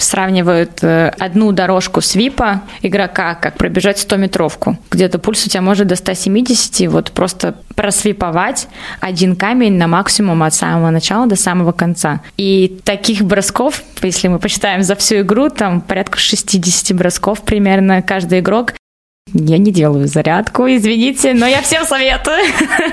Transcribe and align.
сравнивают 0.00 0.82
э, 0.82 1.08
одну 1.18 1.52
дорожку 1.52 2.00
свипа 2.00 2.62
игрока, 2.82 3.34
как 3.34 3.56
пробежать 3.56 3.98
100-метровку. 3.98 4.76
Где-то 4.90 5.18
пульс 5.18 5.46
у 5.46 5.48
тебя 5.48 5.62
может 5.62 5.86
до 5.86 5.96
170, 5.96 6.88
вот 6.88 7.12
просто 7.12 7.54
просвиповать 7.74 8.68
один 9.00 9.36
камень 9.36 9.76
на 9.76 9.86
максимум 9.86 10.42
от 10.42 10.54
самого 10.54 10.90
начала 10.90 11.26
до 11.26 11.36
самого 11.36 11.72
конца. 11.72 12.20
И 12.36 12.80
таких 12.84 13.22
бросков, 13.22 13.82
если 14.02 14.28
мы 14.28 14.38
посчитаем 14.38 14.82
за 14.82 14.96
всю 14.96 15.20
игру, 15.20 15.48
там 15.48 15.80
порядка 15.80 16.18
60 16.18 16.96
бросков 16.96 17.42
примерно 17.42 18.02
каждый 18.02 18.40
игрок. 18.40 18.72
Я 19.34 19.58
не 19.58 19.72
делаю 19.72 20.06
зарядку, 20.06 20.66
извините, 20.66 21.34
но 21.34 21.46
я 21.46 21.62
всем 21.62 21.84
советую 21.84 22.38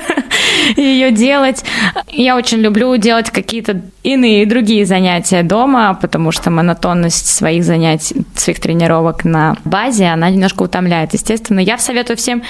ее 0.76 1.12
делать. 1.12 1.64
Я 2.08 2.36
очень 2.36 2.60
люблю 2.60 2.96
делать 2.98 3.30
какие-то 3.30 3.82
иные 4.04 4.46
другие 4.46 4.86
занятия 4.86 5.44
дома, 5.44 5.98
потому 6.00 6.32
что 6.32 6.52
монотонность 6.52 7.28
своих 7.28 7.64
занятий, 7.64 8.26
своих 8.36 8.60
тренировок 8.60 9.26
на 9.26 9.58
базе, 9.66 10.08
она 10.08 10.30
немножко 10.30 10.64
утомляет, 10.64 11.14
естественно. 11.14 11.60
Я 11.60 11.78
советую 11.78 12.18
всем 12.18 12.44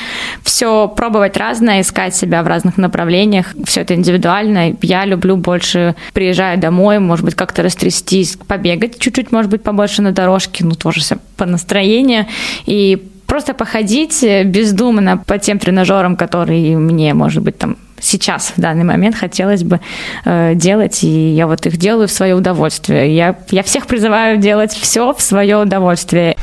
все 0.43 0.87
пробовать 0.87 1.37
разное, 1.37 1.81
искать 1.81 2.15
себя 2.15 2.43
в 2.43 2.47
разных 2.47 2.77
направлениях. 2.77 3.53
Все 3.65 3.81
это 3.81 3.95
индивидуально. 3.95 4.75
Я 4.81 5.05
люблю 5.05 5.37
больше 5.37 5.95
приезжать 6.13 6.59
домой, 6.59 6.99
может 6.99 7.25
быть, 7.25 7.35
как-то 7.35 7.63
растрястись, 7.63 8.37
побегать 8.47 8.99
чуть-чуть, 8.99 9.31
может 9.31 9.51
быть, 9.51 9.63
побольше 9.63 10.01
на 10.01 10.11
дорожке, 10.11 10.65
ну, 10.65 10.71
тоже 10.75 11.01
по 11.37 11.45
настроению. 11.45 12.25
И 12.65 13.11
просто 13.25 13.53
походить 13.53 14.23
э, 14.23 14.43
бездумно 14.43 15.17
по 15.17 15.37
тем 15.37 15.59
тренажерам, 15.59 16.15
которые 16.15 16.77
мне, 16.77 17.13
может 17.13 17.43
быть, 17.43 17.57
там 17.57 17.77
сейчас, 17.99 18.53
в 18.55 18.61
данный 18.61 18.83
момент 18.83 19.15
хотелось 19.15 19.63
бы 19.63 19.79
э, 20.25 20.53
делать, 20.55 21.03
и 21.03 21.31
я 21.31 21.47
вот 21.47 21.65
их 21.65 21.77
делаю 21.77 22.07
в 22.07 22.11
свое 22.11 22.35
удовольствие. 22.35 23.15
Я, 23.15 23.37
я 23.51 23.63
всех 23.63 23.87
призываю 23.87 24.37
делать 24.37 24.73
все 24.73 25.13
в 25.13 25.21
свое 25.21 25.57
удовольствие. 25.57 26.35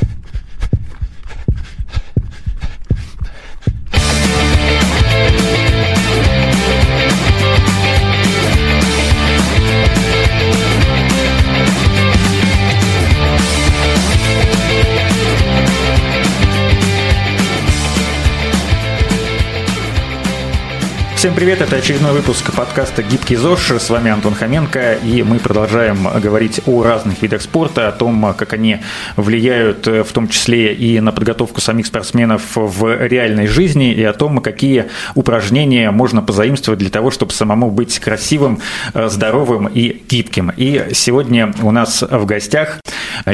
Всем 21.23 21.35
привет, 21.35 21.61
это 21.61 21.77
очередной 21.77 22.11
выпуск 22.11 22.51
подкаста 22.53 23.01
«Гибкий 23.01 23.37
ЗОЖ». 23.37 23.79
С 23.79 23.89
вами 23.89 24.11
Антон 24.11 24.35
Хоменко, 24.35 24.95
и 25.05 25.23
мы 25.23 25.39
продолжаем 25.39 26.05
говорить 26.19 26.59
о 26.65 26.83
разных 26.83 27.21
видах 27.21 27.41
спорта, 27.41 27.87
о 27.87 27.93
том, 27.93 28.33
как 28.37 28.51
они 28.51 28.79
влияют 29.15 29.87
в 29.87 30.11
том 30.11 30.27
числе 30.27 30.73
и 30.73 30.99
на 30.99 31.13
подготовку 31.13 31.61
самих 31.61 31.87
спортсменов 31.87 32.41
в 32.57 33.07
реальной 33.07 33.47
жизни, 33.47 33.93
и 33.93 34.03
о 34.03 34.11
том, 34.11 34.39
какие 34.39 34.87
упражнения 35.15 35.91
можно 35.91 36.21
позаимствовать 36.21 36.81
для 36.81 36.89
того, 36.89 37.09
чтобы 37.09 37.31
самому 37.31 37.71
быть 37.71 37.97
красивым, 37.99 38.59
здоровым 38.93 39.67
и 39.67 40.03
гибким. 40.09 40.51
И 40.57 40.89
сегодня 40.91 41.53
у 41.61 41.71
нас 41.71 42.01
в 42.01 42.25
гостях 42.25 42.81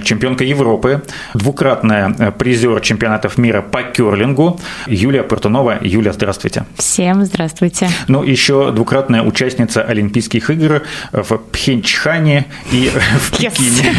чемпионка 0.03 0.44
Европы, 0.44 1.03
двукратная 1.33 2.31
призер 2.38 2.80
чемпионатов 2.81 3.38
мира 3.38 3.61
по 3.61 3.83
керлингу 3.83 4.59
Юлия 4.88 5.23
Портунова. 5.23 5.77
Юлия, 5.81 6.13
здравствуйте. 6.13 6.66
Всем 6.77 7.25
здравствуйте. 7.25 7.89
Ну, 8.08 8.23
еще 8.23 8.71
двукратная 8.71 9.21
участница 9.21 9.81
Олимпийских 9.81 10.49
игр 10.49 10.83
в 11.11 11.38
Пхенчхане 11.52 12.45
и 12.71 12.91
в 13.19 13.38
Пекине. 13.38 13.94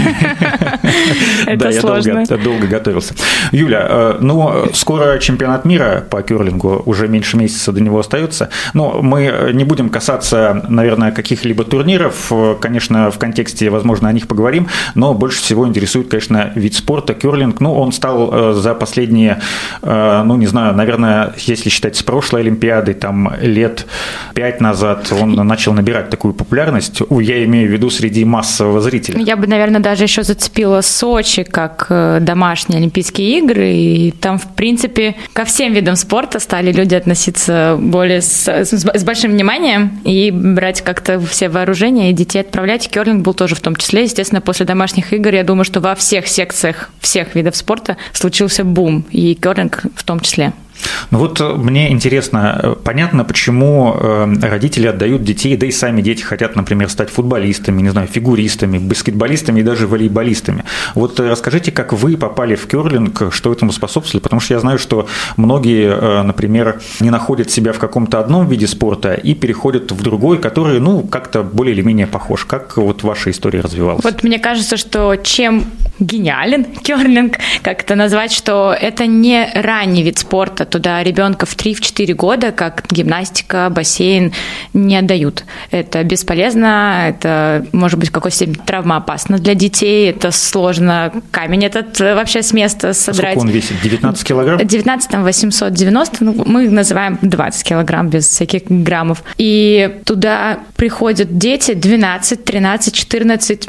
Сложно. 1.81 2.25
я 2.29 2.37
долго 2.37 2.67
готовился. 2.67 3.15
Юля, 3.53 3.87
э, 3.89 4.17
ну, 4.21 4.67
скоро 4.73 5.19
чемпионат 5.19 5.65
мира 5.65 6.05
по 6.09 6.23
керлингу, 6.23 6.83
уже 6.87 7.09
меньше 7.09 7.37
месяца 7.37 7.73
до 7.73 7.81
него 7.81 7.99
остается. 7.99 8.51
Но 8.75 9.01
мы 9.03 9.51
не 9.53 9.65
будем 9.65 9.89
касаться, 9.89 10.65
наверное, 10.69 11.13
каких-либо 11.13 11.65
турниров. 11.65 12.33
Конечно, 12.61 13.11
в 13.11 13.19
контексте, 13.19 13.71
возможно, 13.71 14.09
о 14.09 14.13
них 14.13 14.27
поговорим, 14.29 14.69
но 14.95 15.15
больше 15.15 15.39
всего 15.39 15.67
интересует, 15.81 16.09
конечно, 16.09 16.53
вид 16.55 16.75
спорта, 16.75 17.15
керлинг. 17.15 17.61
Ну, 17.61 17.75
он 17.75 17.93
стал 17.93 18.31
э, 18.33 18.53
за 18.53 18.75
последние, 18.75 19.41
э, 19.83 20.23
ну, 20.25 20.37
не 20.37 20.47
знаю, 20.47 20.75
наверное, 20.75 21.33
если 21.39 21.71
считать 21.71 21.97
с 21.97 22.03
прошлой 22.03 22.43
Олимпиады, 22.43 22.93
там, 22.93 23.33
лет 23.41 23.87
пять 24.35 24.61
назад 24.61 25.11
он 25.13 25.33
начал 25.33 25.73
набирать 25.73 26.11
такую 26.11 26.35
популярность, 26.35 27.01
я 27.11 27.45
имею 27.45 27.69
в 27.69 27.73
виду 27.73 27.89
среди 27.91 28.25
массового 28.25 28.81
зрителя. 28.81 29.21
Я 29.21 29.37
бы, 29.37 29.47
наверное, 29.47 29.81
даже 29.81 30.05
еще 30.05 30.23
зацепила 30.23 30.83
Сочи 30.83 31.45
как 31.45 31.87
э, 31.89 32.19
домашние 32.21 32.79
Олимпийские 32.79 33.39
игры, 33.39 33.73
и 33.73 34.11
там, 34.13 34.39
в 34.39 34.55
принципе, 34.55 35.15
ко 35.33 35.45
всем 35.45 35.73
видам 35.73 35.97
спорта 35.97 36.41
стали 36.41 36.73
люди 36.73 36.95
относиться 36.95 37.79
более 37.81 38.21
с, 38.21 38.47
с, 38.47 38.73
с 38.73 39.05
большим 39.05 39.33
вниманием 39.33 40.01
и 40.05 40.31
брать 40.31 40.83
как-то 40.83 41.19
все 41.21 41.49
вооружения 41.49 42.11
и 42.11 42.13
детей 42.13 42.41
отправлять. 42.41 42.91
Керлинг 42.91 43.23
был 43.23 43.35
тоже 43.35 43.55
в 43.55 43.61
том 43.61 43.77
числе. 43.77 44.03
Естественно, 44.03 44.41
после 44.41 44.67
домашних 44.67 45.13
игр, 45.13 45.35
я 45.35 45.45
думаю, 45.45 45.60
что 45.65 45.81
во 45.81 45.95
всех 45.95 46.29
секциях 46.29 46.91
всех 47.01 47.35
видов 47.35 47.57
спорта 47.57 47.97
случился 48.13 48.65
бум, 48.65 49.05
и 49.11 49.35
керлинг 49.35 49.83
в 49.95 50.05
том 50.05 50.21
числе. 50.21 50.53
Ну 51.11 51.19
вот 51.19 51.41
э, 51.41 51.55
мне 51.55 51.91
интересно, 51.91 52.61
э, 52.63 52.75
понятно, 52.83 53.25
почему 53.25 53.95
э, 53.95 54.35
родители 54.43 54.87
отдают 54.87 55.25
детей, 55.25 55.57
да 55.57 55.67
и 55.67 55.71
сами 55.71 56.03
дети 56.03 56.23
хотят, 56.23 56.57
например, 56.57 56.89
стать 56.89 57.11
футболистами, 57.11 57.83
не 57.83 57.91
знаю, 57.91 58.09
фигуристами, 58.09 58.79
баскетболистами 58.79 59.61
и 59.61 59.63
даже 59.63 59.87
волейболистами. 59.87 60.65
Вот 60.95 61.19
расскажите, 61.19 61.73
как 61.73 61.93
вы 61.93 62.17
попали 62.17 62.55
в 62.55 62.67
керлинг, 62.67 63.33
что 63.33 63.53
этому 63.53 63.73
способствовали, 63.73 64.23
потому 64.23 64.41
что 64.41 64.55
я 64.55 64.61
знаю, 64.61 64.79
что 64.79 65.09
многие, 65.37 66.23
например, 66.23 66.81
не 67.01 67.11
находят 67.11 67.51
себя 67.51 67.73
в 67.73 67.79
каком-то 67.79 68.21
одном 68.21 68.49
виде 68.49 68.67
спорта 68.67 69.15
и 69.15 69.35
переходят 69.35 69.91
в 69.93 70.03
другой, 70.03 70.39
который, 70.39 70.81
ну, 70.81 71.03
как-то 71.03 71.43
более 71.43 71.75
или 71.75 71.83
менее 71.83 72.07
похож. 72.07 72.45
Как 72.45 72.77
вот 72.77 73.03
ваша 73.03 73.31
история 73.31 73.61
развивалась? 73.61 74.05
Вот 74.05 74.23
мне 74.23 74.39
кажется, 74.39 74.77
что 74.77 75.17
чем 75.17 75.65
гениален 76.01 76.65
керлинг, 76.65 77.39
как 77.63 77.83
это 77.83 77.95
назвать, 77.95 78.33
что 78.33 78.75
это 78.79 79.07
не 79.07 79.51
ранний 79.55 80.03
вид 80.03 80.19
спорта, 80.19 80.65
туда 80.71 81.03
ребенка 81.03 81.47
в 81.47 81.57
3-4 81.57 82.15
года, 82.15 82.53
как 82.53 82.85
гимнастика, 82.91 83.69
бассейн, 83.71 84.33
не 84.73 84.97
отдают. 84.97 85.45
Это 85.71 86.03
бесполезно, 86.05 87.07
это 87.09 87.67
может 87.73 87.99
быть 87.99 88.09
в 88.09 88.13
какой-то 88.13 88.37
степени 88.37 88.55
травмоопасно 88.65 89.39
для 89.39 89.55
детей, 89.55 90.11
это 90.11 90.31
сложно 90.31 91.13
камень 91.31 91.65
этот 91.65 91.99
вообще 92.01 92.43
с 92.43 92.53
места 92.53 92.93
содрать. 92.93 93.35
Сколько 93.35 93.49
он 93.49 93.53
весит? 93.55 93.81
19 93.83 94.25
килограмм? 94.25 94.67
19 94.67 95.15
890, 95.15 96.25
ну, 96.25 96.43
мы 96.47 96.69
называем 96.69 97.19
20 97.21 97.65
килограмм 97.65 98.09
без 98.09 98.29
всяких 98.29 98.63
граммов. 98.69 99.23
И 99.39 99.99
туда 100.05 100.61
приходят 100.77 101.39
дети 101.39 101.75
12, 101.75 102.45
13, 102.45 102.95
14, 102.95 103.69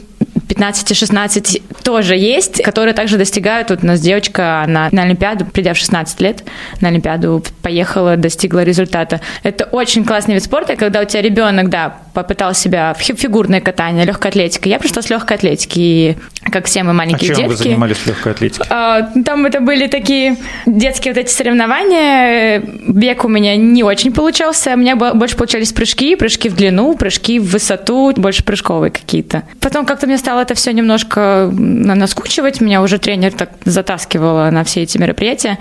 15-16 0.51 1.61
тоже 1.83 2.15
есть, 2.15 2.61
которые 2.61 2.93
также 2.93 3.17
достигают. 3.17 3.69
Вот 3.69 3.83
у 3.83 3.85
нас 3.85 4.01
девочка, 4.01 4.61
она 4.63 4.89
на 4.91 5.03
Олимпиаду, 5.03 5.45
придя 5.45 5.73
в 5.73 5.77
16 5.77 6.19
лет, 6.21 6.43
на 6.81 6.89
Олимпиаду 6.89 7.43
поехала, 7.61 8.17
достигла 8.17 8.63
результата. 8.63 9.21
Это 9.43 9.65
очень 9.65 10.03
классный 10.03 10.33
вид 10.35 10.43
спорта, 10.43 10.75
когда 10.75 11.01
у 11.01 11.05
тебя 11.05 11.21
ребенок, 11.21 11.69
да, 11.69 11.97
попытал 12.13 12.53
себя 12.53 12.93
в 12.93 13.01
фигурное 13.01 13.61
катание, 13.61 14.05
легкая 14.05 14.31
атлетика. 14.31 14.69
Я 14.69 14.79
пришла 14.79 15.01
с 15.01 15.09
легкой 15.09 15.37
атлетики, 15.37 15.79
и 15.79 16.17
как 16.51 16.65
все 16.65 16.83
мы 16.83 16.93
маленькие 16.93 17.31
а 17.31 17.35
чем 17.35 17.47
детки. 17.47 17.49
вы 17.49 17.63
занимались 17.69 17.97
в 17.97 18.07
легкой 18.07 18.31
атлетике? 18.33 18.65
А, 18.69 19.03
там 19.25 19.45
это 19.45 19.59
были 19.59 19.87
такие 19.87 20.37
детские 20.65 21.13
вот 21.13 21.19
эти 21.19 21.31
соревнования. 21.31 22.61
Бег 22.87 23.25
у 23.25 23.27
меня 23.27 23.55
не 23.55 23.83
очень 23.83 24.11
получался. 24.11 24.73
У 24.73 24.77
меня 24.77 24.95
больше 24.95 25.37
получались 25.37 25.71
прыжки, 25.71 26.15
прыжки 26.15 26.49
в 26.49 26.55
длину, 26.55 26.95
прыжки 26.95 27.39
в 27.39 27.51
высоту, 27.51 28.13
больше 28.17 28.43
прыжковые 28.43 28.91
какие-то. 28.91 29.43
Потом 29.59 29.85
как-то 29.85 30.07
мне 30.07 30.17
стало 30.17 30.41
это 30.41 30.55
все 30.55 30.73
немножко 30.73 31.49
наскучивать. 31.51 32.59
Меня 32.61 32.81
уже 32.81 32.97
тренер 32.97 33.31
так 33.33 33.51
затаскивала 33.65 34.49
на 34.49 34.63
все 34.63 34.81
эти 34.81 34.97
мероприятия. 34.97 35.57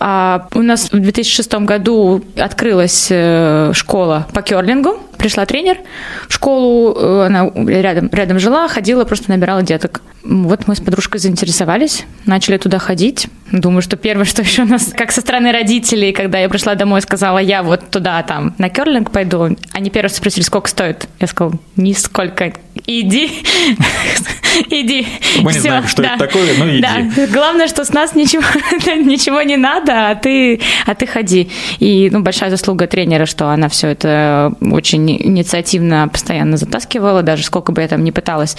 А 0.00 0.48
у 0.54 0.62
нас 0.62 0.90
в 0.90 0.98
2006 0.98 1.54
году 1.54 2.24
открылась 2.36 3.08
э, 3.10 3.72
школа 3.74 4.26
по 4.32 4.42
керлингу 4.42 5.00
пришла 5.24 5.46
тренер 5.46 5.78
в 6.28 6.34
школу, 6.34 6.94
э, 6.96 7.26
она 7.26 7.50
рядом, 7.54 8.08
рядом 8.12 8.38
жила, 8.38 8.68
ходила, 8.68 9.04
просто 9.04 9.30
набирала 9.30 9.62
деток. 9.62 10.02
Вот 10.24 10.66
мы 10.66 10.74
с 10.74 10.80
подружкой 10.80 11.20
заинтересовались, 11.20 12.04
начали 12.26 12.56
туда 12.56 12.78
ходить. 12.78 13.28
Думаю, 13.52 13.82
что 13.82 13.96
первое, 13.96 14.24
что 14.24 14.42
еще 14.42 14.62
у 14.62 14.66
нас, 14.66 14.92
как 14.96 15.12
со 15.12 15.20
стороны 15.20 15.52
родителей, 15.52 16.12
когда 16.12 16.38
я 16.38 16.48
пришла 16.48 16.74
домой 16.74 17.00
и 17.00 17.02
сказала, 17.02 17.38
я 17.38 17.62
вот 17.62 17.90
туда, 17.90 18.22
там, 18.22 18.54
на 18.58 18.68
керлинг 18.68 19.10
пойду, 19.10 19.56
они 19.72 19.90
первые 19.90 20.10
спросили, 20.10 20.42
сколько 20.44 20.68
стоит. 20.68 21.06
Я 21.20 21.26
сказала, 21.26 21.54
нисколько. 21.76 22.54
Иди, 22.86 23.42
иди. 24.70 25.06
Мы 25.40 25.52
не 25.52 25.58
знаем, 25.58 25.86
что 25.88 26.02
да. 26.02 26.14
это 26.14 26.26
такое, 26.26 26.46
ну 26.58 26.68
иди. 26.68 26.80
Да. 26.80 27.26
Главное, 27.32 27.68
что 27.68 27.84
с 27.84 27.92
нас 27.92 28.14
ничего, 28.14 28.42
ничего 28.96 29.42
не 29.42 29.56
надо, 29.56 30.10
а 30.10 30.14
ты, 30.14 30.60
а 30.86 30.94
ты 30.94 31.06
ходи. 31.06 31.50
И 31.78 32.10
ну, 32.12 32.20
большая 32.20 32.50
заслуга 32.50 32.86
тренера, 32.86 33.26
что 33.26 33.48
она 33.48 33.68
все 33.68 33.88
это 33.88 34.52
очень 34.60 35.10
инициативно 35.10 36.08
постоянно 36.08 36.56
затаскивала, 36.56 37.22
даже 37.22 37.44
сколько 37.44 37.72
бы 37.72 37.82
я 37.82 37.88
там 37.88 38.04
не 38.04 38.12
пыталась 38.12 38.56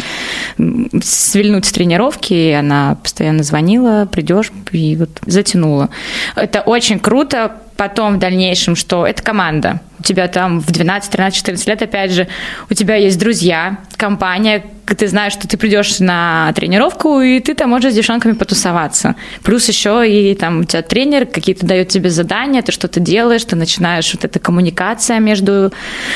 свильнуть 1.04 1.66
с 1.66 1.72
тренировки, 1.72 2.52
она 2.52 2.98
постоянно 3.02 3.44
звонила, 3.44 4.08
придешь, 4.12 4.52
и 4.72 4.96
вот 4.96 5.10
затянула. 5.26 5.90
Это 6.36 6.62
очень 6.62 7.00
круто, 7.00 7.58
потом 7.78 8.16
в 8.16 8.20
дальнейшем, 8.20 8.76
что 8.76 9.06
это 9.06 9.22
команда. 9.22 9.82
Тебя 10.06 10.28
там 10.28 10.60
в 10.60 10.72
12, 10.72 11.12
13, 11.12 11.38
14 11.38 11.68
лет, 11.68 11.82
опять 11.82 12.12
же, 12.12 12.28
у 12.70 12.76
тебя 12.76 12.96
есть 12.96 13.20
друзья, 13.20 13.80
компания, 13.98 14.64
ты 14.86 15.08
знаешь, 15.08 15.34
что 15.34 15.48
ты 15.48 15.58
придешь 15.58 16.00
на 16.00 16.54
тренировку, 16.54 17.22
и 17.22 17.40
ты 17.40 17.56
там 17.56 17.72
можешь 17.72 17.92
с 17.92 17.96
девчонками 17.96 18.34
потусоваться. 18.34 19.16
Плюс 19.44 19.68
еще 19.68 20.08
и 20.08 20.36
там 20.36 20.60
у 20.60 20.64
тебя 20.64 20.84
тренер 20.84 21.26
какие-то 21.26 21.66
дает 21.66 21.88
тебе 21.88 22.12
задания, 22.12 22.62
ты 22.62 22.72
что-то 22.72 23.00
делаешь, 23.00 23.44
ты 23.46 23.56
начинаешь 23.56 24.14
вот 24.14 24.26
эта 24.26 24.40
коммуникация 24.40 25.20
между 25.20 25.74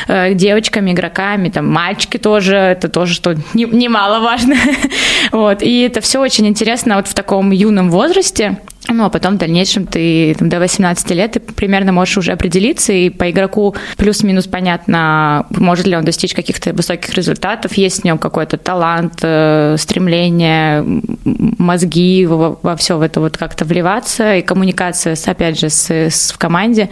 э, 0.07 0.35
девочками, 0.35 0.91
игроками, 0.91 1.49
там 1.49 1.67
мальчики 1.67 2.17
тоже, 2.17 2.55
это 2.55 2.89
тоже 2.89 3.15
что 3.15 3.35
немаловажно. 3.55 4.55
вот. 5.31 5.63
И 5.63 5.81
это 5.81 5.99
все 6.01 6.19
очень 6.19 6.47
интересно 6.47 6.97
вот 6.97 7.07
в 7.07 7.15
таком 7.15 7.49
юном 7.49 7.89
возрасте. 7.89 8.59
Ну, 8.91 9.05
а 9.05 9.09
потом 9.09 9.35
в 9.35 9.37
дальнейшем 9.37 9.85
ты 9.85 10.35
там, 10.37 10.49
до 10.49 10.59
18 10.59 11.11
лет 11.11 11.33
ты 11.33 11.39
примерно 11.39 11.91
можешь 11.91 12.17
уже 12.17 12.31
определиться, 12.31 12.91
и 12.91 13.09
по 13.09 13.29
игроку 13.29 13.75
плюс-минус 13.97 14.47
понятно, 14.47 15.45
может 15.51 15.85
ли 15.85 15.95
он 15.95 16.03
достичь 16.03 16.33
каких-то 16.33 16.73
высоких 16.73 17.13
результатов, 17.13 17.73
есть 17.73 18.01
в 18.01 18.03
нем 18.03 18.17
какой-то 18.17 18.57
талант, 18.57 19.19
э, 19.21 19.75
стремление, 19.77 20.83
мозги 21.23 22.25
во, 22.25 22.57
во 22.61 22.75
все 22.75 22.97
в 22.97 23.01
это 23.01 23.19
вот 23.19 23.37
как-то 23.37 23.63
вливаться, 23.63 24.37
и 24.37 24.41
коммуникация, 24.41 25.15
с, 25.15 25.27
опять 25.27 25.59
же, 25.59 25.69
с, 25.69 25.89
с, 25.91 26.31
в 26.31 26.37
команде, 26.37 26.89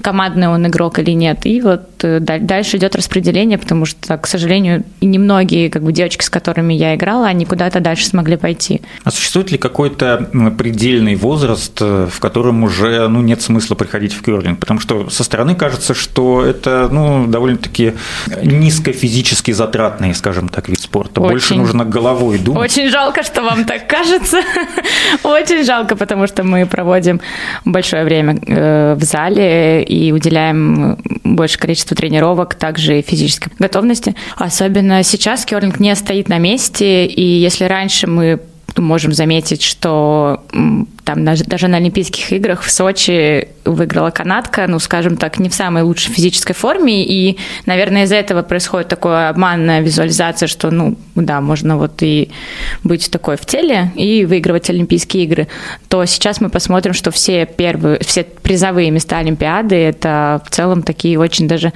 командный 0.00 0.48
он 0.48 0.66
игрок 0.66 0.98
или 0.98 1.12
нет. 1.12 1.46
И 1.46 1.60
вот 1.60 1.95
дальше 2.02 2.76
идет 2.76 2.96
распределение, 2.96 3.58
потому 3.58 3.86
что, 3.86 4.16
к 4.18 4.26
сожалению, 4.26 4.84
немногие 5.00 5.70
как 5.70 5.82
бы, 5.82 5.92
девочки, 5.92 6.24
с 6.24 6.30
которыми 6.30 6.74
я 6.74 6.94
играла, 6.94 7.26
они 7.26 7.44
куда-то 7.44 7.80
дальше 7.80 8.06
смогли 8.06 8.36
пойти. 8.36 8.82
А 9.04 9.10
существует 9.10 9.52
ли 9.52 9.58
какой-то 9.58 10.28
предельный 10.58 11.14
возраст, 11.14 11.78
э, 11.80 12.08
в 12.10 12.20
котором 12.20 12.64
уже 12.64 13.08
ну, 13.08 13.22
нет 13.22 13.42
смысла 13.42 13.74
приходить 13.74 14.12
в 14.12 14.22
керлинг? 14.22 14.60
Потому 14.60 14.80
что 14.80 15.10
со 15.10 15.24
стороны 15.24 15.54
кажется, 15.54 15.94
что 15.94 16.44
это 16.44 16.88
ну, 16.90 17.26
довольно-таки 17.26 17.94
низко 18.42 18.92
физически 18.92 19.52
затратный, 19.52 20.14
скажем 20.14 20.48
так, 20.48 20.68
вид 20.68 20.80
спорта. 20.80 21.20
Очень, 21.20 21.32
Больше 21.32 21.54
нужно 21.54 21.84
головой 21.84 22.38
думать. 22.38 22.70
Очень 22.70 22.88
жалко, 22.90 23.22
что 23.22 23.42
вам 23.42 23.64
так 23.64 23.88
кажется. 23.88 24.40
Очень 25.22 25.64
жалко, 25.64 25.96
потому 25.96 26.26
что 26.26 26.44
мы 26.44 26.66
проводим 26.66 27.20
большое 27.64 28.04
время 28.04 28.38
э, 28.46 28.94
в 28.94 29.02
зале 29.02 29.82
и 29.82 30.12
уделяем 30.12 30.98
большее 31.34 31.58
количество 31.58 31.96
тренировок, 31.96 32.54
также 32.54 33.00
и 33.00 33.02
физической 33.02 33.50
готовности. 33.58 34.14
Особенно 34.36 35.02
сейчас 35.02 35.44
керлинг 35.44 35.80
не 35.80 35.94
стоит 35.96 36.28
на 36.28 36.38
месте, 36.38 37.06
и 37.06 37.22
если 37.22 37.64
раньше 37.64 38.06
мы 38.06 38.40
можем 38.82 39.12
заметить, 39.12 39.62
что 39.62 40.44
там 41.04 41.24
даже 41.24 41.68
на 41.68 41.76
Олимпийских 41.76 42.32
играх 42.32 42.62
в 42.62 42.70
Сочи 42.70 43.48
выиграла 43.64 44.10
канадка, 44.10 44.66
ну, 44.66 44.78
скажем 44.78 45.16
так, 45.16 45.38
не 45.38 45.48
в 45.48 45.54
самой 45.54 45.82
лучшей 45.82 46.12
физической 46.12 46.52
форме, 46.52 47.04
и, 47.04 47.38
наверное, 47.64 48.04
из-за 48.04 48.16
этого 48.16 48.42
происходит 48.42 48.88
такая 48.88 49.28
обманная 49.28 49.80
визуализация, 49.80 50.46
что, 50.46 50.70
ну, 50.70 50.96
да, 51.14 51.40
можно 51.40 51.76
вот 51.76 52.02
и 52.02 52.30
быть 52.82 53.10
такой 53.10 53.36
в 53.36 53.46
теле 53.46 53.92
и 53.94 54.24
выигрывать 54.24 54.68
Олимпийские 54.68 55.24
игры, 55.24 55.48
то 55.88 56.04
сейчас 56.04 56.40
мы 56.40 56.48
посмотрим, 56.48 56.92
что 56.92 57.10
все 57.10 57.46
первые, 57.46 58.00
все 58.00 58.24
призовые 58.24 58.90
места 58.90 59.18
Олимпиады, 59.18 59.76
это 59.76 60.42
в 60.44 60.50
целом 60.50 60.82
такие 60.82 61.18
очень 61.18 61.46
даже 61.46 61.72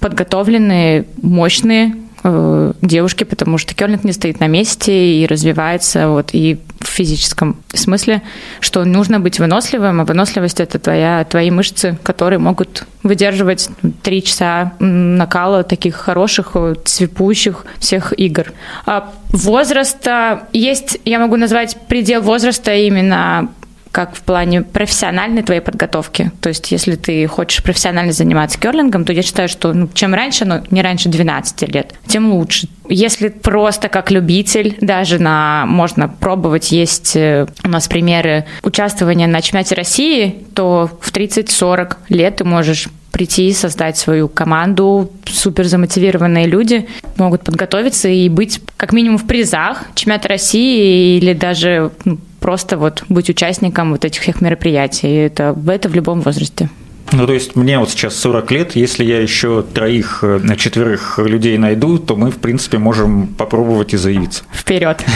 подготовленные, 0.00 1.04
мощные 1.20 1.94
Э, 2.24 2.72
девушки, 2.82 3.24
потому 3.24 3.58
что 3.58 3.74
керлинг 3.74 4.04
не 4.04 4.12
стоит 4.12 4.38
на 4.38 4.46
месте 4.46 4.92
и 4.92 5.26
развивается 5.26 6.08
вот 6.08 6.30
и 6.32 6.60
в 6.78 6.86
физическом 6.86 7.56
смысле, 7.74 8.22
что 8.60 8.84
нужно 8.84 9.18
быть 9.18 9.40
выносливым, 9.40 10.00
а 10.00 10.04
выносливость 10.04 10.60
это 10.60 10.78
твоя, 10.78 11.24
твои 11.24 11.50
мышцы, 11.50 11.98
которые 12.04 12.38
могут 12.38 12.86
выдерживать 13.02 13.70
три 14.02 14.22
часа 14.22 14.74
накала 14.78 15.64
таких 15.64 15.96
хороших, 15.96 16.54
цвепущих 16.84 17.66
всех 17.80 18.12
игр. 18.16 18.52
А 18.86 19.12
возраста 19.30 20.46
есть, 20.52 20.98
я 21.04 21.18
могу 21.18 21.36
назвать 21.36 21.76
предел 21.88 22.22
возраста 22.22 22.72
именно 22.72 23.48
как 23.92 24.16
в 24.16 24.22
плане 24.22 24.62
профессиональной 24.62 25.42
твоей 25.42 25.60
подготовки. 25.60 26.32
То 26.40 26.48
есть, 26.48 26.72
если 26.72 26.96
ты 26.96 27.26
хочешь 27.26 27.62
профессионально 27.62 28.12
заниматься 28.12 28.58
керлингом, 28.58 29.04
то 29.04 29.12
я 29.12 29.22
считаю, 29.22 29.48
что 29.48 29.74
ну, 29.74 29.88
чем 29.92 30.14
раньше, 30.14 30.46
но 30.46 30.62
не 30.70 30.80
раньше 30.80 31.10
12 31.10 31.74
лет, 31.74 31.94
тем 32.06 32.32
лучше. 32.32 32.68
Если 32.88 33.28
просто 33.28 33.88
как 33.88 34.10
любитель, 34.10 34.76
даже 34.80 35.18
на 35.18 35.66
можно 35.66 36.08
пробовать, 36.08 36.72
есть 36.72 37.14
э, 37.16 37.46
у 37.64 37.68
нас 37.68 37.86
примеры 37.86 38.46
участвования 38.62 39.26
на 39.26 39.42
чемпионате 39.42 39.74
России, 39.74 40.44
то 40.54 40.90
в 41.00 41.12
30-40 41.12 41.96
лет 42.08 42.36
ты 42.36 42.44
можешь 42.44 42.88
прийти, 43.12 43.52
создать 43.52 43.98
свою 43.98 44.26
команду. 44.28 45.12
Супер 45.26 45.66
замотивированные 45.66 46.46
люди 46.46 46.88
могут 47.16 47.44
подготовиться 47.44 48.08
и 48.08 48.28
быть 48.30 48.60
как 48.78 48.92
минимум 48.92 49.18
в 49.18 49.26
призах 49.26 49.84
чемпионата 49.94 50.28
России 50.28 51.18
или 51.18 51.34
даже 51.34 51.92
ну, 52.06 52.18
просто 52.42 52.76
вот 52.76 53.04
быть 53.08 53.30
участником 53.30 53.92
вот 53.92 54.04
этих 54.04 54.20
всех 54.20 54.40
мероприятий. 54.40 55.14
Это, 55.14 55.56
это 55.66 55.88
в 55.88 55.94
любом 55.94 56.20
возрасте. 56.20 56.68
Ну, 57.12 57.26
то 57.26 57.32
есть 57.32 57.56
мне 57.56 57.78
вот 57.78 57.90
сейчас 57.90 58.16
40 58.16 58.50
лет, 58.52 58.76
если 58.76 59.04
я 59.04 59.20
еще 59.20 59.62
троих, 59.62 60.20
э, 60.22 60.56
четверых 60.56 61.18
людей 61.18 61.58
найду, 61.58 61.98
то 61.98 62.16
мы, 62.16 62.30
в 62.30 62.38
принципе, 62.38 62.78
можем 62.78 63.26
попробовать 63.26 63.92
и 63.94 63.96
заявиться. 63.96 64.44
Вперед. 64.52 65.02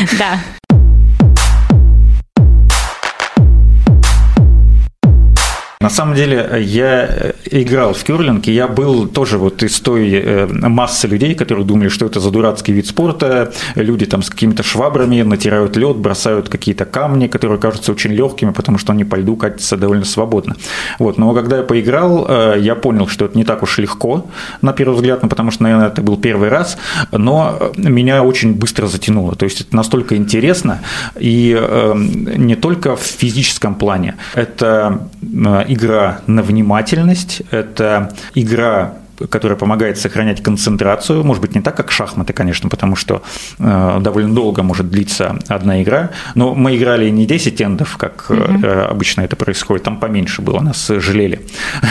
Да. 0.18 0.38
На 5.82 5.88
самом 5.88 6.14
деле 6.14 6.60
я 6.60 7.06
э, 7.08 7.32
играл 7.50 7.94
в 7.94 8.04
керлинг, 8.04 8.48
и 8.48 8.52
я 8.52 8.68
был 8.68 9.08
тоже 9.08 9.38
вот 9.38 9.62
из 9.62 9.80
той 9.80 10.10
э, 10.12 10.46
массы 10.46 11.06
людей, 11.06 11.34
которые 11.34 11.64
думали, 11.64 11.88
что 11.88 12.04
это 12.04 12.20
за 12.20 12.30
дурацкий 12.30 12.74
вид 12.74 12.86
спорта. 12.86 13.50
Люди 13.76 14.04
там 14.04 14.22
с 14.22 14.28
какими-то 14.28 14.62
швабрами 14.62 15.22
натирают 15.22 15.78
лед, 15.78 15.96
бросают 15.96 16.50
какие-то 16.50 16.84
камни, 16.84 17.28
которые 17.28 17.58
кажутся 17.58 17.92
очень 17.92 18.10
легкими, 18.10 18.50
потому 18.50 18.76
что 18.76 18.92
они 18.92 19.04
по 19.04 19.16
льду 19.16 19.36
катятся 19.36 19.78
довольно 19.78 20.04
свободно. 20.04 20.56
Вот. 20.98 21.16
Но 21.16 21.32
когда 21.32 21.56
я 21.56 21.62
поиграл, 21.62 22.26
э, 22.28 22.56
я 22.60 22.74
понял, 22.74 23.08
что 23.08 23.24
это 23.24 23.38
не 23.38 23.44
так 23.44 23.62
уж 23.62 23.78
легко, 23.78 24.26
на 24.60 24.74
первый 24.74 24.96
взгляд, 24.96 25.22
ну, 25.22 25.30
потому 25.30 25.50
что, 25.50 25.62
наверное, 25.62 25.86
это 25.86 26.02
был 26.02 26.18
первый 26.18 26.50
раз, 26.50 26.76
но 27.10 27.72
меня 27.78 28.22
очень 28.22 28.52
быстро 28.52 28.86
затянуло. 28.86 29.34
То 29.34 29.46
есть 29.46 29.62
это 29.62 29.74
настолько 29.74 30.14
интересно, 30.14 30.82
и 31.18 31.58
не 31.96 32.54
только 32.54 32.96
в 32.96 33.02
физическом 33.02 33.76
плане. 33.76 34.16
Это 34.34 35.08
игра 35.72 36.20
на 36.26 36.42
внимательность, 36.42 37.42
это 37.50 38.12
игра 38.34 38.94
которая 39.28 39.58
помогает 39.58 39.98
сохранять 39.98 40.42
концентрацию. 40.42 41.24
Может 41.24 41.42
быть, 41.42 41.54
не 41.54 41.60
так, 41.60 41.76
как 41.76 41.90
шахматы, 41.90 42.32
конечно, 42.32 42.68
потому 42.68 42.96
что 42.96 43.22
э, 43.58 43.98
довольно 44.00 44.34
долго 44.34 44.62
может 44.62 44.90
длиться 44.90 45.38
одна 45.48 45.82
игра. 45.82 46.10
Но 46.34 46.54
мы 46.54 46.76
играли 46.76 47.10
не 47.10 47.26
10 47.26 47.60
эндов, 47.62 47.96
как 47.96 48.26
угу. 48.28 48.66
обычно 48.66 49.22
это 49.22 49.36
происходит, 49.36 49.84
там 49.84 49.98
поменьше 49.98 50.42
было, 50.42 50.60
нас 50.60 50.88
жалели 50.88 51.40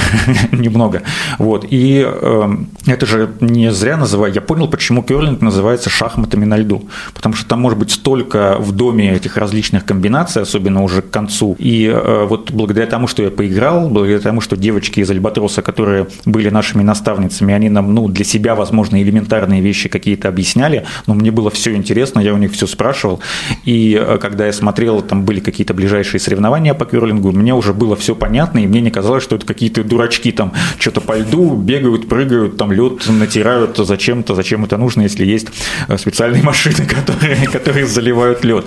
немного. 0.51 1.03
Вот. 1.37 1.65
И 1.69 2.05
э, 2.05 2.49
это 2.87 3.05
же 3.05 3.29
не 3.39 3.71
зря 3.71 3.97
называю. 3.97 4.33
Я 4.33 4.41
понял, 4.41 4.67
почему 4.67 5.03
керлинг 5.03 5.41
называется 5.41 5.89
шахматами 5.89 6.45
на 6.45 6.57
льду. 6.57 6.89
Потому 7.13 7.35
что 7.35 7.47
там 7.47 7.61
может 7.61 7.77
быть 7.77 7.91
столько 7.91 8.57
в 8.59 8.71
доме 8.71 9.13
этих 9.13 9.37
различных 9.37 9.85
комбинаций, 9.85 10.41
особенно 10.41 10.83
уже 10.83 11.01
к 11.01 11.09
концу. 11.09 11.55
И 11.59 11.95
вот 12.27 12.51
благодаря 12.51 12.87
тому, 12.87 13.07
что 13.07 13.23
я 13.23 13.29
поиграл, 13.29 13.89
благодаря 13.89 14.19
тому, 14.19 14.41
что 14.41 14.57
девочки 14.57 14.99
из 14.99 15.09
Альбатроса, 15.09 15.61
которые 15.61 16.07
были 16.25 16.49
нашими 16.49 16.83
наставниками, 16.83 17.18
наставницами, 17.19 17.53
они 17.53 17.69
нам, 17.69 17.93
ну, 17.93 18.07
для 18.07 18.25
себя, 18.25 18.55
возможно, 18.55 19.01
элементарные 19.01 19.61
вещи 19.61 19.89
какие-то 19.89 20.27
объясняли, 20.29 20.85
но 21.07 21.13
мне 21.13 21.31
было 21.31 21.49
все 21.49 21.75
интересно, 21.75 22.19
я 22.19 22.33
у 22.33 22.37
них 22.37 22.51
все 22.51 22.67
спрашивал, 22.67 23.19
и 23.65 23.99
э, 23.99 24.17
когда 24.19 24.45
я 24.45 24.53
смотрел, 24.53 25.01
там 25.01 25.23
были 25.23 25.39
какие-то 25.39 25.73
ближайшие 25.73 26.19
соревнования 26.19 26.73
по 26.73 26.85
керлингу, 26.85 27.31
мне 27.31 27.53
уже 27.53 27.73
было 27.73 27.95
все 27.95 28.15
понятно, 28.15 28.59
и 28.59 28.67
мне 28.67 28.81
не 28.81 28.91
казалось, 28.91 29.23
что 29.23 29.35
это 29.35 29.45
какие-то 29.45 29.83
дурачки 29.83 30.31
там 30.31 30.53
что-то 30.79 31.01
по 31.01 31.17
льду 31.17 31.55
бегают, 31.55 32.07
прыгают, 32.07 32.57
там 32.57 32.71
лед 32.71 33.07
натирают 33.07 33.77
зачем-то, 33.77 34.35
зачем 34.35 34.65
это 34.65 34.77
нужно, 34.77 35.03
если 35.03 35.25
есть 35.25 35.47
э, 35.87 35.97
специальные 35.97 36.43
машины, 36.51 36.85
которые, 36.87 37.47
которые 37.47 37.85
заливают 37.85 38.45
лед. 38.45 38.65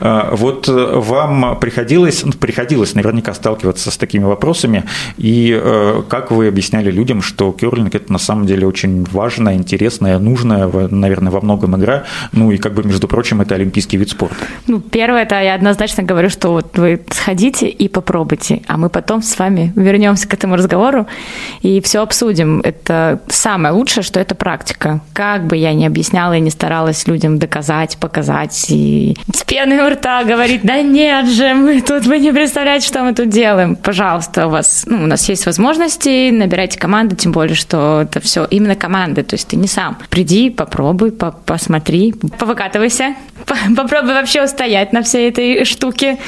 Э, 0.00 0.30
вот 0.32 0.68
вам 0.68 1.58
приходилось, 1.60 2.24
ну, 2.24 2.32
приходилось 2.32 2.94
наверняка 2.94 3.34
сталкиваться 3.34 3.90
с 3.90 3.96
такими 3.96 4.24
вопросами, 4.24 4.84
и 5.18 5.60
как 6.08 6.30
вы 6.30 6.48
объясняли 6.48 6.90
людям, 6.90 7.22
что 7.22 7.52
керлинг 7.52 7.79
боулинг– 7.80 7.94
это 7.94 8.12
на 8.12 8.18
самом 8.18 8.46
деле 8.46 8.66
очень 8.66 9.04
важная, 9.04 9.54
интересная, 9.54 10.18
нужная, 10.18 10.68
наверное, 10.90 11.30
во 11.30 11.40
многом 11.40 11.76
игра. 11.76 12.04
Ну 12.32 12.50
и 12.50 12.58
как 12.58 12.74
бы, 12.74 12.82
между 12.84 13.08
прочим, 13.08 13.40
это 13.40 13.54
олимпийский 13.54 13.96
вид 13.96 14.10
спорта. 14.10 14.36
Ну, 14.66 14.80
первое, 14.80 15.22
это 15.22 15.40
я 15.40 15.54
однозначно 15.54 16.02
говорю, 16.02 16.30
что 16.30 16.50
вот 16.50 16.78
вы 16.78 17.00
сходите 17.10 17.68
и 17.68 17.88
попробуйте, 17.88 18.62
а 18.66 18.76
мы 18.76 18.88
потом 18.88 19.22
с 19.22 19.38
вами 19.38 19.72
вернемся 19.76 20.28
к 20.28 20.34
этому 20.34 20.56
разговору 20.56 21.06
и 21.62 21.80
все 21.80 22.02
обсудим. 22.02 22.60
Это 22.60 23.20
самое 23.28 23.74
лучшее, 23.74 24.04
что 24.04 24.20
это 24.20 24.34
практика. 24.34 25.00
Как 25.12 25.46
бы 25.46 25.56
я 25.56 25.72
ни 25.74 25.86
объясняла 25.86 26.36
и 26.36 26.40
не 26.40 26.50
старалась 26.50 27.06
людям 27.06 27.38
доказать, 27.38 27.96
показать 27.98 28.66
и 28.70 29.16
с 29.32 29.44
пеной 29.44 29.78
у 29.78 29.90
рта 29.90 30.24
говорить, 30.24 30.62
да 30.62 30.82
нет 30.82 31.26
же, 31.28 31.54
мы 31.54 31.80
тут, 31.80 32.06
вы 32.06 32.18
не 32.18 32.32
представляете, 32.32 32.86
что 32.86 33.02
мы 33.02 33.14
тут 33.14 33.28
делаем. 33.28 33.76
Пожалуйста, 33.76 34.46
у 34.46 34.50
вас, 34.50 34.84
ну, 34.86 35.04
у 35.04 35.06
нас 35.06 35.28
есть 35.28 35.46
возможности, 35.46 36.30
набирайте 36.30 36.78
команды, 36.78 37.16
тем 37.16 37.32
более, 37.32 37.54
что 37.54 37.69
это 37.76 38.20
все 38.20 38.44
именно 38.44 38.76
команды, 38.76 39.22
то 39.22 39.34
есть 39.34 39.48
ты 39.48 39.56
не 39.56 39.68
сам. 39.68 39.98
Приди, 40.10 40.50
попробуй, 40.50 41.12
по 41.12 41.30
посмотри, 41.32 42.14
повыкатывайся, 42.38 43.14
попробуй 43.76 44.14
вообще 44.14 44.44
устоять 44.44 44.92
на 44.92 45.02
всей 45.02 45.30
этой 45.30 45.64
штуке, 45.64 46.18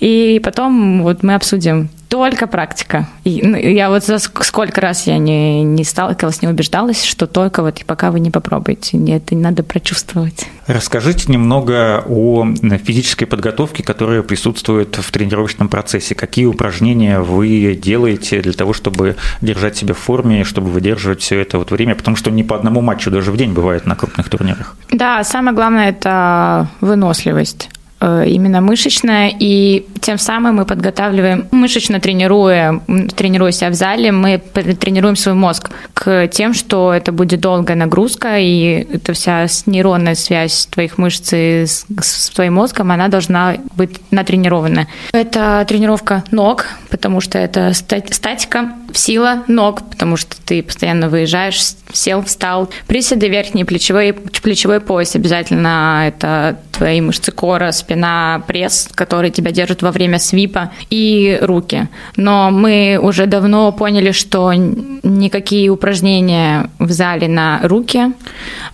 и 0.00 0.40
потом 0.42 1.02
вот 1.02 1.22
мы 1.22 1.34
обсудим 1.34 1.88
только 2.12 2.46
практика. 2.46 3.08
И, 3.24 3.40
ну, 3.42 3.56
я 3.56 3.88
вот 3.88 4.04
за 4.04 4.18
сколько 4.18 4.82
раз 4.82 5.06
я 5.06 5.16
не, 5.16 5.62
не 5.62 5.82
сталкивалась, 5.82 6.42
не 6.42 6.48
убеждалась, 6.48 7.04
что 7.04 7.26
только 7.26 7.62
вот 7.62 7.82
пока 7.86 8.10
вы 8.10 8.20
не 8.20 8.30
попробуете. 8.30 8.98
Это 8.98 9.34
не 9.34 9.40
надо 9.40 9.62
прочувствовать. 9.62 10.46
Расскажите 10.66 11.32
немного 11.32 12.04
о 12.06 12.46
физической 12.84 13.24
подготовке, 13.24 13.82
которая 13.82 14.22
присутствует 14.22 14.94
в 14.96 15.10
тренировочном 15.10 15.70
процессе. 15.70 16.14
Какие 16.14 16.44
упражнения 16.44 17.18
вы 17.20 17.80
делаете 17.82 18.42
для 18.42 18.52
того, 18.52 18.74
чтобы 18.74 19.16
держать 19.40 19.78
себя 19.78 19.94
в 19.94 19.98
форме, 19.98 20.44
чтобы 20.44 20.68
выдерживать 20.68 21.22
все 21.22 21.40
это 21.40 21.56
вот 21.56 21.70
время? 21.70 21.94
Потому 21.94 22.18
что 22.18 22.30
не 22.30 22.44
по 22.44 22.56
одному 22.56 22.82
матчу 22.82 23.10
даже 23.10 23.32
в 23.32 23.38
день 23.38 23.54
бывает 23.54 23.86
на 23.86 23.96
крупных 23.96 24.28
турнирах. 24.28 24.76
Да, 24.90 25.24
самое 25.24 25.56
главное– 25.56 25.88
это 25.88 26.68
выносливость. 26.82 27.70
Э, 28.04 28.24
именно 28.26 28.60
мышечная, 28.60 29.32
и 29.38 29.86
тем 30.00 30.18
самым 30.18 30.56
мы 30.56 30.64
подготавливаем, 30.64 31.46
мышечно 31.52 32.00
тренируя, 32.00 32.80
тренируя 33.14 33.52
себя 33.52 33.70
в 33.70 33.74
зале, 33.74 34.10
мы 34.10 34.38
тренируем 34.38 35.14
свой 35.14 35.36
мозг 35.36 35.70
к 35.94 36.26
тем, 36.26 36.52
что 36.52 36.92
это 36.92 37.12
будет 37.12 37.38
долгая 37.38 37.76
нагрузка, 37.76 38.38
и 38.40 38.88
эта 38.92 39.12
вся 39.12 39.46
нейронная 39.66 40.16
связь 40.16 40.66
твоих 40.66 40.98
мышц 40.98 41.32
с, 41.32 41.86
с 42.00 42.30
твоим 42.30 42.54
мозгом, 42.54 42.90
она 42.90 43.06
должна 43.06 43.58
быть 43.76 44.00
натренирована. 44.10 44.88
Это 45.12 45.64
тренировка 45.68 46.24
ног, 46.32 46.66
потому 46.90 47.20
что 47.20 47.38
это 47.38 47.72
статика, 47.72 48.72
сила 48.92 49.44
ног, 49.46 49.88
потому 49.88 50.16
что 50.16 50.36
ты 50.44 50.64
постоянно 50.64 51.08
выезжаешь, 51.08 51.60
сел, 51.92 52.22
встал. 52.22 52.68
Приседы 52.88 53.28
верхний 53.28 53.64
плечевой, 53.64 54.12
плечевой 54.12 54.80
пояс 54.80 55.14
обязательно, 55.14 56.04
это 56.08 56.58
твои 56.72 57.00
мышцы 57.00 57.30
кора, 57.30 57.70
спина, 57.70 57.91
спина, 57.92 58.42
пресс, 58.46 58.88
который 58.94 59.30
тебя 59.30 59.50
держит 59.50 59.82
во 59.82 59.90
время 59.90 60.18
свипа, 60.18 60.70
и 60.90 61.38
руки. 61.42 61.88
Но 62.16 62.50
мы 62.50 62.98
уже 63.00 63.26
давно 63.26 63.72
поняли, 63.72 64.12
что 64.12 64.52
никакие 64.54 65.68
упражнения 65.68 66.70
в 66.78 66.90
зале 66.90 67.28
на 67.28 67.60
руки 67.62 68.12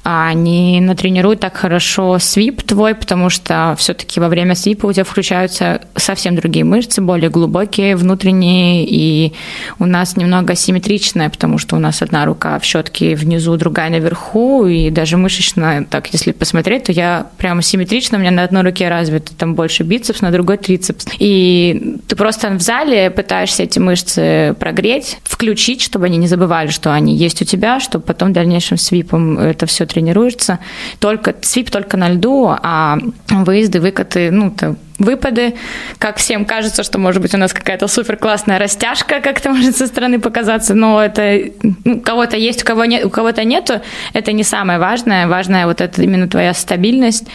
а, 0.04 0.32
не 0.34 0.80
натренируют 0.80 1.40
так 1.40 1.56
хорошо 1.56 2.18
свип 2.18 2.62
твой, 2.62 2.94
потому 2.94 3.30
что 3.30 3.74
все-таки 3.78 4.20
во 4.20 4.28
время 4.28 4.54
свипа 4.54 4.86
у 4.86 4.92
тебя 4.92 5.04
включаются 5.04 5.80
совсем 5.96 6.36
другие 6.36 6.64
мышцы, 6.64 7.00
более 7.00 7.30
глубокие, 7.30 7.96
внутренние, 7.96 8.86
и 8.86 9.32
у 9.78 9.86
нас 9.86 10.16
немного 10.16 10.52
асимметричная, 10.52 11.28
потому 11.28 11.58
что 11.58 11.76
у 11.76 11.78
нас 11.78 12.02
одна 12.02 12.24
рука 12.24 12.58
в 12.58 12.64
щетке 12.64 13.14
внизу, 13.14 13.56
другая 13.56 13.90
наверху, 13.90 14.66
и 14.66 14.90
даже 14.90 15.16
мышечно, 15.16 15.84
так 15.90 16.08
если 16.12 16.32
посмотреть, 16.32 16.84
то 16.84 16.92
я 16.92 17.26
прямо 17.36 17.62
симметрично, 17.62 18.18
у 18.18 18.20
меня 18.20 18.30
на 18.30 18.44
одной 18.44 18.62
руке 18.62 18.88
раз 18.88 19.07
развит, 19.08 19.30
там 19.36 19.54
больше 19.54 19.82
бицепс, 19.82 20.20
на 20.20 20.30
другой 20.30 20.58
трицепс. 20.58 21.06
И 21.18 21.96
ты 22.06 22.16
просто 22.16 22.50
в 22.50 22.60
зале 22.60 23.10
пытаешься 23.10 23.64
эти 23.64 23.78
мышцы 23.78 24.54
прогреть, 24.58 25.18
включить, 25.24 25.82
чтобы 25.82 26.06
они 26.06 26.18
не 26.18 26.26
забывали, 26.26 26.68
что 26.68 26.92
они 26.92 27.16
есть 27.16 27.42
у 27.42 27.44
тебя, 27.44 27.80
чтобы 27.80 28.04
потом 28.04 28.32
дальнейшим 28.32 28.76
свипом 28.78 29.38
это 29.38 29.66
все 29.66 29.86
тренируется. 29.86 30.58
Только 30.98 31.34
свип 31.42 31.70
только 31.70 31.96
на 31.96 32.10
льду, 32.10 32.48
а 32.48 32.98
выезды, 33.30 33.80
выкаты, 33.80 34.30
ну, 34.30 34.48
это 34.48 34.76
выпады, 34.98 35.54
как 35.98 36.16
всем 36.16 36.44
кажется, 36.44 36.82
что 36.82 36.98
может 36.98 37.22
быть 37.22 37.34
у 37.34 37.38
нас 37.38 37.52
какая-то 37.52 37.88
супер 37.88 38.16
классная 38.16 38.58
растяжка, 38.58 39.20
как 39.20 39.38
это 39.38 39.50
может 39.50 39.76
со 39.76 39.86
стороны 39.86 40.20
показаться, 40.20 40.74
но 40.74 41.02
это 41.02 41.50
ну, 41.84 42.00
кого-то 42.00 42.36
есть, 42.36 42.62
у 42.62 42.66
кого 42.66 42.84
нет, 42.84 43.04
у 43.04 43.10
кого-то 43.10 43.44
нету, 43.44 43.80
это 44.12 44.32
не 44.32 44.42
самое 44.42 44.78
важное, 44.78 45.28
важное 45.28 45.66
вот 45.66 45.80
это 45.80 46.02
именно 46.02 46.28
твоя 46.28 46.54
стабильность 46.54 47.26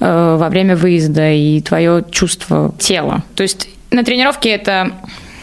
э, 0.00 0.36
во 0.38 0.48
время 0.48 0.76
выезда 0.76 1.30
и 1.30 1.60
твое 1.60 2.04
чувство 2.10 2.74
тела. 2.78 3.22
То 3.34 3.42
есть 3.42 3.68
на 3.90 4.04
тренировке 4.04 4.50
это 4.50 4.92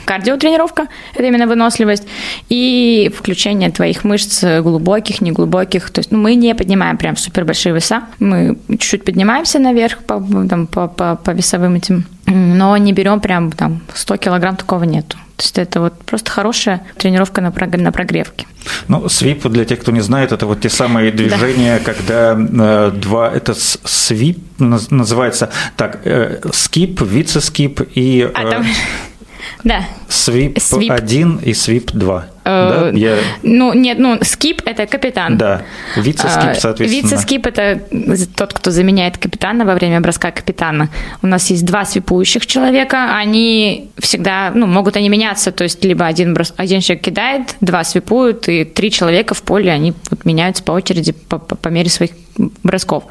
кардиотренировка, 0.09 0.87
это 1.13 1.23
именно 1.23 1.45
выносливость, 1.45 2.07
и 2.49 3.11
включение 3.15 3.69
твоих 3.69 4.03
мышц 4.03 4.43
глубоких, 4.43 5.21
неглубоких. 5.21 5.91
То 5.91 5.99
есть 5.99 6.11
ну, 6.11 6.17
мы 6.17 6.33
не 6.33 6.55
поднимаем 6.55 6.97
прям 6.97 7.15
супер 7.15 7.45
большие 7.45 7.75
веса, 7.75 8.01
мы 8.17 8.57
чуть-чуть 8.69 9.05
поднимаемся 9.05 9.59
наверх 9.59 9.99
по, 9.99 10.19
там, 10.49 10.65
по, 10.65 10.87
по, 10.87 11.15
по 11.15 11.31
весовым 11.31 11.75
этим, 11.75 12.05
но 12.25 12.75
не 12.77 12.91
берем 12.91 13.19
прям 13.19 13.51
там 13.51 13.81
100 13.93 14.17
килограмм, 14.17 14.55
такого 14.55 14.83
нету. 14.83 15.17
То 15.35 15.43
есть 15.43 15.57
это 15.59 15.79
вот 15.79 15.93
просто 16.05 16.31
хорошая 16.31 16.81
тренировка 16.97 17.41
на, 17.41 17.53
на 17.77 17.91
прогревке. 17.91 18.47
Ну, 18.87 19.07
свип, 19.09 19.47
для 19.47 19.63
тех, 19.63 19.79
кто 19.79 19.91
не 19.91 20.01
знает, 20.01 20.31
это 20.31 20.47
вот 20.47 20.61
те 20.61 20.69
самые 20.69 21.11
движения, 21.11 21.79
да. 21.79 21.93
когда 21.93 22.35
э, 22.35 22.91
два, 22.91 23.31
это 23.31 23.53
свип 23.53 24.39
называется 24.59 25.49
так, 25.77 25.99
э, 26.03 26.41
скип, 26.51 27.01
вице-скип 27.01 27.81
и... 27.95 28.21
Э, 28.21 28.31
а 28.33 28.51
там... 28.51 28.65
Да. 29.63 29.85
Свип, 30.07 30.59
свип 30.59 30.91
1 30.91 31.39
и 31.45 31.53
свип 31.53 31.91
2. 31.91 32.25
Э, 32.45 32.91
да? 32.91 32.97
Я... 32.97 33.17
Ну, 33.43 33.73
нет, 33.73 33.99
ну, 33.99 34.17
скип– 34.21 34.61
это 34.65 34.87
капитан. 34.87 35.37
Да, 35.37 35.61
вице-скип, 35.95 36.49
а, 36.49 36.55
соответственно. 36.55 37.01
Вице-скип– 37.01 37.45
это 37.47 37.81
тот, 38.35 38.53
кто 38.53 38.71
заменяет 38.71 39.17
капитана 39.17 39.65
во 39.65 39.75
время 39.75 40.01
броска 40.01 40.31
капитана. 40.31 40.89
У 41.21 41.27
нас 41.27 41.49
есть 41.49 41.65
два 41.65 41.85
свипующих 41.85 42.45
человека, 42.45 43.15
они 43.15 43.89
всегда, 43.99 44.51
ну, 44.55 44.65
могут 44.65 44.97
они 44.97 45.09
меняться, 45.09 45.51
то 45.51 45.63
есть 45.63 45.83
либо 45.83 46.05
один, 46.05 46.33
брос... 46.33 46.53
один 46.57 46.81
человек 46.81 47.03
кидает, 47.03 47.55
два 47.61 47.83
свипуют, 47.83 48.47
и 48.47 48.63
три 48.63 48.91
человека 48.91 49.33
в 49.33 49.43
поле, 49.43 49.71
они 49.71 49.93
вот 50.09 50.25
меняются 50.25 50.63
по 50.63 50.71
очереди 50.71 51.11
по, 51.11 51.37
по, 51.37 51.55
по 51.55 51.67
мере 51.69 51.89
своих 51.89 52.11
бросков. 52.63 53.03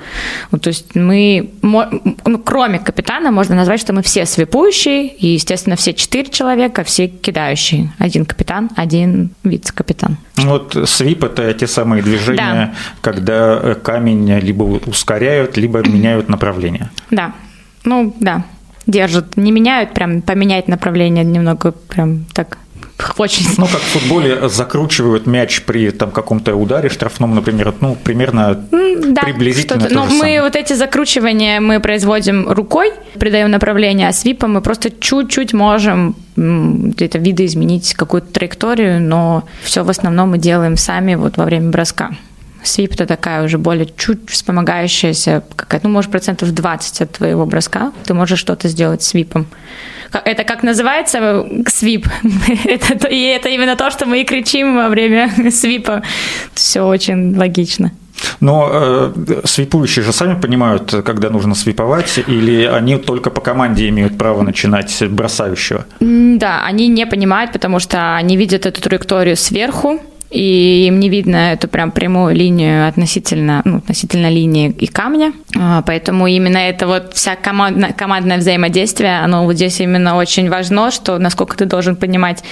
Вот, 0.51 0.63
то 0.63 0.69
есть 0.69 0.95
мы, 0.95 1.51
ну, 1.63 2.39
кроме 2.45 2.79
капитана, 2.79 3.31
можно 3.31 3.55
назвать, 3.55 3.81
что 3.81 3.93
мы 3.93 4.03
все 4.03 4.27
свипующие, 4.27 5.09
и, 5.09 5.29
естественно, 5.29 5.77
все 5.77 5.93
четыре 5.93 6.31
человека, 6.31 6.85
все 6.85 7.09
кидающие. 7.09 7.93
Один 7.99 8.25
капитан, 8.25 8.71
один 8.77 9.31
вице-капитан. 9.45 10.17
Вот 10.37 10.77
свип– 10.87 11.25
это 11.25 11.53
те 11.55 11.67
самые 11.67 12.03
движения, 12.03 12.73
да. 12.73 12.75
когда 13.01 13.61
э, 13.63 13.75
камень 13.75 14.39
либо 14.39 14.63
ускоряют, 14.63 15.57
либо 15.57 15.87
меняют 15.87 16.29
направление. 16.29 16.91
Да, 17.11 17.33
ну 17.85 18.15
да, 18.21 18.45
держат. 18.87 19.37
Не 19.37 19.53
меняют, 19.53 19.95
прям 19.95 20.23
поменять 20.23 20.69
направление 20.69 21.25
немного 21.25 21.73
прям 21.73 22.25
так 22.33 22.59
очень... 23.17 23.47
Ну, 23.57 23.67
как 23.67 23.81
в 23.81 23.99
футболе 23.99 24.49
закручивают 24.49 25.27
мяч 25.27 25.63
при 25.63 25.91
там 25.91 26.11
каком-то 26.11 26.55
ударе 26.55 26.89
штрафном, 26.89 27.35
например, 27.35 27.75
ну, 27.81 27.97
примерно 27.97 28.55
да, 28.71 29.23
приблизительно 29.23 29.89
Но 29.91 30.05
мы 30.05 30.11
самое. 30.11 30.43
вот 30.43 30.57
эти 30.57 30.73
закручивания 30.73 31.61
мы 31.61 31.81
производим 31.81 32.49
рукой, 32.49 32.93
придаем 33.19 33.51
направление, 33.51 34.09
а 34.09 34.13
свипом 34.13 34.55
мы 34.55 34.61
просто 34.61 34.91
чуть-чуть 34.91 35.53
можем 35.53 36.17
где-то 36.37 37.19
видоизменить 37.19 37.95
какую-то 37.95 38.33
траекторию, 38.33 39.01
но 39.01 39.45
все 39.63 39.83
в 39.83 39.91
основном 39.91 40.31
мы 40.31 40.39
делаем 40.39 40.77
сами 40.77 41.15
вот 41.15 41.37
во 41.37 41.45
время 41.45 41.71
броска. 41.71 42.11
Свип 42.63 42.93
это 42.93 43.07
такая 43.07 43.45
уже 43.45 43.59
более 43.59 43.87
чуть 43.97 44.29
вспомогающаяся, 44.31 45.43
какая 45.57 45.81
ну, 45.85 45.91
может, 45.91 46.11
процентов 46.11 46.53
20 46.53 47.01
от 47.03 47.13
твоего 47.13 47.47
броска. 47.47 47.93
Ты 48.05 48.15
можешь 48.15 48.39
что-то 48.39 48.69
сделать 48.69 49.03
свипом. 49.03 49.47
Это 50.25 50.45
как 50.45 50.63
называется 50.63 51.47
свип. 51.67 52.07
это, 52.65 53.09
и 53.09 53.23
это 53.23 53.49
именно 53.49 53.77
то, 53.77 53.91
что 53.91 54.07
мы 54.07 54.23
и 54.23 54.25
кричим 54.25 54.77
во 54.77 54.89
время 54.89 55.31
свипа. 55.51 56.03
Все 56.55 56.83
очень 56.83 57.37
логично. 57.37 57.93
Но 58.41 58.69
э, 58.73 59.13
свипующие 59.45 60.05
же 60.05 60.13
сами 60.13 60.41
понимают, 60.41 60.95
когда 61.05 61.31
нужно 61.31 61.55
свиповать, 61.55 62.19
или 62.27 62.65
они 62.65 62.97
только 62.97 63.31
по 63.31 63.41
команде 63.41 63.89
имеют 63.89 64.19
право 64.19 64.43
начинать 64.43 65.03
бросающего? 65.09 65.87
Да, 66.01 66.65
они 66.65 66.89
не 66.89 67.07
понимают, 67.07 67.53
потому 67.53 67.79
что 67.79 68.17
они 68.17 68.37
видят 68.37 68.67
эту 68.67 68.81
траекторию 68.81 69.37
сверху, 69.37 70.01
и 70.31 70.87
им 70.87 71.01
не 71.01 71.09
видно 71.09 71.53
эту 71.53 71.69
прям 71.69 71.91
прямую 71.91 72.35
линию 72.35 72.87
относительно, 72.87 73.63
ну, 73.65 73.79
относительно 73.79 74.29
линии 74.29 74.71
и 74.71 74.87
камня. 74.87 75.33
А, 75.57 75.83
поэтому 75.83 76.27
именно 76.27 76.59
это 76.59 76.87
вот 76.87 77.15
вся 77.15 77.35
командная, 77.37 77.93
командное 77.93 78.39
взаимодействие, 78.39 79.21
оно 79.21 79.45
вот 79.45 79.55
здесь 79.55 79.81
именно 79.81 80.17
очень 80.17 80.51
важно, 80.51 80.91
что 80.91 81.19
насколько 81.19 81.57
ты 81.57 81.65
должен 81.65 81.97
понимать 81.97 82.45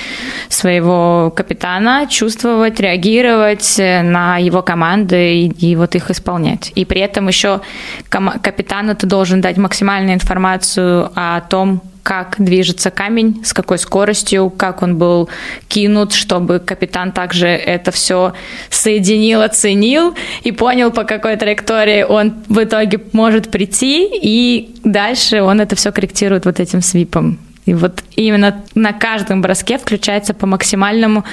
своего 0.48 1.30
капитана, 1.36 2.06
чувствовать, 2.08 2.80
реагировать 2.80 3.76
на 3.78 4.38
его 4.38 4.62
команды 4.62 5.40
и, 5.40 5.48
и 5.48 5.76
вот 5.76 5.94
их 5.94 6.10
исполнять. 6.10 6.72
И 6.74 6.84
при 6.84 7.00
этом 7.02 7.28
еще 7.28 7.60
капитану 8.08 8.94
ты 8.94 9.06
должен 9.06 9.40
дать 9.40 9.58
максимальную 9.58 10.14
информацию 10.14 11.10
о 11.14 11.40
том, 11.42 11.82
как 12.06 12.36
движется 12.38 12.92
камень, 12.92 13.42
с 13.44 13.52
какой 13.52 13.78
скоростью, 13.78 14.48
как 14.48 14.82
он 14.82 14.96
был 14.96 15.28
кинут, 15.66 16.12
чтобы 16.12 16.60
капитан 16.60 17.10
также 17.10 17.48
это 17.48 17.90
все 17.90 18.32
соединил, 18.70 19.42
оценил 19.42 20.14
и 20.44 20.52
понял, 20.52 20.92
по 20.92 21.02
какой 21.02 21.36
траектории 21.36 22.04
он 22.04 22.34
в 22.46 22.62
итоге 22.62 23.00
может 23.10 23.50
прийти, 23.50 24.08
и 24.22 24.76
дальше 24.84 25.42
он 25.42 25.60
это 25.60 25.74
все 25.74 25.90
корректирует 25.90 26.44
вот 26.44 26.60
этим 26.60 26.80
свипом. 26.80 27.40
И 27.64 27.74
вот 27.74 28.04
именно 28.14 28.62
на 28.76 28.92
каждом 28.92 29.42
броске 29.42 29.76
включается 29.76 30.32
по 30.32 30.46
максимальному 30.46 31.24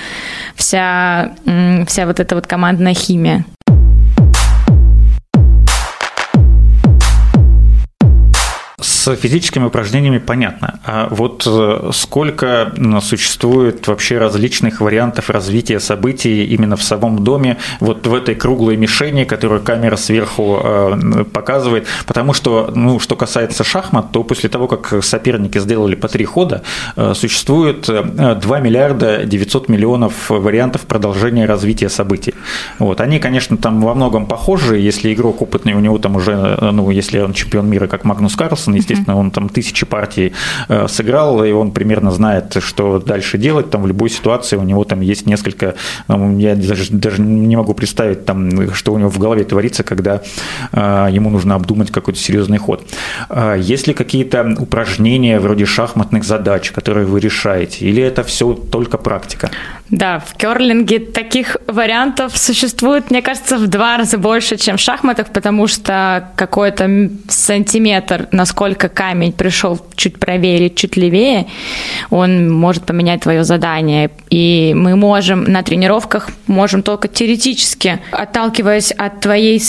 вся, 0.55 1.33
вся 1.85 2.07
вот 2.07 2.19
эта 2.19 2.33
вот 2.33 2.47
командная 2.47 2.95
химия. 2.95 3.45
С 9.03 9.13
физическими 9.17 9.65
упражнениями 9.65 10.17
понятно. 10.17 10.79
А 10.85 11.09
вот 11.09 11.45
э, 11.45 11.89
сколько 11.91 12.71
существует 13.01 13.85
вообще 13.85 14.17
различных 14.17 14.79
вариантов 14.79 15.29
развития 15.29 15.81
событий 15.81 16.45
именно 16.45 16.77
в 16.77 16.83
самом 16.83 17.21
доме, 17.21 17.57
вот 17.81 18.07
в 18.07 18.13
этой 18.13 18.33
круглой 18.33 18.77
мишени, 18.77 19.25
которую 19.25 19.61
камера 19.61 19.97
сверху 19.97 20.57
э, 20.63 21.25
показывает. 21.33 21.85
Потому 22.05 22.31
что, 22.31 22.71
ну, 22.73 22.97
что 23.01 23.17
касается 23.17 23.65
шахмат, 23.65 24.13
то 24.13 24.23
после 24.23 24.47
того, 24.47 24.69
как 24.69 25.03
соперники 25.03 25.57
сделали 25.57 25.95
по 25.95 26.07
три 26.07 26.23
хода, 26.23 26.63
э, 26.95 27.13
существует 27.13 27.89
2 27.89 28.59
миллиарда 28.61 29.25
900 29.25 29.67
миллионов 29.67 30.29
вариантов 30.29 30.83
продолжения 30.83 31.45
развития 31.45 31.89
событий. 31.89 32.35
Вот. 32.79 33.01
Они, 33.01 33.19
конечно, 33.19 33.57
там 33.57 33.81
во 33.81 33.95
многом 33.95 34.27
похожи. 34.27 34.77
Если 34.77 35.13
игрок 35.13 35.41
опытный, 35.41 35.73
у 35.73 35.81
него 35.81 35.97
там 35.97 36.15
уже, 36.15 36.57
ну, 36.61 36.89
если 36.89 37.19
он 37.19 37.33
чемпион 37.33 37.69
мира, 37.69 37.87
как 37.87 38.05
Магнус 38.05 38.37
Карлсон, 38.37 38.75
естественно, 38.75 38.92
естественно, 38.93 39.17
он 39.17 39.31
там 39.31 39.49
тысячи 39.49 39.85
партий 39.85 40.33
э, 40.69 40.87
сыграл, 40.87 41.43
и 41.43 41.51
он 41.51 41.71
примерно 41.71 42.11
знает, 42.11 42.57
что 42.59 42.99
дальше 42.99 43.37
делать, 43.37 43.69
там 43.69 43.83
в 43.83 43.87
любой 43.87 44.09
ситуации 44.09 44.57
у 44.57 44.63
него 44.63 44.83
там 44.83 45.01
есть 45.01 45.25
несколько, 45.25 45.75
ну, 46.07 46.37
я 46.39 46.55
даже, 46.55 46.91
даже 46.91 47.21
не 47.21 47.55
могу 47.55 47.73
представить, 47.73 48.25
там, 48.25 48.73
что 48.73 48.93
у 48.93 48.97
него 48.97 49.09
в 49.09 49.19
голове 49.19 49.43
творится, 49.43 49.83
когда 49.83 50.21
э, 50.71 51.07
ему 51.11 51.29
нужно 51.29 51.55
обдумать 51.55 51.91
какой-то 51.91 52.19
серьезный 52.19 52.57
ход. 52.57 52.85
А 53.29 53.55
есть 53.55 53.87
ли 53.87 53.93
какие-то 53.93 54.55
упражнения 54.59 55.39
вроде 55.39 55.65
шахматных 55.65 56.23
задач, 56.23 56.71
которые 56.71 57.05
вы 57.05 57.19
решаете, 57.19 57.85
или 57.85 58.01
это 58.01 58.23
все 58.23 58.53
только 58.53 58.97
практика? 58.97 59.49
Да, 59.89 60.19
в 60.19 60.35
керлинге 60.35 60.99
таких 60.99 61.57
вариантов 61.67 62.37
существует, 62.37 63.11
мне 63.11 63.21
кажется, 63.21 63.57
в 63.57 63.67
два 63.67 63.97
раза 63.97 64.17
больше, 64.17 64.57
чем 64.57 64.77
в 64.77 64.79
шахматах, 64.79 65.27
потому 65.29 65.67
что 65.67 66.29
какой-то 66.35 67.11
сантиметр, 67.27 68.27
насколько 68.31 68.89
камень 68.89 69.33
пришел 69.33 69.79
чуть 69.95 70.19
правее 70.19 70.57
или 70.57 70.69
чуть 70.69 70.95
левее, 70.97 71.47
он 72.09 72.51
может 72.51 72.85
поменять 72.85 73.21
твое 73.21 73.43
задание. 73.43 74.09
И 74.29 74.73
мы 74.75 74.95
можем 74.95 75.43
на 75.43 75.61
тренировках, 75.63 76.29
можем 76.47 76.81
только 76.81 77.07
теоретически, 77.07 77.99
отталкиваясь 78.11 78.91
от 78.91 79.19
твоей 79.19 79.59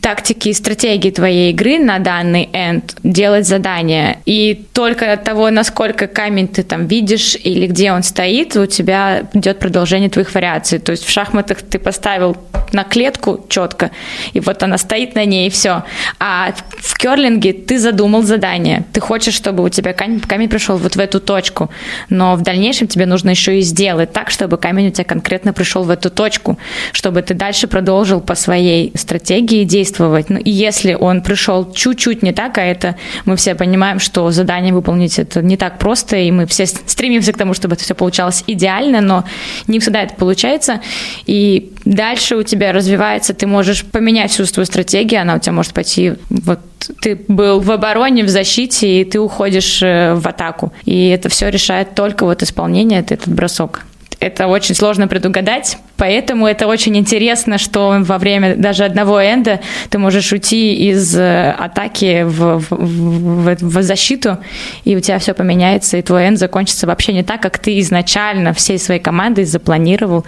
тактики 0.00 0.48
и 0.48 0.52
стратегии 0.52 1.10
твоей 1.10 1.52
игры 1.52 1.78
на 1.78 1.98
данный 1.98 2.48
энд 2.52 2.96
делать 3.02 3.46
задания. 3.46 4.20
И 4.26 4.64
только 4.72 5.12
от 5.12 5.24
того, 5.24 5.50
насколько 5.50 6.06
камень 6.06 6.48
ты 6.48 6.62
там 6.62 6.86
видишь 6.86 7.36
или 7.36 7.66
где 7.66 7.92
он 7.92 8.02
стоит, 8.02 8.56
у 8.56 8.66
тебя 8.66 9.28
идет 9.34 9.58
продолжение 9.58 10.10
твоих 10.10 10.34
вариаций. 10.34 10.78
То 10.78 10.92
есть 10.92 11.04
в 11.04 11.10
шахматах 11.10 11.62
ты 11.62 11.78
поставил 11.78 12.36
на 12.72 12.84
клетку 12.84 13.46
четко, 13.48 13.90
и 14.32 14.40
вот 14.40 14.62
она 14.62 14.78
стоит 14.78 15.14
на 15.14 15.24
ней, 15.24 15.46
и 15.46 15.50
все. 15.50 15.84
А 16.18 16.52
в 16.76 16.98
керлинге 16.98 17.52
ты 17.52 17.78
задумал 17.78 18.22
задание. 18.22 18.84
Ты 18.92 19.00
хочешь, 19.00 19.34
чтобы 19.34 19.64
у 19.64 19.68
тебя 19.68 19.92
камень, 19.92 20.20
камень 20.20 20.48
пришел 20.48 20.76
вот 20.76 20.96
в 20.96 20.98
эту 20.98 21.20
точку, 21.20 21.70
но 22.08 22.34
в 22.34 22.42
дальнейшем 22.42 22.88
тебе 22.88 23.06
нужно 23.06 23.30
еще 23.30 23.58
и 23.58 23.62
сделать 23.62 24.12
так, 24.12 24.30
чтобы 24.30 24.58
камень 24.58 24.88
у 24.88 24.90
тебя 24.90 25.04
конкретно 25.04 25.52
пришел 25.52 25.82
в 25.84 25.90
эту 25.90 26.10
точку, 26.10 26.58
чтобы 26.92 27.22
ты 27.22 27.34
дальше 27.34 27.68
продолжил 27.68 28.20
по 28.20 28.34
своей 28.34 28.92
стратегии 28.96 29.64
действовать. 29.68 30.30
Ну, 30.30 30.38
и 30.38 30.50
если 30.50 30.94
он 30.94 31.22
пришел 31.22 31.70
чуть-чуть 31.72 32.22
не 32.22 32.32
так, 32.32 32.58
а 32.58 32.62
это 32.62 32.96
мы 33.24 33.36
все 33.36 33.54
понимаем, 33.54 34.00
что 34.00 34.30
задание 34.30 34.74
выполнить 34.74 35.18
это 35.18 35.42
не 35.42 35.56
так 35.56 35.78
просто, 35.78 36.16
и 36.16 36.30
мы 36.30 36.46
все 36.46 36.66
стремимся 36.66 37.32
к 37.32 37.36
тому, 37.36 37.54
чтобы 37.54 37.74
это 37.74 37.84
все 37.84 37.94
получалось 37.94 38.42
идеально, 38.46 39.00
но 39.00 39.24
не 39.66 39.78
всегда 39.78 40.02
это 40.02 40.14
получается. 40.14 40.80
И 41.26 41.72
дальше 41.84 42.36
у 42.36 42.42
тебя 42.42 42.72
развивается, 42.72 43.34
ты 43.34 43.46
можешь 43.46 43.84
поменять 43.84 44.32
всю 44.32 44.46
свою 44.46 44.66
стратегию, 44.66 45.22
она 45.22 45.36
у 45.36 45.38
тебя 45.38 45.52
может 45.52 45.72
пойти 45.72 46.14
вот 46.30 46.60
ты 47.00 47.20
был 47.28 47.60
в 47.60 47.70
обороне, 47.70 48.24
в 48.24 48.28
защите, 48.28 49.00
и 49.00 49.04
ты 49.04 49.20
уходишь 49.20 49.82
э, 49.82 50.14
в 50.14 50.26
атаку. 50.26 50.72
И 50.84 51.08
это 51.08 51.28
все 51.28 51.48
решает 51.50 51.94
только 51.94 52.24
вот 52.24 52.42
исполнение, 52.42 53.00
это 53.00 53.14
этот 53.14 53.34
бросок. 53.34 53.84
Это 54.20 54.46
очень 54.48 54.74
сложно 54.74 55.08
предугадать, 55.08 55.78
Поэтому 55.98 56.46
это 56.46 56.68
очень 56.68 56.96
интересно, 56.96 57.58
что 57.58 57.96
во 58.00 58.18
время 58.18 58.54
даже 58.56 58.84
одного 58.84 59.20
энда 59.20 59.60
ты 59.90 59.98
можешь 59.98 60.32
уйти 60.32 60.74
из 60.90 61.14
э, 61.16 61.50
атаки 61.50 62.22
в, 62.22 62.60
в, 62.60 62.66
в, 62.70 63.56
в 63.60 63.82
защиту, 63.82 64.38
и 64.84 64.96
у 64.96 65.00
тебя 65.00 65.18
все 65.18 65.34
поменяется, 65.34 65.96
и 65.96 66.02
твой 66.02 66.28
энд 66.28 66.38
закончится 66.38 66.86
вообще 66.86 67.12
не 67.12 67.24
так, 67.24 67.42
как 67.42 67.58
ты 67.58 67.80
изначально 67.80 68.52
всей 68.52 68.78
своей 68.78 69.00
командой 69.00 69.44
запланировал 69.44 70.24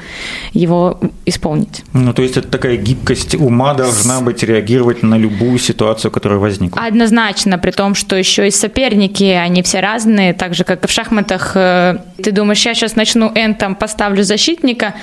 его 0.52 0.98
исполнить. 1.24 1.84
Ну, 1.92 2.12
то 2.12 2.22
есть 2.22 2.36
это 2.36 2.48
такая 2.48 2.76
гибкость 2.76 3.36
ума 3.36 3.74
должна 3.74 4.20
быть 4.20 4.42
реагировать 4.42 5.04
на 5.04 5.16
любую 5.16 5.58
ситуацию, 5.60 6.10
которая 6.10 6.40
возникла. 6.40 6.82
Однозначно, 6.82 7.58
при 7.58 7.70
том, 7.70 7.94
что 7.94 8.16
еще 8.16 8.48
и 8.48 8.50
соперники, 8.50 9.22
они 9.22 9.62
все 9.62 9.78
разные, 9.78 10.32
так 10.32 10.54
же, 10.54 10.64
как 10.64 10.84
и 10.84 10.88
в 10.88 10.90
шахматах. 10.90 11.52
Э, 11.54 11.98
ты 12.20 12.32
думаешь, 12.32 12.66
я 12.66 12.74
сейчас 12.74 12.96
начну 12.96 13.30
энд, 13.36 13.58
там, 13.58 13.76
поставлю 13.80 14.22
защитника, 14.22 14.94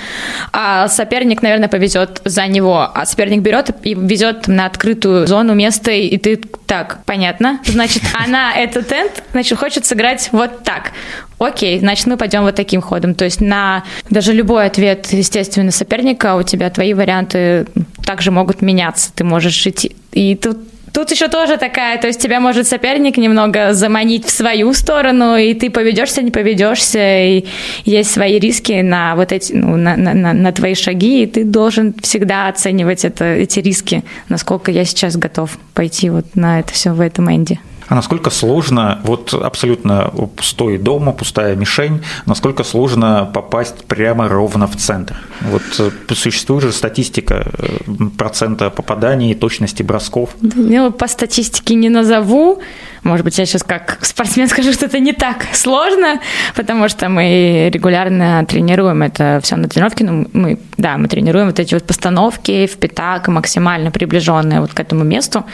а 0.54 0.88
соперник, 0.88 1.42
наверное, 1.42 1.68
повезет 1.68 2.22
за 2.24 2.48
него. 2.48 2.90
А 2.94 3.06
соперник 3.06 3.42
берет 3.42 3.72
и 3.84 3.94
везет 3.94 4.48
на 4.48 4.66
открытую 4.66 5.28
зону 5.28 5.54
место, 5.54 5.92
и 5.92 6.18
ты 6.18 6.38
так, 6.38 7.00
понятно. 7.06 7.60
Значит, 7.66 8.04
она 8.26 8.54
этот 8.54 8.90
энд, 8.94 9.24
значит, 9.34 9.58
хочет 9.58 9.86
сыграть 9.86 10.30
вот 10.32 10.64
так. 10.64 10.92
Окей, 11.40 11.80
значит, 11.80 12.08
мы 12.08 12.18
пойдем 12.18 12.44
вот 12.44 12.56
таким 12.56 12.82
ходом. 12.82 13.14
То 13.14 13.26
есть 13.26 13.42
на 13.42 13.84
даже 14.10 14.34
любой 14.34 14.66
ответ, 14.66 15.08
естественно, 15.12 15.72
соперника 15.72 16.36
у 16.36 16.44
тебя 16.44 16.70
твои 16.70 16.94
варианты 16.94 17.68
также 18.06 18.32
могут 18.32 18.62
меняться. 18.62 19.12
Ты 19.14 19.24
можешь 19.24 19.68
идти. 19.68 19.96
И 20.14 20.36
тут 20.36 20.58
Тут 20.98 21.12
еще 21.12 21.28
тоже 21.28 21.58
такая, 21.58 22.02
то 22.02 22.08
есть 22.08 22.20
тебя 22.20 22.40
может 22.40 22.66
соперник 22.66 23.18
немного 23.18 23.76
заманить 23.76 24.26
в 24.26 24.32
свою 24.32 24.74
сторону, 24.74 25.38
и 25.38 25.54
ты 25.54 25.70
поведешься, 25.70 26.24
не 26.24 26.32
поведешься, 26.32 27.24
и 27.24 27.46
есть 27.86 28.10
свои 28.10 28.40
риски 28.40 28.82
на 28.82 29.16
вот 29.16 29.32
эти, 29.32 29.54
ну, 29.54 29.78
на, 29.78 29.96
на, 29.96 30.34
на 30.34 30.52
твои 30.52 30.74
шаги, 30.74 31.22
и 31.22 31.28
ты 31.28 31.44
должен 31.44 31.94
всегда 32.02 32.48
оценивать 32.48 33.06
это, 33.06 33.26
эти 33.26 33.60
риски, 33.60 34.04
насколько 34.28 34.72
я 34.72 34.86
сейчас 34.86 35.18
готов 35.18 35.60
пойти 35.76 36.10
вот 36.10 36.36
на 36.36 36.62
это 36.62 36.74
все 36.74 36.90
в 36.94 37.00
этом 37.00 37.30
энде. 37.30 37.60
А 37.88 37.96
насколько 37.96 38.30
сложно, 38.30 39.00
вот 39.04 39.34
абсолютно 39.34 40.12
пустой 40.36 40.78
дом, 40.78 41.14
пустая 41.14 41.56
мишень, 41.56 42.02
насколько 42.26 42.64
сложно 42.64 43.30
попасть 43.34 43.86
прямо 43.86 44.28
ровно 44.28 44.68
в 44.68 44.76
центр? 44.76 45.16
Вот 45.42 45.62
э, 45.80 46.14
существует 46.14 46.64
же 46.64 46.72
статистика 46.72 47.46
э, 47.58 47.94
процента 48.18 48.70
попаданий, 48.70 49.34
точности 49.36 49.84
бросков. 49.84 50.30
Ну, 50.42 50.92
по 50.92 51.08
статистике 51.08 51.76
не 51.76 51.90
назову. 51.90 52.62
Может 53.08 53.24
быть, 53.24 53.38
я 53.38 53.46
сейчас 53.46 53.64
как 53.64 54.00
спортсмен 54.02 54.48
скажу, 54.50 54.74
что 54.74 54.86
это 54.86 55.00
не 55.00 55.14
так 55.14 55.46
сложно, 55.54 56.20
потому 56.56 56.90
что 56.90 57.08
мы 57.08 57.70
регулярно 57.74 58.46
тренируем 58.46 59.02
это 59.02 59.40
все 59.42 59.56
на 59.56 59.70
тренировке. 59.70 60.04
Ну, 60.04 60.28
мы, 60.34 60.60
да, 60.78 60.98
мы 60.98 61.08
тренируем 61.08 61.48
вот 61.48 61.60
эти 61.60 61.74
вот 61.74 61.86
постановки 61.86 62.68
в 62.68 62.78
пятак 62.78 63.30
максимально 63.30 63.92
приближенные 63.92 64.60
вот 64.60 64.74
к 64.74 64.80
этому 64.80 65.04
месту. 65.04 65.46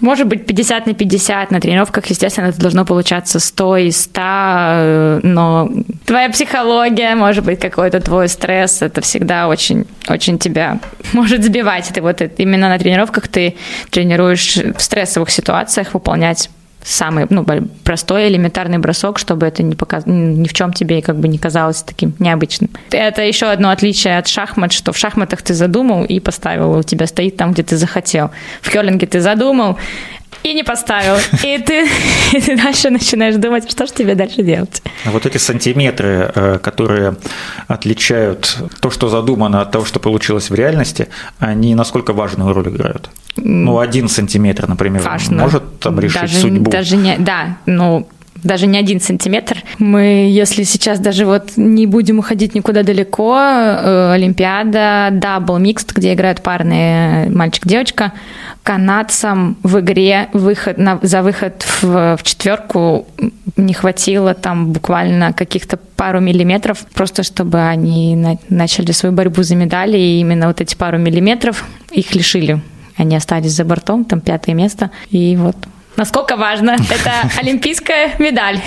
Может 0.00 0.26
быть, 0.26 0.46
50 0.46 0.86
на 0.86 0.94
50 0.94 1.50
на 1.52 1.60
тренировках, 1.60 2.06
естественно, 2.06 2.46
это 2.46 2.60
должно 2.60 2.84
получаться 2.84 3.38
100 3.38 3.76
и 3.76 3.90
100, 3.90 4.20
э, 4.24 5.20
но 5.22 5.70
твоя 6.06 6.28
психология, 6.28 7.14
может 7.14 7.44
быть, 7.44 7.60
какой-то 7.60 8.00
твой 8.00 8.28
стресс, 8.28 8.82
это 8.82 9.00
всегда 9.00 9.46
очень, 9.46 9.86
очень 10.08 10.38
тебя 10.38 10.80
может 11.12 11.44
сбивать. 11.44 11.90
Ты 11.94 12.00
вот 12.00 12.20
именно 12.38 12.68
на 12.68 12.78
тренировках 12.78 13.28
ты 13.28 13.54
тренируешь 13.90 14.56
в 14.56 14.80
стрессовых 14.80 15.30
ситуациях 15.30 15.94
выполнять 15.94 16.50
самый 16.82 17.26
ну, 17.30 17.44
простой, 17.84 18.28
элементарный 18.28 18.78
бросок, 18.78 19.18
чтобы 19.18 19.46
это 19.46 19.62
не 19.62 19.74
показ... 19.74 20.04
ни 20.06 20.46
в 20.46 20.52
чем 20.52 20.72
тебе 20.72 21.02
как 21.02 21.16
бы 21.16 21.28
не 21.28 21.38
казалось 21.38 21.82
таким 21.82 22.14
необычным. 22.18 22.70
Это 22.90 23.22
еще 23.22 23.46
одно 23.46 23.70
отличие 23.70 24.18
от 24.18 24.28
шахмат, 24.28 24.72
что 24.72 24.92
в 24.92 24.98
шахматах 24.98 25.42
ты 25.42 25.54
задумал 25.54 26.04
и 26.04 26.20
поставил, 26.20 26.78
у 26.78 26.82
тебя 26.82 27.06
стоит 27.06 27.36
там, 27.36 27.52
где 27.52 27.62
ты 27.62 27.76
захотел. 27.76 28.30
В 28.60 28.70
керлинге 28.70 29.06
ты 29.06 29.20
задумал, 29.20 29.78
и 30.42 30.54
не 30.54 30.62
поставил. 30.64 31.16
И 31.42 31.58
ты, 31.58 31.86
и 32.32 32.40
ты 32.40 32.56
дальше 32.56 32.90
начинаешь 32.90 33.36
думать, 33.36 33.70
что 33.70 33.86
же 33.86 33.92
тебе 33.92 34.14
дальше 34.14 34.42
делать. 34.42 34.82
А 35.04 35.10
вот 35.10 35.26
эти 35.26 35.38
сантиметры, 35.38 36.32
э, 36.34 36.58
которые 36.58 37.16
отличают 37.68 38.58
то, 38.80 38.90
что 38.90 39.08
задумано 39.08 39.60
от 39.60 39.70
того, 39.70 39.84
что 39.84 40.00
получилось 40.00 40.50
в 40.50 40.54
реальности, 40.54 41.08
они 41.38 41.74
насколько 41.74 42.12
важную 42.12 42.52
роль 42.52 42.68
играют? 42.68 43.10
Ну, 43.36 43.78
один 43.78 44.08
сантиметр, 44.08 44.68
например, 44.68 45.02
Важно. 45.02 45.42
может 45.42 45.80
там 45.80 45.98
решить 46.00 46.22
даже, 46.22 46.36
судьбу. 46.36 46.70
Даже 46.70 46.96
не, 46.96 47.16
да, 47.18 47.56
ну, 47.66 48.06
даже 48.42 48.66
не 48.66 48.78
один 48.78 49.00
сантиметр. 49.00 49.62
Мы, 49.78 50.28
если 50.30 50.64
сейчас 50.64 50.98
даже 50.98 51.26
вот 51.26 51.52
не 51.56 51.86
будем 51.86 52.18
уходить 52.18 52.54
никуда 52.54 52.82
далеко, 52.82 53.38
э, 53.38 54.12
Олимпиада, 54.12 55.08
дабл 55.12 55.58
микст, 55.58 55.92
где 55.92 56.12
играют 56.12 56.42
парные 56.42 57.30
мальчик-девочка, 57.30 58.12
канадцам 58.62 59.56
в 59.62 59.80
игре 59.80 60.28
выход 60.32 60.78
на, 60.78 60.98
за 61.02 61.22
выход 61.22 61.64
в, 61.82 62.16
в 62.16 62.22
четверку 62.22 63.06
не 63.56 63.74
хватило 63.74 64.34
там 64.34 64.72
буквально 64.72 65.32
каких-то 65.32 65.76
пару 65.76 66.20
миллиметров, 66.20 66.86
просто 66.94 67.22
чтобы 67.22 67.60
они 67.60 68.16
на, 68.16 68.38
начали 68.48 68.92
свою 68.92 69.14
борьбу 69.14 69.42
за 69.42 69.56
медали, 69.56 69.98
и 69.98 70.20
именно 70.20 70.46
вот 70.46 70.60
эти 70.60 70.74
пару 70.74 70.98
миллиметров 70.98 71.64
их 71.90 72.14
лишили. 72.14 72.60
Они 72.96 73.16
остались 73.16 73.52
за 73.52 73.64
бортом, 73.64 74.04
там 74.04 74.20
пятое 74.20 74.54
место, 74.54 74.90
и 75.10 75.36
вот 75.36 75.56
Насколько 75.96 76.36
важно, 76.36 76.70
это 76.90 77.12
олимпийская 77.38 78.14
медаль. 78.18 78.60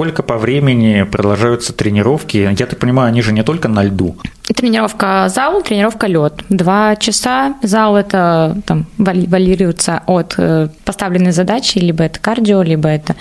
Сколько 0.00 0.22
по 0.22 0.38
времени 0.38 1.02
продолжаются 1.02 1.74
тренировки? 1.74 2.38
Я 2.58 2.66
так 2.66 2.78
понимаю, 2.78 3.08
они 3.08 3.20
же 3.20 3.34
не 3.34 3.42
только 3.42 3.68
на 3.68 3.82
льду. 3.82 4.16
Тренировка 4.44 5.28
зал, 5.28 5.60
тренировка 5.60 6.06
лед. 6.06 6.42
Два 6.48 6.96
часа. 6.96 7.56
Зал 7.62 7.98
это 7.98 8.56
там 8.64 8.86
варьируется 8.96 10.02
от 10.06 10.36
э, 10.38 10.68
поставленной 10.86 11.32
задачи, 11.32 11.76
либо 11.76 12.02
это 12.04 12.18
кардио, 12.18 12.62
либо 12.62 12.88
это 12.88 13.14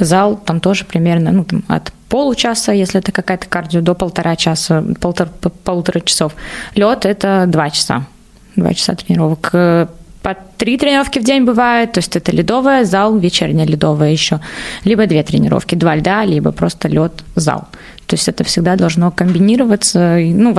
зал, 0.00 0.36
там 0.36 0.58
тоже 0.58 0.84
примерно 0.84 1.30
ну, 1.30 1.44
там, 1.44 1.62
от 1.68 1.92
получаса, 2.08 2.72
если 2.72 2.98
это 2.98 3.12
какая-то 3.12 3.46
кардио, 3.46 3.80
до 3.80 3.94
полтора 3.94 4.34
часа, 4.34 4.82
полтора, 5.00 5.30
полутора 5.62 6.00
часов. 6.00 6.34
Лед 6.74 7.06
это 7.06 7.44
два 7.46 7.70
часа. 7.70 8.04
Два 8.56 8.74
часа 8.74 8.96
тренировок 8.96 9.50
э, 9.52 9.86
по 10.22 10.36
три 10.58 10.76
тренировки 10.76 11.18
в 11.18 11.24
день 11.24 11.44
бывает, 11.44 11.92
то 11.92 11.98
есть 11.98 12.16
это 12.16 12.32
ледовая, 12.32 12.84
зал, 12.84 13.16
вечерняя 13.18 13.66
ледовая 13.66 14.10
еще, 14.10 14.40
либо 14.84 15.06
две 15.06 15.22
тренировки, 15.22 15.74
два 15.74 15.96
льда, 15.96 16.24
либо 16.24 16.52
просто 16.52 16.88
лед, 16.88 17.24
зал. 17.36 17.68
То 18.06 18.16
есть 18.16 18.28
это 18.28 18.44
всегда 18.44 18.76
должно 18.76 19.10
комбинироваться. 19.10 20.18
Ну, 20.18 20.54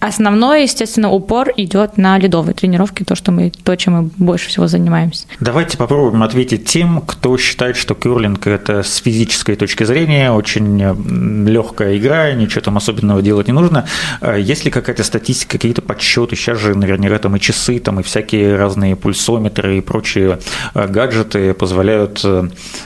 Основной, 0.00 0.62
естественно, 0.62 1.10
упор 1.10 1.50
идет 1.56 1.98
на 1.98 2.18
ледовые 2.18 2.54
тренировки, 2.54 3.02
то, 3.04 3.14
что 3.14 3.32
мы, 3.32 3.50
то, 3.50 3.74
чем 3.76 3.94
мы 3.94 4.02
больше 4.16 4.48
всего 4.48 4.68
занимаемся. 4.68 5.26
Давайте 5.40 5.76
попробуем 5.76 6.22
ответить 6.22 6.66
тем, 6.66 7.00
кто 7.00 7.36
считает, 7.38 7.76
что 7.76 7.94
кюрлинг– 7.94 8.46
это 8.46 8.82
с 8.82 8.96
физической 8.96 9.56
точки 9.56 9.84
зрения 9.84 10.30
очень 10.30 11.46
легкая 11.48 11.96
игра, 11.96 12.32
ничего 12.32 12.60
там 12.60 12.76
особенного 12.76 13.22
делать 13.22 13.48
не 13.48 13.52
нужно. 13.52 13.86
А 14.20 14.36
есть 14.36 14.64
ли 14.64 14.70
какая-то 14.70 15.02
статистика, 15.02 15.52
какие-то 15.52 15.82
подсчеты? 15.82 16.36
Сейчас 16.36 16.58
же 16.58 16.76
наверняка 16.76 17.18
там 17.18 17.36
и 17.36 17.40
часы, 17.40 17.78
там 17.78 18.00
и 18.00 18.02
всякие 18.02 18.56
разные 18.56 18.94
пульсометры 18.94 19.78
и 19.78 19.80
прочие 19.80 20.38
а, 20.74 20.86
гаджеты 20.86 21.54
позволяют 21.54 22.24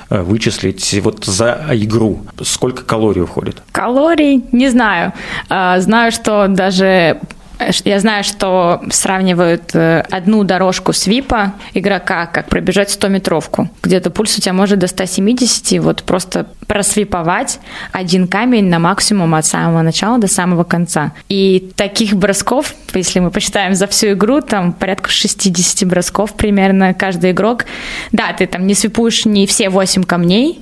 вычислить 0.08 1.00
вот 1.02 1.24
за 1.24 1.66
игру 1.72 2.22
сколько 2.42 2.84
калорий 2.84 3.22
уходит? 3.22 3.62
Калорий? 3.72 4.44
Не 4.52 4.68
знаю. 4.68 5.12
Знаю, 5.48 6.12
что 6.12 6.46
даже 6.48 7.01
я 7.84 8.00
знаю, 8.00 8.24
что 8.24 8.82
сравнивают 8.90 9.74
э, 9.74 10.04
одну 10.10 10.44
дорожку 10.44 10.92
свипа 10.92 11.54
игрока, 11.74 12.26
как 12.26 12.48
пробежать 12.48 12.88
100-метровку. 12.90 13.68
Где-то 13.82 14.10
пульс 14.10 14.36
у 14.38 14.40
тебя 14.40 14.52
может 14.52 14.78
до 14.78 14.86
170, 14.86 15.80
вот 15.82 16.02
просто 16.02 16.46
просвиповать 16.66 17.60
один 17.92 18.26
камень 18.26 18.68
на 18.68 18.78
максимум 18.78 19.34
от 19.34 19.46
самого 19.46 19.82
начала 19.82 20.18
до 20.18 20.28
самого 20.28 20.64
конца. 20.64 21.12
И 21.28 21.72
таких 21.76 22.14
бросков, 22.14 22.74
если 22.94 23.20
мы 23.20 23.30
посчитаем 23.30 23.74
за 23.74 23.86
всю 23.86 24.12
игру, 24.12 24.40
там 24.40 24.72
порядка 24.72 25.10
60 25.10 25.88
бросков 25.88 26.34
примерно 26.34 26.94
каждый 26.94 27.32
игрок. 27.32 27.66
Да, 28.10 28.32
ты 28.32 28.46
там 28.46 28.66
не 28.66 28.74
свипуешь 28.74 29.24
не 29.24 29.46
все 29.46 29.68
8 29.68 30.04
камней, 30.04 30.60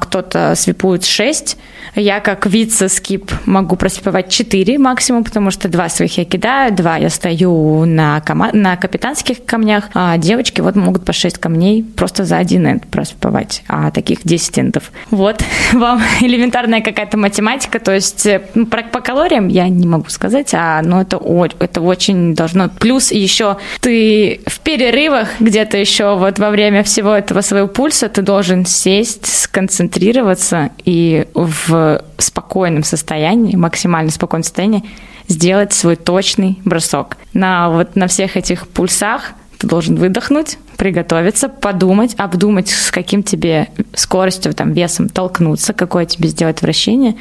кто-то 0.00 0.54
свипует 0.56 1.04
6, 1.04 1.56
я 1.94 2.20
как 2.20 2.46
вице-скип 2.46 3.30
могу 3.46 3.76
просыпать 3.76 4.30
4 4.30 4.78
максимум, 4.78 5.24
потому 5.24 5.50
что 5.50 5.68
два 5.68 5.88
своих 5.88 6.18
я 6.18 6.24
кидаю, 6.24 6.72
два 6.72 6.96
я 6.96 7.10
стою 7.10 7.84
на, 7.84 8.20
кома- 8.20 8.54
на 8.54 8.76
капитанских 8.76 9.44
камнях, 9.44 9.90
а 9.94 10.16
девочки 10.16 10.60
вот 10.60 10.76
могут 10.76 11.04
по 11.04 11.12
6 11.12 11.38
камней 11.38 11.84
просто 11.84 12.24
за 12.24 12.38
один 12.38 12.66
энд 12.66 12.86
просыпать, 12.86 13.62
а 13.68 13.90
таких 13.90 14.20
10 14.24 14.58
эндов. 14.58 14.92
Вот 15.10 15.42
вам 15.72 16.00
элементарная 16.20 16.80
какая-то 16.80 17.16
математика, 17.16 17.78
то 17.78 17.92
есть 17.92 18.26
э, 18.26 18.42
ну, 18.54 18.66
про, 18.66 18.82
по 18.82 19.00
калориям 19.00 19.48
я 19.48 19.68
не 19.68 19.86
могу 19.86 20.08
сказать, 20.08 20.50
а, 20.54 20.80
но 20.82 21.02
это, 21.02 21.20
это 21.58 21.80
очень 21.80 22.34
должно... 22.34 22.68
Плюс 22.68 23.10
еще 23.10 23.56
ты 23.80 24.40
в 24.46 24.60
перерывах 24.60 25.28
где-то 25.40 25.76
еще 25.76 26.16
вот 26.16 26.38
во 26.38 26.50
время 26.50 26.82
всего 26.82 27.12
этого 27.12 27.40
своего 27.40 27.68
пульса 27.68 28.08
ты 28.08 28.22
должен 28.22 28.66
сесть, 28.66 29.26
сконцентрироваться 29.58 30.70
и 30.84 31.26
в 31.34 32.04
спокойном 32.18 32.84
состоянии, 32.84 33.56
максимально 33.56 34.12
спокойном 34.12 34.44
состоянии 34.44 34.84
сделать 35.26 35.72
свой 35.72 35.96
точный 35.96 36.60
бросок. 36.64 37.16
На 37.32 37.68
вот 37.68 37.96
на 37.96 38.06
всех 38.06 38.36
этих 38.36 38.68
пульсах 38.68 39.32
ты 39.58 39.66
должен 39.66 39.96
выдохнуть, 39.96 40.58
приготовиться, 40.78 41.48
подумать, 41.48 42.14
обдумать, 42.18 42.70
с 42.70 42.92
каким 42.92 43.24
тебе 43.24 43.66
скоростью, 43.94 44.54
там, 44.54 44.72
весом 44.72 45.08
толкнуться, 45.08 45.72
какое 45.72 46.06
тебе 46.06 46.28
сделать 46.28 46.62
вращение 46.62 47.16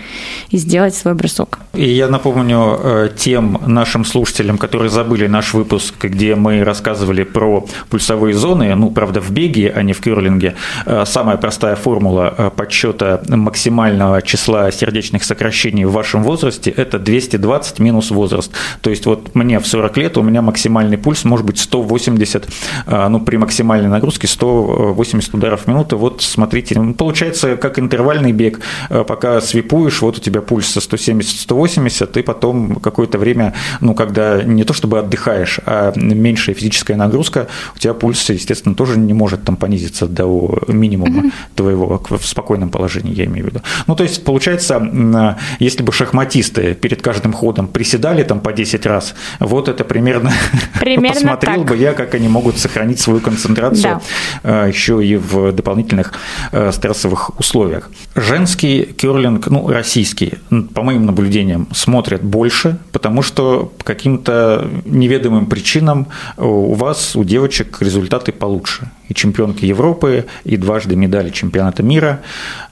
и 0.51 0.57
сделать 0.57 0.95
свой 0.95 1.15
бросок. 1.15 1.59
И 1.73 1.89
я 1.89 2.07
напомню 2.07 2.79
э, 2.79 3.09
тем 3.17 3.59
нашим 3.65 4.05
слушателям, 4.05 4.59
которые 4.59 4.91
забыли 4.91 5.25
наш 5.25 5.55
выпуск, 5.55 5.95
где 6.03 6.35
мы 6.35 6.63
рассказывали 6.63 7.23
про 7.23 7.65
пульсовые 7.89 8.35
зоны, 8.35 8.75
ну, 8.75 8.91
правда, 8.91 9.21
в 9.21 9.31
беге, 9.31 9.73
а 9.75 9.81
не 9.81 9.93
в 9.93 10.01
кюрлинге, 10.01 10.55
э, 10.85 11.03
самая 11.07 11.37
простая 11.37 11.75
формула 11.75 12.33
э, 12.37 12.51
подсчета 12.55 13.23
максимального 13.27 14.21
числа 14.21 14.71
сердечных 14.71 15.23
сокращений 15.23 15.85
в 15.85 15.93
вашем 15.93 16.21
возрасте– 16.21 16.69
это 16.77 16.99
220 16.99 17.79
минус 17.79 18.11
возраст. 18.11 18.51
То 18.81 18.91
есть 18.91 19.07
вот 19.07 19.33
мне 19.33 19.59
в 19.59 19.65
40 19.65 19.97
лет, 19.97 20.17
у 20.17 20.21
меня 20.21 20.43
максимальный 20.43 20.99
пульс 20.99 21.23
может 21.23 21.45
быть 21.45 21.59
180, 21.59 22.47
ну, 22.85 23.19
при 23.19 23.37
максимальной 23.47 23.87
нагрузки 23.87 24.25
180 24.25 25.33
ударов 25.33 25.61
в 25.61 25.67
минуту. 25.67 25.97
Вот 25.97 26.21
смотрите, 26.21 26.75
получается 26.97 27.55
как 27.55 27.79
интервальный 27.79 28.33
бег. 28.33 28.59
Э, 28.89 29.05
пока 29.07 29.39
свипуешь, 29.39 30.01
вот 30.01 30.17
у 30.17 30.21
тебя 30.21 30.41
пульс 30.41 30.75
170-180, 30.75 32.19
и 32.19 32.23
потом 32.23 32.75
какое-то 32.75 33.17
время, 33.17 33.53
ну, 33.79 33.93
когда 33.95 34.43
не 34.43 34.65
то 34.65 34.73
чтобы 34.73 34.99
отдыхаешь, 34.99 35.61
а 35.65 35.93
меньшая 35.95 36.55
физическая 36.55 36.97
нагрузка, 36.97 37.47
у 37.75 37.79
тебя 37.79 37.93
пульс, 37.93 38.29
естественно, 38.29 38.75
тоже 38.75 38.99
не 38.99 39.13
может 39.13 39.43
там 39.45 39.55
понизиться 39.55 40.07
до 40.07 40.59
минимума 40.67 41.31
твоего 41.55 42.03
в 42.09 42.25
спокойном 42.25 42.69
положении, 42.69 43.15
я 43.15 43.25
имею 43.25 43.45
в 43.45 43.49
виду. 43.49 43.61
Ну, 43.87 43.95
то 43.95 44.03
есть, 44.03 44.25
получается, 44.25 45.39
если 45.59 45.83
бы 45.83 45.93
шахматисты 45.93 46.73
перед 46.73 47.01
каждым 47.01 47.31
ходом 47.31 47.67
приседали 47.67 48.23
там 48.23 48.41
по 48.41 48.51
10 48.51 48.85
раз, 48.85 49.15
вот 49.39 49.69
это 49.69 49.85
примерно, 49.85 50.33
примерно 50.79 51.13
посмотрел 51.13 51.61
так. 51.61 51.69
бы 51.69 51.77
я, 51.77 51.93
как 51.93 52.13
они 52.15 52.27
могут 52.27 52.57
сохранить 52.57 52.99
свою 52.99 53.21
концентрацию 53.21 53.36
концентрацию 53.37 54.01
да. 54.43 54.65
Э, 54.65 54.67
еще 54.67 55.05
и 55.05 55.15
в 55.15 55.51
дополнительных 55.51 56.13
э, 56.51 56.71
стрессовых 56.71 57.39
условиях. 57.39 57.89
Женский 58.15 58.83
керлинг, 58.83 59.47
ну, 59.47 59.67
российский, 59.69 60.33
по 60.73 60.81
моим 60.81 61.05
наблюдениям, 61.05 61.67
смотрят 61.73 62.23
больше, 62.23 62.77
потому 62.91 63.21
что 63.21 63.71
по 63.77 63.83
каким-то 63.83 64.67
неведомым 64.85 65.45
причинам 65.45 66.07
у 66.37 66.73
вас, 66.73 67.15
у 67.15 67.23
девочек, 67.23 67.77
результаты 67.81 68.31
получше. 68.31 68.89
И 69.09 69.13
чемпионки 69.13 69.65
Европы, 69.65 70.25
и 70.43 70.57
дважды 70.57 70.95
медали 70.95 71.29
чемпионата 71.29 71.83
мира. 71.83 72.19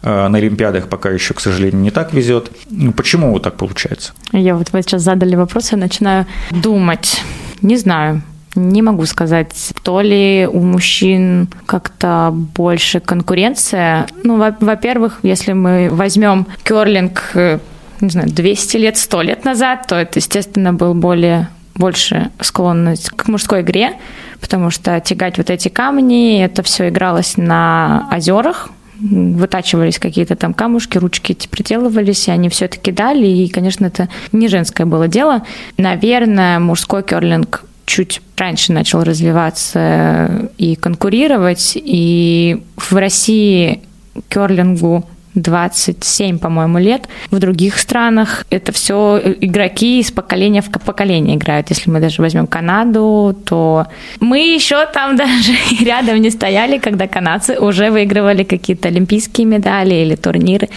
На 0.01 0.37
Олимпиадах 0.37 0.89
пока 0.89 1.09
еще, 1.09 1.33
к 1.33 1.39
сожалению, 1.39 1.81
не 1.81 1.91
так 1.91 2.13
везет. 2.13 2.51
Ну, 2.69 2.91
почему 2.91 3.31
вот 3.31 3.43
так 3.43 3.55
получается? 3.55 4.13
Я 4.33 4.55
вот 4.55 4.73
вы 4.73 4.81
сейчас 4.81 5.01
задали 5.01 5.35
вопрос, 5.35 5.71
я 5.71 5.77
начинаю 5.77 6.25
думать. 6.51 7.21
Не 7.61 7.77
знаю. 7.77 8.21
Не 8.55 8.81
могу 8.81 9.05
сказать, 9.05 9.73
то 9.83 10.01
ли 10.01 10.47
у 10.51 10.61
мужчин 10.61 11.49
как-то 11.65 12.31
больше 12.33 12.99
конкуренция. 12.99 14.07
Ну, 14.23 14.37
во-первых, 14.59 15.19
если 15.23 15.53
мы 15.53 15.89
возьмем 15.91 16.47
керлинг, 16.63 17.31
э, 17.33 17.59
не 18.01 18.09
знаю, 18.09 18.29
200 18.29 18.77
лет, 18.77 18.97
100 18.97 19.21
лет 19.21 19.45
назад, 19.45 19.87
то 19.87 19.95
это, 19.95 20.19
естественно, 20.19 20.73
был 20.73 20.93
более 20.93 21.49
больше 21.75 22.31
склонность 22.39 23.09
к 23.09 23.27
мужской 23.27 23.61
игре, 23.61 23.93
потому 24.39 24.69
что 24.69 24.99
тягать 25.01 25.37
вот 25.37 25.49
эти 25.49 25.67
камни, 25.67 26.41
это 26.41 26.63
все 26.63 26.89
игралось 26.89 27.35
на 27.35 28.07
озерах, 28.11 28.69
вытачивались 28.99 29.99
какие-то 29.99 30.35
там 30.35 30.53
камушки, 30.53 30.97
ручки 30.97 31.33
эти 31.33 31.47
приделывались, 31.47 32.27
и 32.27 32.31
они 32.31 32.49
все 32.49 32.65
это 32.65 32.77
кидали, 32.77 33.27
и, 33.27 33.49
конечно, 33.49 33.85
это 33.85 34.07
не 34.31 34.47
женское 34.47 34.85
было 34.85 35.07
дело. 35.07 35.43
Наверное, 35.77 36.59
мужской 36.59 37.03
керлинг 37.03 37.65
чуть 37.85 38.21
раньше 38.37 38.73
начал 38.73 39.03
развиваться 39.03 40.49
и 40.57 40.75
конкурировать, 40.75 41.73
и 41.75 42.63
в 42.77 42.93
России 42.93 43.81
керлингу 44.29 45.05
27, 45.35 46.39
по-моему, 46.39 46.79
лет. 46.79 47.07
В 47.29 47.39
других 47.39 47.77
странах 47.77 48.45
это 48.49 48.71
все 48.71 49.21
игроки 49.41 49.99
из 49.99 50.11
поколения 50.11 50.61
в 50.61 50.69
поколение 50.69 51.35
играют. 51.35 51.69
Если 51.69 51.89
мы 51.89 51.99
даже 51.99 52.21
возьмем 52.21 52.47
Канаду, 52.47 53.35
то 53.45 53.87
мы 54.19 54.39
еще 54.39 54.85
там 54.87 55.15
даже 55.17 55.53
рядом 55.81 56.21
не 56.21 56.29
стояли, 56.29 56.77
когда 56.77 57.07
канадцы 57.07 57.59
уже 57.59 57.91
выигрывали 57.91 58.43
какие-то 58.43 58.87
олимпийские 58.87 59.45
медали 59.45 59.95
или 59.95 60.15
турниры. 60.15 60.69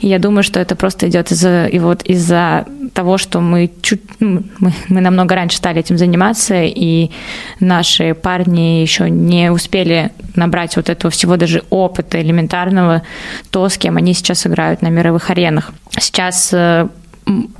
И 0.00 0.08
я 0.08 0.18
думаю, 0.18 0.42
что 0.42 0.60
это 0.60 0.76
просто 0.76 1.08
идет 1.08 1.30
из-за 1.32 1.66
и 1.66 1.78
вот 1.78 2.02
из-за 2.02 2.66
того, 2.94 3.18
что 3.18 3.40
мы 3.40 3.70
чуть 3.80 4.02
ну, 4.20 4.42
мы, 4.58 4.72
мы 4.88 5.00
намного 5.00 5.34
раньше 5.34 5.56
стали 5.56 5.80
этим 5.80 5.96
заниматься, 5.96 6.62
и 6.62 7.10
наши 7.60 8.14
парни 8.14 8.82
еще 8.82 9.08
не 9.08 9.50
успели 9.50 10.10
набрать 10.34 10.76
вот 10.76 10.88
этого 10.90 11.10
всего 11.10 11.36
даже 11.36 11.62
опыта 11.70 12.20
элементарного, 12.20 13.02
то, 13.50 13.68
с 13.68 13.78
кем 13.78 13.96
они 13.96 14.01
сейчас 14.10 14.46
играют 14.46 14.82
на 14.82 14.88
мировых 14.88 15.30
аренах. 15.30 15.72
Сейчас 15.98 16.50
э, 16.52 16.88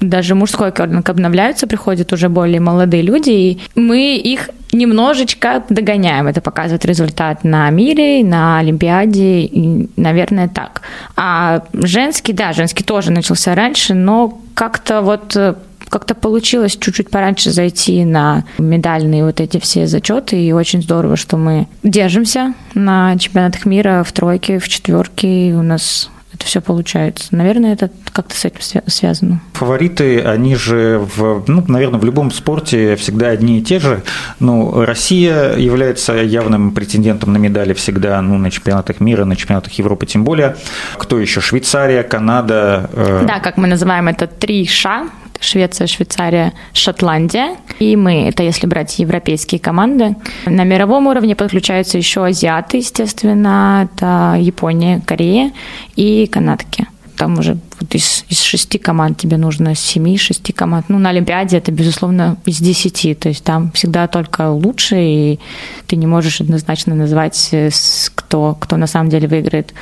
даже 0.01 0.35
мужской 0.35 0.73
керлинг 0.73 1.09
обновляются, 1.09 1.67
приходят 1.67 2.13
уже 2.13 2.29
более 2.29 2.61
молодые 2.61 3.03
люди, 3.03 3.31
и 3.31 3.61
мы 3.75 4.17
их 4.17 4.51
немножечко 4.73 5.63
догоняем. 5.69 6.27
Это 6.27 6.41
показывает 6.41 6.85
результат 6.85 7.45
на 7.45 7.71
мире, 7.71 8.25
на 8.25 8.59
Олимпиаде, 8.59 9.43
и, 9.43 9.89
наверное, 9.97 10.49
так. 10.49 10.83
А 11.17 11.65
женский, 11.73 12.33
да, 12.33 12.53
женский 12.53 12.85
тоже 12.85 13.13
начался 13.13 13.55
раньше, 13.55 13.95
но 13.95 14.41
как-то 14.55 15.03
вот 15.03 15.37
э, 15.37 15.55
как-то 15.89 16.15
получилось 16.15 16.77
чуть-чуть 16.77 17.11
пораньше 17.11 17.51
зайти 17.51 18.05
на 18.05 18.45
медальные 18.59 19.25
вот 19.25 19.41
эти 19.41 19.59
все 19.59 19.87
зачеты, 19.87 20.43
и 20.43 20.53
очень 20.53 20.83
здорово, 20.83 21.17
что 21.17 21.37
мы 21.37 21.69
держимся 21.83 22.55
на 22.75 23.17
чемпионатах 23.19 23.67
мира 23.67 24.03
в 24.03 24.11
тройке, 24.13 24.59
в 24.59 24.69
четверке, 24.69 25.55
у 25.55 25.63
нас 25.63 26.11
это 26.35 26.47
все 26.47 26.61
получается. 26.61 27.29
Наверное, 27.31 27.75
это 27.75 27.91
как-то 28.13 28.35
с 28.35 28.45
этим 28.45 28.61
связано. 28.87 29.41
Фавориты, 29.53 30.21
они 30.21 30.55
же, 30.57 30.99
в, 31.17 31.45
ну, 31.47 31.65
наверное, 31.69 32.01
в 32.01 32.05
любом 32.05 32.31
спорте 32.31 32.97
всегда 32.97 33.29
одни 33.29 33.59
и 33.59 33.63
те 33.63 33.79
же. 33.79 34.03
Ну, 34.41 34.85
Россия 34.85 35.57
является 35.57 36.15
явным 36.15 36.73
претендентом 36.73 37.33
на 37.33 37.39
медали 37.39 37.75
всегда, 37.75 38.21
ну, 38.23 38.39
на 38.39 38.51
чемпионатах 38.51 39.01
мира, 39.01 39.25
на 39.25 39.37
чемпионатах 39.37 39.73
Европы 39.75 40.07
тем 40.07 40.25
более. 40.25 40.57
Кто 40.97 41.19
еще? 41.19 41.41
Швейцария, 41.41 42.03
Канада? 42.03 42.91
Э... 42.93 43.25
Да, 43.27 43.41
как 43.41 43.57
мы 43.57 43.69
называем 43.69 44.09
это, 44.09 44.27
три 44.27 44.67
ша, 44.67 45.09
Швеция, 45.43 45.87
Швейцария, 45.87 46.53
Шотландия. 46.73 47.57
И 47.79 47.97
мы, 47.97 48.29
это 48.29 48.43
если 48.43 48.67
брать 48.67 48.99
европейские 48.99 49.61
команды. 49.61 50.17
На 50.47 50.65
мировом 50.65 51.07
уровне 51.07 51.37
подключаются 51.37 51.99
еще 51.99 52.25
азиаты, 52.25 52.79
естественно, 52.79 53.89
это 53.93 54.37
Япония, 54.39 55.01
Корея 55.05 55.53
и 55.97 56.27
канадки 56.27 56.87
там 57.23 57.39
уже 57.39 57.57
вот 57.79 57.95
из, 57.95 58.25
из 58.29 58.41
шести 58.41 58.79
команд 58.79 59.17
тебе 59.19 59.37
нужно 59.37 59.77
семи, 59.77 60.19
шести 60.19 60.53
команд. 60.53 60.87
Ну, 60.89 60.99
на 60.99 61.11
Олимпиаде 61.11 61.59
это, 61.59 61.71
безусловно, 61.71 62.37
из 62.47 62.59
десяти. 62.59 63.15
То 63.15 63.29
есть 63.29 63.45
там 63.45 63.71
всегда 63.73 64.09
только 64.09 64.51
лучше, 64.51 64.97
и 64.99 65.41
ты 65.87 65.95
не 65.95 66.09
можешь 66.09 66.41
однозначно 66.41 66.97
назвать, 66.97 67.51
э, 67.53 67.71
кто, 68.17 68.57
кто 68.59 68.77
на 68.77 68.89
самом 68.89 69.09
деле 69.09 69.29
выиграет. 69.29 69.73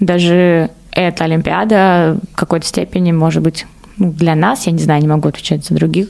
Даже 0.00 0.70
эта 0.92 1.24
Олимпиада 1.24 2.18
в 2.32 2.36
какой-то 2.36 2.66
степени 2.66 3.12
может 3.12 3.42
быть 3.42 3.66
для 3.98 4.34
нас, 4.34 4.66
я 4.66 4.72
не 4.72 4.78
знаю, 4.78 5.02
не 5.02 5.08
могу 5.08 5.28
отвечать 5.28 5.64
за 5.64 5.74
других, 5.74 6.08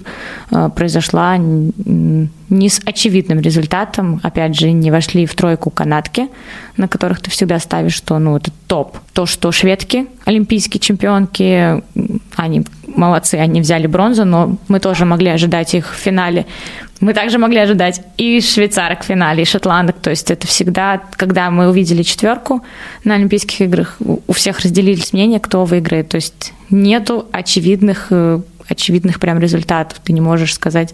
э, 0.51 0.70
произошла 0.74 1.37
не 1.38 2.68
с 2.68 2.81
очевидным 2.85 3.40
результатом. 3.40 4.20
Опять 4.22 4.55
же, 4.59 4.72
не 4.72 4.90
вошли 4.90 5.27
в 5.27 5.35
тройку 5.35 5.70
канатки, 5.70 6.29
на 6.77 6.88
которых 6.88 7.20
ты 7.20 7.31
всегда 7.31 7.59
ставишь, 7.59 7.94
что 7.94 8.18
ну, 8.18 8.37
это 8.37 8.51
топ. 8.66 8.98
То, 9.12 9.27
что 9.27 9.53
шведки, 9.53 10.07
олимпийские 10.24 10.81
чемпионки, 10.81 11.83
они 12.37 12.64
молодцы, 12.98 13.37
они 13.37 13.61
взяли 13.61 13.87
бронзу, 13.87 14.24
но 14.24 14.56
мы 14.68 14.80
тоже 14.80 15.04
могли 15.04 15.30
ожидать 15.30 15.74
их 15.74 15.94
в 15.94 15.96
финале. 15.96 16.46
Мы 17.00 17.14
также 17.14 17.38
могли 17.38 17.58
ожидать 17.58 18.02
и 18.16 18.40
швейцарок 18.40 19.02
в 19.02 19.06
финале, 19.06 19.42
и 19.42 19.46
шотландок. 19.46 20.00
То 20.00 20.11
есть 20.11 20.30
это 20.30 20.46
всегда, 20.46 21.00
когда 21.12 21.50
мы 21.50 21.68
увидели 21.68 22.02
четверку 22.02 22.62
на 23.04 23.14
Олимпийских 23.14 23.61
играх, 23.61 23.96
у 24.00 24.32
всех 24.32 24.58
разделились 24.61 25.12
мнения, 25.12 25.38
кто 25.38 25.64
выиграет. 25.64 26.08
То 26.08 26.16
есть 26.16 26.52
нету 26.70 27.26
очевидных, 27.30 28.08
э, 28.11 28.40
очевидных 28.68 29.20
прям 29.20 29.38
результатов. 29.38 30.00
Ты 30.02 30.12
не 30.12 30.20
можешь 30.20 30.54
сказать, 30.54 30.92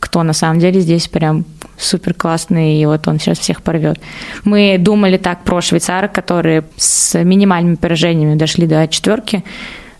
кто 0.00 0.22
на 0.22 0.32
самом 0.32 0.58
деле 0.58 0.80
здесь 0.80 1.08
прям 1.08 1.44
супер 1.78 2.14
классный, 2.14 2.80
и 2.80 2.86
вот 2.86 3.06
он 3.06 3.18
сейчас 3.18 3.38
всех 3.38 3.62
порвет. 3.62 4.00
Мы 4.44 4.76
думали 4.78 5.16
так 5.16 5.44
про 5.44 5.60
швейцарок, 5.60 6.12
которые 6.12 6.64
с 6.76 7.22
минимальными 7.22 7.76
поражениями 7.76 8.34
дошли 8.34 8.66
до 8.66 8.86
четверки, 8.88 9.44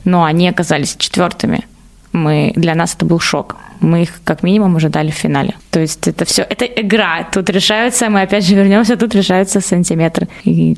но 0.06 0.24
они 0.24 0.48
оказались 0.48 0.96
четвертыми. 0.96 1.66
Мы, 2.12 2.52
для 2.56 2.74
нас 2.74 2.94
это 2.94 3.04
был 3.04 3.20
шок 3.20 3.56
мы 3.80 4.02
их 4.02 4.20
как 4.24 4.42
минимум 4.42 4.76
уже 4.76 4.88
дали 4.88 5.10
в 5.10 5.14
финале. 5.14 5.54
То 5.70 5.80
есть 5.80 6.08
это 6.08 6.24
все, 6.24 6.42
это 6.42 6.64
игра. 6.64 7.28
Тут 7.32 7.50
решаются, 7.50 8.08
мы 8.08 8.22
опять 8.22 8.46
же 8.46 8.54
вернемся, 8.54 8.96
тут 8.96 9.14
решаются 9.14 9.60
сантиметры, 9.60 10.28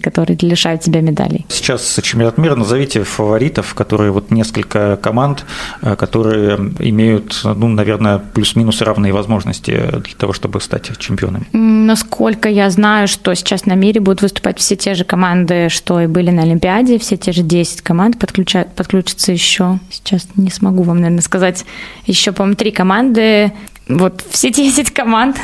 которые 0.03 0.37
лишают 0.41 0.83
тебя 0.83 1.01
медалей. 1.01 1.47
Сейчас 1.49 2.01
чемпионат 2.03 2.39
мира, 2.39 2.57
назовите 2.57 3.05
фаворитов, 3.05 3.75
которые 3.75 4.11
вот 4.11 4.31
несколько 4.31 4.97
команд, 4.97 5.45
э, 5.83 5.97
которые 5.97 6.57
имеют, 6.81 7.41
ну, 7.45 7.69
наверное, 7.69 8.19
плюс-минус 8.19 8.83
равные 8.83 9.13
возможности 9.13 9.73
для 9.73 10.15
того, 10.17 10.33
чтобы 10.33 10.61
стать 10.61 10.91
чемпионами. 10.99 11.47
Насколько 11.53 12.49
я 12.49 12.69
знаю, 12.71 13.09
что 13.09 13.35
сейчас 13.35 13.67
на 13.67 13.75
мире 13.75 14.01
будут 14.01 14.23
выступать 14.23 14.59
все 14.59 14.77
те 14.77 14.95
же 14.95 15.05
команды, 15.05 15.69
что 15.69 16.01
и 16.01 16.07
были 16.07 16.31
на 16.31 16.43
Олимпиаде, 16.43 16.99
все 16.99 17.17
те 17.17 17.33
же 17.33 17.43
10 17.43 17.83
команд 17.83 18.19
подключат, 18.19 18.75
подключатся 18.75 19.33
еще. 19.33 19.79
Сейчас 19.91 20.27
не 20.37 20.51
смогу 20.51 20.83
вам, 20.83 20.97
наверное, 20.97 21.23
сказать. 21.23 21.65
Еще, 22.07 22.33
по-моему, 22.33 22.57
три 22.57 22.71
команды 22.71 22.88
команды, 22.89 23.53
вот 23.89 24.25
все 24.31 24.51
10 24.51 24.91
команд, 24.95 25.37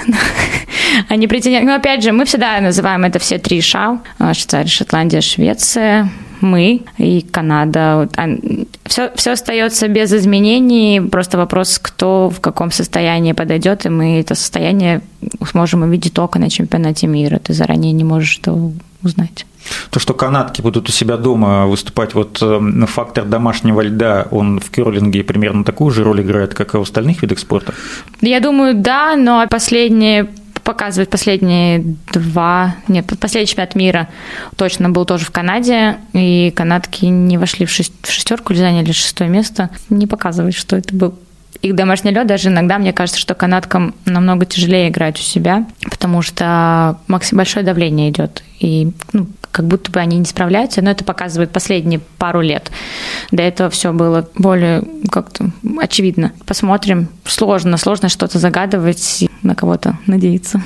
они 1.09 1.27
претендуют. 1.27 1.67
Ну, 1.67 1.75
опять 1.75 2.03
же, 2.03 2.13
мы 2.13 2.25
всегда 2.25 2.61
называем 2.61 3.05
это 3.05 3.19
все 3.19 3.39
три 3.39 3.61
ша. 3.61 4.01
Швейцария, 4.19 4.69
Шотландия, 4.69 5.21
Швеция, 5.21 6.09
мы 6.41 6.81
и 6.99 7.21
Канада. 7.21 8.09
Все, 8.87 9.11
все 9.15 9.33
остается 9.33 9.89
без 9.89 10.13
изменений, 10.13 11.01
просто 11.01 11.37
вопрос, 11.37 11.79
кто 11.79 12.31
в 12.31 12.41
каком 12.41 12.71
состоянии 12.71 13.33
подойдет, 13.33 13.87
и 13.87 13.91
мы 13.91 14.21
это 14.21 14.35
состояние 14.35 15.01
сможем 15.51 15.83
увидеть 15.83 16.15
только 16.15 16.39
на 16.39 16.49
чемпионате 16.49 17.07
мира. 17.07 17.39
Ты 17.39 17.53
заранее 17.53 17.93
не 17.93 18.05
можешь 18.05 18.39
это 18.39 18.53
узнать. 19.03 19.47
То, 19.91 20.01
что 20.01 20.15
канадки 20.15 20.61
будут 20.61 20.89
у 20.89 20.93
себя 20.93 21.17
дома 21.17 21.67
выступать, 21.67 22.15
вот 22.15 22.39
э, 22.43 22.87
фактор 22.87 23.25
домашнего 23.25 23.81
льда, 23.81 24.27
он 24.31 24.61
в 24.61 24.71
керлинге 24.71 25.25
примерно 25.25 25.65
такую 25.65 25.91
же 25.91 26.05
роль 26.05 26.23
играет, 26.23 26.55
как 26.55 26.75
и 26.75 26.79
в 26.79 26.83
остальных 26.83 27.23
видах 27.23 27.39
спорта? 27.39 27.75
Я 28.21 28.41
думаю, 28.41 28.75
да, 28.75 29.17
но 29.17 29.47
последние 29.49 30.29
показывать 30.65 31.11
последние 31.11 31.85
два, 32.13 32.77
нет, 32.89 33.13
последний 33.21 33.47
чемпионат 33.47 33.75
мира 33.75 34.09
точно 34.57 34.89
был 34.89 35.05
тоже 35.05 35.27
в 35.27 35.31
Канаде, 35.31 35.99
и 36.15 36.53
канадки 36.57 37.05
не 37.05 37.39
вошли 37.39 37.67
в, 37.67 37.71
шесть, 37.71 37.93
в 38.03 38.11
шестерку 38.11 38.53
или 38.53 38.61
заняли 38.61 38.93
шестое 38.93 39.29
место. 39.29 39.71
Не 39.91 40.07
показывает, 40.07 40.55
что 40.55 40.77
это 40.77 40.95
был 40.95 41.15
их 41.61 41.75
домашний 41.75 42.11
лед, 42.11 42.27
даже 42.27 42.49
иногда 42.49 42.79
мне 42.79 42.93
кажется, 42.93 43.21
что 43.21 43.35
канадкам 43.35 43.95
намного 44.05 44.45
тяжелее 44.47 44.89
играть 44.89 45.19
у 45.19 45.23
себя, 45.23 45.67
потому 45.91 46.23
что 46.23 46.99
большое 47.33 47.65
давление 47.65 48.11
идет. 48.11 48.43
И 48.59 48.91
ну, 49.13 49.27
как 49.55 49.67
будто 49.67 49.93
бы 49.93 50.01
они 50.01 50.19
не 50.19 50.25
справляются, 50.25 50.83
но 50.83 50.91
это 50.91 51.05
показывает 51.05 51.53
последние 51.53 52.01
пару 52.19 52.41
лет. 52.41 52.73
До 53.31 53.41
этого 53.41 53.71
все 53.71 53.93
было 53.93 54.29
более 54.35 54.83
как-то 55.13 55.53
очевидно. 55.79 56.33
Посмотрим. 56.45 57.07
Сложно, 57.25 57.77
сложно 57.77 58.09
что-то 58.09 58.41
загадывать, 58.41 59.25
на 59.43 59.55
кого-то 59.55 59.97
надеяться. 60.07 60.61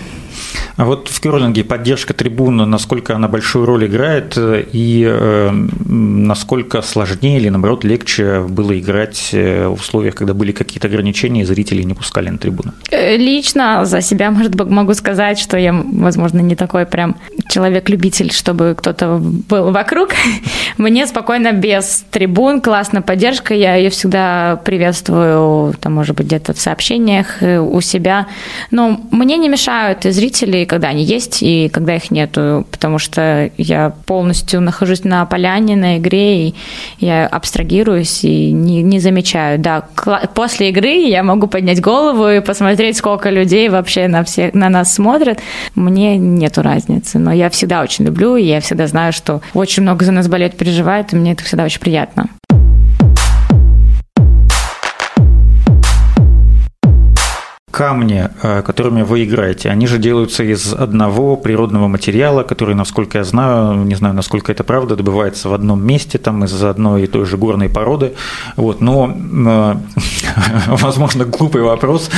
А 0.76 0.84
вот 0.84 1.08
в 1.08 1.20
керлинге 1.20 1.64
поддержка 1.64 2.14
трибуны, 2.14 2.64
насколько 2.64 3.14
она 3.14 3.26
большую 3.26 3.66
роль 3.66 3.86
играет 3.86 4.38
и 4.38 5.04
э, 5.04 5.50
насколько 5.50 6.82
сложнее 6.82 7.38
или, 7.38 7.48
наоборот, 7.48 7.82
легче 7.82 8.40
было 8.48 8.78
играть 8.78 9.30
э, 9.32 9.66
в 9.66 9.74
условиях, 9.74 10.14
когда 10.14 10.34
были 10.34 10.52
какие-то 10.52 10.86
ограничения 10.86 11.42
и 11.42 11.44
зрителей 11.44 11.84
не 11.84 11.94
пускали 11.94 12.28
на 12.28 12.38
трибуну? 12.38 12.74
Э, 12.92 13.16
лично 13.16 13.84
за 13.84 14.00
себя, 14.00 14.30
может 14.30 14.54
быть, 14.54 14.68
могу 14.68 14.94
сказать, 14.94 15.40
что 15.40 15.56
я, 15.56 15.72
возможно, 15.72 16.38
не 16.38 16.54
такой 16.54 16.86
прям 16.86 17.16
человек-любитель, 17.48 18.32
чтобы 18.32 18.76
кто-то 18.78 19.18
был 19.20 19.72
вокруг. 19.72 20.10
Мне 20.78 21.06
спокойно 21.06 21.52
без 21.52 22.04
трибун, 22.10 22.60
классная 22.60 23.02
поддержка, 23.02 23.52
я 23.52 23.74
ее 23.74 23.90
всегда 23.90 24.60
приветствую, 24.64 25.74
там, 25.80 25.94
может 25.94 26.16
быть, 26.16 26.26
где-то 26.26 26.54
в 26.54 26.60
сообщениях 26.60 27.42
э, 27.42 27.58
у 27.58 27.80
себя. 27.80 28.28
Но 28.70 29.00
мне 29.10 29.36
не 29.36 29.48
мешают 29.48 30.06
и 30.06 30.10
зрители, 30.10 30.64
когда 30.64 30.88
они 30.88 31.02
есть, 31.02 31.42
и 31.42 31.68
когда 31.68 31.96
их 31.96 32.12
нету, 32.12 32.66
потому 32.70 32.98
что 32.98 33.50
я 33.56 33.92
полностью 34.06 34.60
нахожусь 34.60 35.02
на 35.02 35.26
поляне, 35.26 35.74
на 35.74 35.98
игре, 35.98 36.48
и 36.48 36.54
я 37.00 37.26
абстрагируюсь 37.26 38.22
и 38.24 38.52
не, 38.52 38.82
не 38.82 39.00
замечаю. 39.00 39.58
Да, 39.58 39.88
после 40.34 40.70
игры 40.70 40.88
я 40.88 41.24
могу 41.24 41.48
поднять 41.48 41.80
голову 41.80 42.28
и 42.28 42.40
посмотреть, 42.40 42.96
сколько 42.96 43.30
людей 43.30 43.68
вообще 43.68 44.06
на, 44.06 44.22
всех, 44.22 44.54
на 44.54 44.68
нас 44.68 44.94
смотрят. 44.94 45.40
Мне 45.74 46.16
нету 46.16 46.62
разницы, 46.62 47.18
но 47.18 47.32
я 47.32 47.50
всегда 47.50 47.82
очень 47.82 48.04
люблю, 48.04 48.36
и 48.36 48.44
я 48.44 48.60
всегда 48.68 48.86
знаю, 48.86 49.14
что 49.14 49.40
очень 49.54 49.82
много 49.82 50.04
за 50.04 50.12
нас 50.12 50.28
болеют, 50.28 50.56
переживают, 50.56 51.12
и 51.12 51.16
мне 51.16 51.32
это 51.32 51.42
всегда 51.42 51.64
очень 51.64 51.80
приятно. 51.80 52.28
камни, 57.78 58.28
э, 58.42 58.62
которыми 58.62 59.02
вы 59.02 59.22
играете, 59.22 59.70
они 59.70 59.86
же 59.86 59.98
делаются 59.98 60.42
из 60.42 60.74
одного 60.74 61.36
природного 61.36 61.86
материала, 61.86 62.42
который, 62.42 62.74
насколько 62.74 63.18
я 63.18 63.24
знаю, 63.24 63.84
не 63.84 63.94
знаю, 63.94 64.14
насколько 64.14 64.50
это 64.50 64.64
правда, 64.64 64.96
добывается 64.96 65.48
в 65.48 65.54
одном 65.54 65.86
месте, 65.86 66.18
там 66.18 66.42
из 66.42 66.64
одной 66.64 67.04
и 67.04 67.06
той 67.06 67.24
же 67.24 67.36
горной 67.36 67.68
породы. 67.68 68.14
Вот, 68.56 68.80
но, 68.80 69.16
э, 69.16 69.74
возможно, 70.66 71.24
глупый 71.24 71.62
вопрос, 71.62 72.10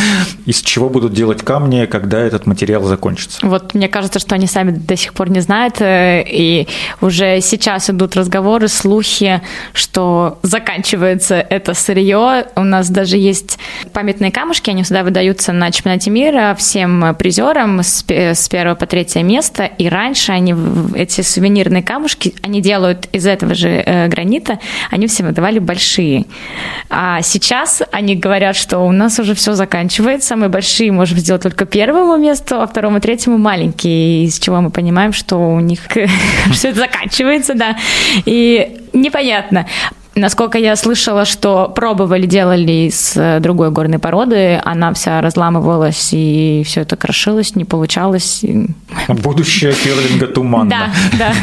из 0.46 0.60
чего 0.60 0.88
будут 0.88 1.12
делать 1.12 1.42
камни, 1.42 1.86
когда 1.86 2.18
этот 2.20 2.46
материал 2.46 2.82
закончится? 2.84 3.38
Вот 3.42 3.74
мне 3.74 3.88
кажется, 3.88 4.18
что 4.18 4.34
они 4.34 4.46
сами 4.46 4.70
до 4.70 4.96
сих 4.96 5.14
пор 5.14 5.30
не 5.30 5.40
знают, 5.40 5.80
э, 5.80 6.24
и 6.26 6.68
уже 7.00 7.40
сейчас 7.40 7.90
идут 7.90 8.16
разговоры, 8.16 8.68
слухи, 8.68 9.40
что 9.72 10.38
заканчивается 10.42 11.34
это 11.36 11.74
сырье. 11.74 12.46
У 12.56 12.64
нас 12.64 12.90
даже 12.90 13.16
есть 13.16 13.58
памятные 13.92 14.30
камушки, 14.30 14.70
они 14.70 14.82
всегда 14.82 15.02
выдаются 15.02 15.52
на 15.52 15.70
чемпионате 15.70 16.10
мира 16.10 16.54
всем 16.58 17.14
призерам 17.18 17.80
с, 17.82 18.02
первого 18.02 18.74
по 18.74 18.86
третье 18.86 19.22
место. 19.22 19.64
И 19.64 19.88
раньше 19.88 20.32
они 20.32 20.54
эти 20.94 21.20
сувенирные 21.20 21.82
камушки, 21.82 22.34
они 22.42 22.60
делают 22.60 23.06
из 23.12 23.26
этого 23.26 23.54
же 23.54 23.68
э, 23.68 24.08
гранита, 24.08 24.58
они 24.90 25.06
все 25.06 25.24
выдавали 25.24 25.58
большие. 25.58 26.26
А 26.88 27.22
сейчас 27.22 27.82
они 28.00 28.16
говорят, 28.16 28.56
что 28.56 28.78
у 28.78 28.92
нас 28.92 29.18
уже 29.18 29.34
все 29.34 29.52
заканчивается, 29.52 30.28
самые 30.28 30.48
большие 30.48 30.90
можем 30.90 31.18
сделать 31.18 31.42
только 31.42 31.66
первому 31.66 32.16
месту, 32.16 32.60
а 32.60 32.66
второму, 32.66 33.00
третьему 33.00 33.38
маленькие, 33.38 34.24
из 34.24 34.38
чего 34.38 34.60
мы 34.60 34.70
понимаем, 34.70 35.12
что 35.12 35.36
у 35.36 35.60
них 35.60 35.80
все 36.52 36.70
это 36.70 36.80
заканчивается, 36.80 37.54
да. 37.54 37.76
И 38.24 38.78
непонятно. 38.92 39.66
Насколько 40.16 40.58
я 40.58 40.74
слышала, 40.76 41.24
что 41.24 41.68
пробовали, 41.68 42.26
делали 42.26 42.88
из 42.88 43.16
э, 43.16 43.38
другой 43.40 43.70
горной 43.70 43.98
породы, 43.98 44.60
она 44.64 44.92
вся 44.92 45.20
разламывалась 45.20 46.08
и 46.12 46.62
все 46.66 46.80
это 46.80 46.96
крошилось, 46.96 47.54
не 47.54 47.64
получалось. 47.64 48.44
Будущее 49.08 49.72
керлинга 49.72 50.26
туманно. 50.26 50.70
Да, 50.70 50.90
да. 51.16 51.34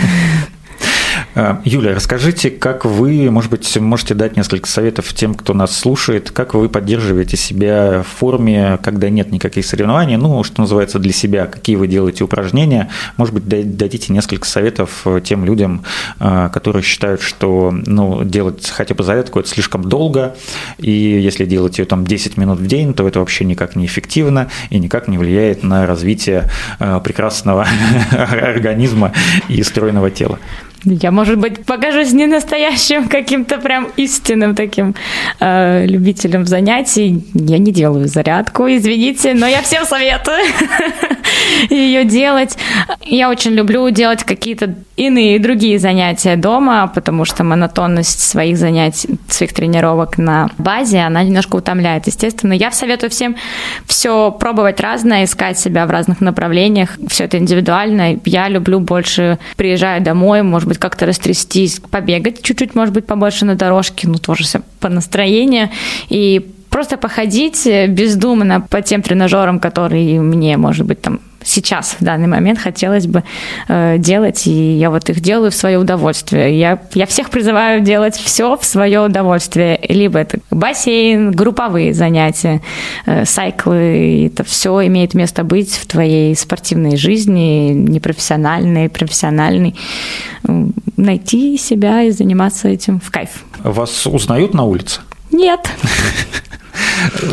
Э, 1.36 1.58
Юля, 1.64 1.96
расскажите, 1.96 2.50
как 2.50 2.86
вы, 2.86 3.30
может 3.32 3.52
быть, 3.52 3.78
можете 3.78 4.14
дать 4.14 4.38
несколько 4.38 4.68
советов 4.68 5.14
тем, 5.14 5.36
кто 5.36 5.54
нас 5.54 5.76
слушает, 5.76 6.32
как 6.32 6.54
вы 6.54 6.70
поддерживаете 6.70 7.38
себя 7.38 8.04
в 8.04 8.20
форме, 8.20 8.80
когда 8.84 9.10
нет 9.10 9.32
никаких 9.32 9.66
соревнований, 9.66 10.18
ну, 10.18 10.44
что 10.44 10.62
называется, 10.62 11.00
для 11.00 11.14
себя, 11.14 11.46
какие 11.46 11.76
вы 11.76 11.88
делаете 11.88 12.24
упражнения, 12.24 12.90
может 13.18 13.34
быть, 13.34 13.48
дадите 13.48 14.14
несколько 14.14 14.48
советов 14.48 15.06
тем 15.24 15.46
людям, 15.46 15.84
э, 16.20 16.50
которые 16.52 16.84
считают, 16.84 17.22
что 17.22 17.72
ну, 17.72 18.24
делать 18.24 18.70
хотя 18.70 18.96
бы 18.96 19.04
зарядку– 19.04 19.40
это 19.42 19.50
слишком 19.50 19.84
долго, 19.84 20.36
и 20.78 20.92
если 20.92 21.46
делать 21.46 21.80
ее 21.80 21.86
там 21.86 22.06
10 22.06 22.38
минут 22.38 22.60
в 22.60 22.68
день, 22.68 22.94
то 22.94 23.08
это 23.08 23.20
вообще 23.20 23.46
никак 23.46 23.76
не 23.76 23.86
эффективно 23.86 24.50
и 24.70 24.80
никак 24.80 25.08
не 25.08 25.18
влияет 25.18 25.64
на 25.64 25.86
развитие 25.86 26.50
э, 26.80 27.00
прекрасного 27.04 27.68
организма 28.12 29.14
и 29.48 29.64
стройного 29.64 30.12
тела. 30.12 30.40
Я, 30.84 31.12
может 31.12 31.38
быть, 31.38 31.66
покажусь 31.66 32.14
не 32.14 32.28
настоящим 32.28 33.08
каким-то 33.08 33.58
прям 33.58 33.90
истинным 33.98 34.56
таким 34.56 34.96
э, 35.40 35.86
любителем 35.86 36.46
занятий. 36.46 37.24
Я 37.34 37.58
не 37.58 37.72
делаю 37.72 38.08
зарядку, 38.08 38.68
извините, 38.68 39.34
но 39.34 39.48
я 39.48 39.62
всем 39.62 39.86
советую 39.86 40.38
ее 41.70 42.06
делать. 42.06 42.58
Я 43.02 43.30
очень 43.30 43.52
люблю 43.52 43.90
делать 43.90 44.24
какие-то 44.24 44.76
иные 44.96 45.40
другие 45.40 45.80
занятия 45.80 46.36
дома, 46.36 46.92
потому 46.94 47.26
что 47.26 47.44
монотонность 47.44 48.20
своих 48.20 48.58
занятий, 48.58 49.18
своих 49.30 49.54
тренировок 49.54 50.18
на 50.18 50.50
базе, 50.58 51.00
она 51.00 51.24
немножко 51.24 51.58
утомляет. 51.58 52.08
Естественно, 52.08 52.54
я 52.54 52.72
советую 52.72 53.10
всем 53.10 53.36
все 53.86 54.32
пробовать 54.32 54.80
разное, 54.80 55.26
искать 55.26 55.60
себя 55.60 55.86
в 55.86 55.92
разных 55.92 56.22
направлениях. 56.22 56.98
Все 57.08 57.26
это 57.26 57.38
индивидуально. 57.38 58.20
Я 58.26 58.50
люблю 58.50 58.80
больше 58.80 59.38
приезжать 59.56 60.04
домой, 60.04 60.42
может 60.42 60.68
быть, 60.68 60.78
как-то 60.78 61.06
растрястись, 61.06 61.80
побегать 61.80 62.42
чуть-чуть, 62.42 62.76
может 62.76 62.94
быть, 62.94 63.06
побольше 63.06 63.46
на 63.46 63.56
дорожке, 63.56 64.08
ну, 64.08 64.18
тоже 64.18 64.44
все 64.44 64.62
по 64.80 64.90
настроению. 64.90 65.70
И 66.10 66.46
просто 66.70 66.98
походить 66.98 67.68
бездумно 67.88 68.62
по 68.62 68.82
тем 68.82 69.02
тренажерам, 69.02 69.60
которые 69.60 70.20
мне, 70.20 70.58
может 70.58 70.86
быть, 70.86 71.02
там 71.02 71.20
сейчас, 71.48 71.96
в 72.00 72.04
данный 72.04 72.28
момент, 72.28 72.60
хотелось 72.60 73.08
бы 73.08 73.24
э, 73.68 73.98
делать, 73.98 74.46
и 74.48 74.78
я 74.78 74.90
вот 74.90 75.10
их 75.10 75.22
делаю 75.22 75.52
в 75.52 75.56
свое 75.56 75.78
удовольствие. 75.78 76.60
Я, 76.60 76.82
я 76.94 77.06
всех 77.06 77.30
призываю 77.30 77.82
делать 77.82 78.16
все 78.16 78.58
в 78.58 78.66
свое 78.66 79.02
удовольствие. 79.02 79.80
Либо 79.88 80.20
это 80.20 80.40
бассейн, 80.52 81.32
групповые 81.32 81.94
занятия, 81.94 82.62
э, 83.06 83.26
сайклы, 83.26 84.28
это 84.28 84.44
все 84.44 84.86
имеет 84.88 85.14
место 85.14 85.44
быть 85.44 85.72
в 85.72 85.88
твоей 85.88 86.36
спортивной 86.36 86.98
жизни, 86.98 87.72
непрофессиональной, 87.74 88.90
профессиональной. 88.90 89.76
Найти 90.98 91.58
себя 91.58 92.04
и 92.04 92.12
заниматься 92.12 92.68
этим 92.68 93.00
в 93.00 93.10
кайф. 93.12 93.44
Вас 93.64 94.06
узнают 94.06 94.54
на 94.54 94.64
улице? 94.64 95.02
Нет. 95.32 95.70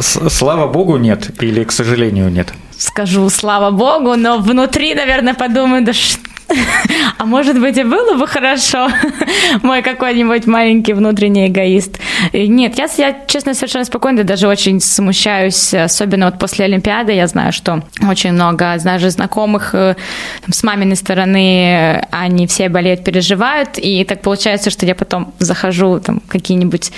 Слава 0.00 0.70
богу, 0.70 0.96
нет. 0.96 1.30
Или, 1.42 1.64
к 1.64 1.72
сожалению, 1.72 2.30
нет 2.30 2.52
скажу 2.78 3.28
слава 3.30 3.70
богу, 3.70 4.16
но 4.16 4.38
внутри, 4.38 4.94
наверное, 4.94 5.34
подумаю, 5.34 5.84
да 5.84 5.92
что 5.92 6.18
А 7.18 7.26
может 7.26 7.60
быть, 7.60 7.76
и 7.78 7.84
было 7.84 8.16
бы 8.16 8.26
хорошо, 8.26 8.88
мой 9.62 9.82
какой-нибудь 9.82 10.46
маленький 10.46 10.92
внутренний 10.92 11.48
эгоист. 11.48 11.98
Нет, 12.32 12.76
я, 12.78 12.88
я, 12.96 13.16
честно, 13.26 13.54
совершенно 13.54 13.84
спокойно, 13.84 14.24
даже 14.24 14.48
очень 14.48 14.80
смущаюсь, 14.80 15.74
особенно 15.74 16.26
вот 16.26 16.38
после 16.38 16.64
Олимпиады. 16.64 17.12
Я 17.12 17.26
знаю, 17.26 17.52
что 17.52 17.82
очень 18.08 18.32
много, 18.32 18.76
даже 18.82 19.10
знакомых 19.10 19.74
э, 19.74 19.94
там, 20.42 20.52
с 20.52 20.62
маминой 20.62 20.96
стороны, 20.96 22.04
они 22.10 22.46
все 22.46 22.68
болеют, 22.68 23.04
переживают, 23.04 23.70
и 23.76 24.04
так 24.04 24.22
получается, 24.22 24.70
что 24.70 24.86
я 24.86 24.94
потом 24.94 25.32
захожу 25.38 26.00
там 26.00 26.20
какие-нибудь 26.28 26.92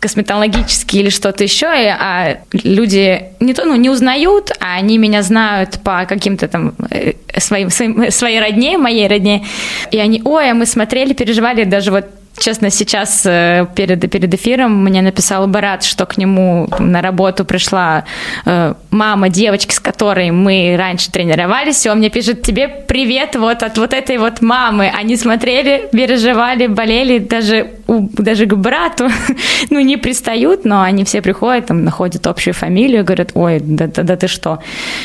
косметологические 0.00 1.02
или 1.02 1.10
что-то 1.10 1.44
еще, 1.44 1.66
и, 1.66 1.86
а 1.86 2.38
люди 2.52 3.24
не 3.40 3.54
то, 3.54 3.64
ну, 3.64 3.76
не 3.76 3.90
узнают, 3.90 4.50
а 4.60 4.74
они 4.74 4.98
меня 4.98 5.22
знают 5.22 5.80
по 5.82 6.04
каким-то 6.06 6.48
там 6.48 6.74
э, 6.90 7.12
своим, 7.38 7.70
своим, 7.70 8.10
своей 8.10 8.40
родне, 8.40 8.78
моей 8.78 9.08
родне. 9.08 9.44
И 9.90 9.98
они, 9.98 10.22
ой, 10.24 10.50
а 10.50 10.54
мы 10.54 10.66
смотрели, 10.66 11.12
переживали, 11.12 11.64
даже 11.64 11.90
вот 11.90 12.19
Честно, 12.40 12.70
сейчас 12.70 13.26
э, 13.26 13.66
перед, 13.74 14.10
перед 14.10 14.34
эфиром 14.34 14.82
мне 14.82 15.02
написал 15.02 15.46
Барат, 15.46 15.84
что 15.84 16.06
к 16.06 16.16
нему 16.16 16.68
на 16.78 17.02
работу 17.02 17.44
пришла 17.44 18.04
э, 18.46 18.74
мама 18.90 19.28
девочки, 19.28 19.74
с 19.74 19.78
которой 19.78 20.30
мы 20.30 20.74
раньше 20.78 21.12
тренировались, 21.12 21.84
и 21.84 21.90
он 21.90 21.98
мне 21.98 22.08
пишет, 22.08 22.40
тебе 22.40 22.66
привет 22.66 23.36
вот 23.36 23.62
от 23.62 23.76
вот 23.76 23.92
этой 23.92 24.16
вот 24.16 24.40
мамы. 24.40 24.90
Они 25.00 25.16
смотрели, 25.16 25.90
переживали, 25.92 26.66
болели, 26.66 27.18
даже, 27.18 27.72
у, 27.86 28.08
даже 28.12 28.46
к 28.46 28.54
брату, 28.54 29.10
ну, 29.70 29.80
не 29.80 29.98
пристают, 29.98 30.64
но 30.64 30.80
они 30.80 31.04
все 31.04 31.20
приходят, 31.20 31.66
там, 31.66 31.84
находят 31.84 32.26
общую 32.26 32.54
фамилию, 32.54 33.04
говорят, 33.04 33.32
ой, 33.34 33.60
да, 33.60 33.86
да, 33.86 34.02
да 34.02 34.16
ты 34.16 34.28
что. 34.28 34.60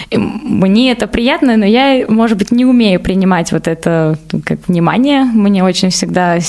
И 0.09 0.17
мне 0.17 0.93
это 0.93 1.07
приятно, 1.07 1.57
но 1.57 1.65
я, 1.65 2.05
может 2.07 2.37
быть, 2.37 2.51
не 2.51 2.63
умею 2.63 3.01
принимать 3.01 3.51
вот 3.51 3.67
это 3.67 4.17
как 4.45 4.59
внимание. 4.69 5.25
Мне 5.25 5.65
очень 5.65 5.89
всегда 5.89 6.39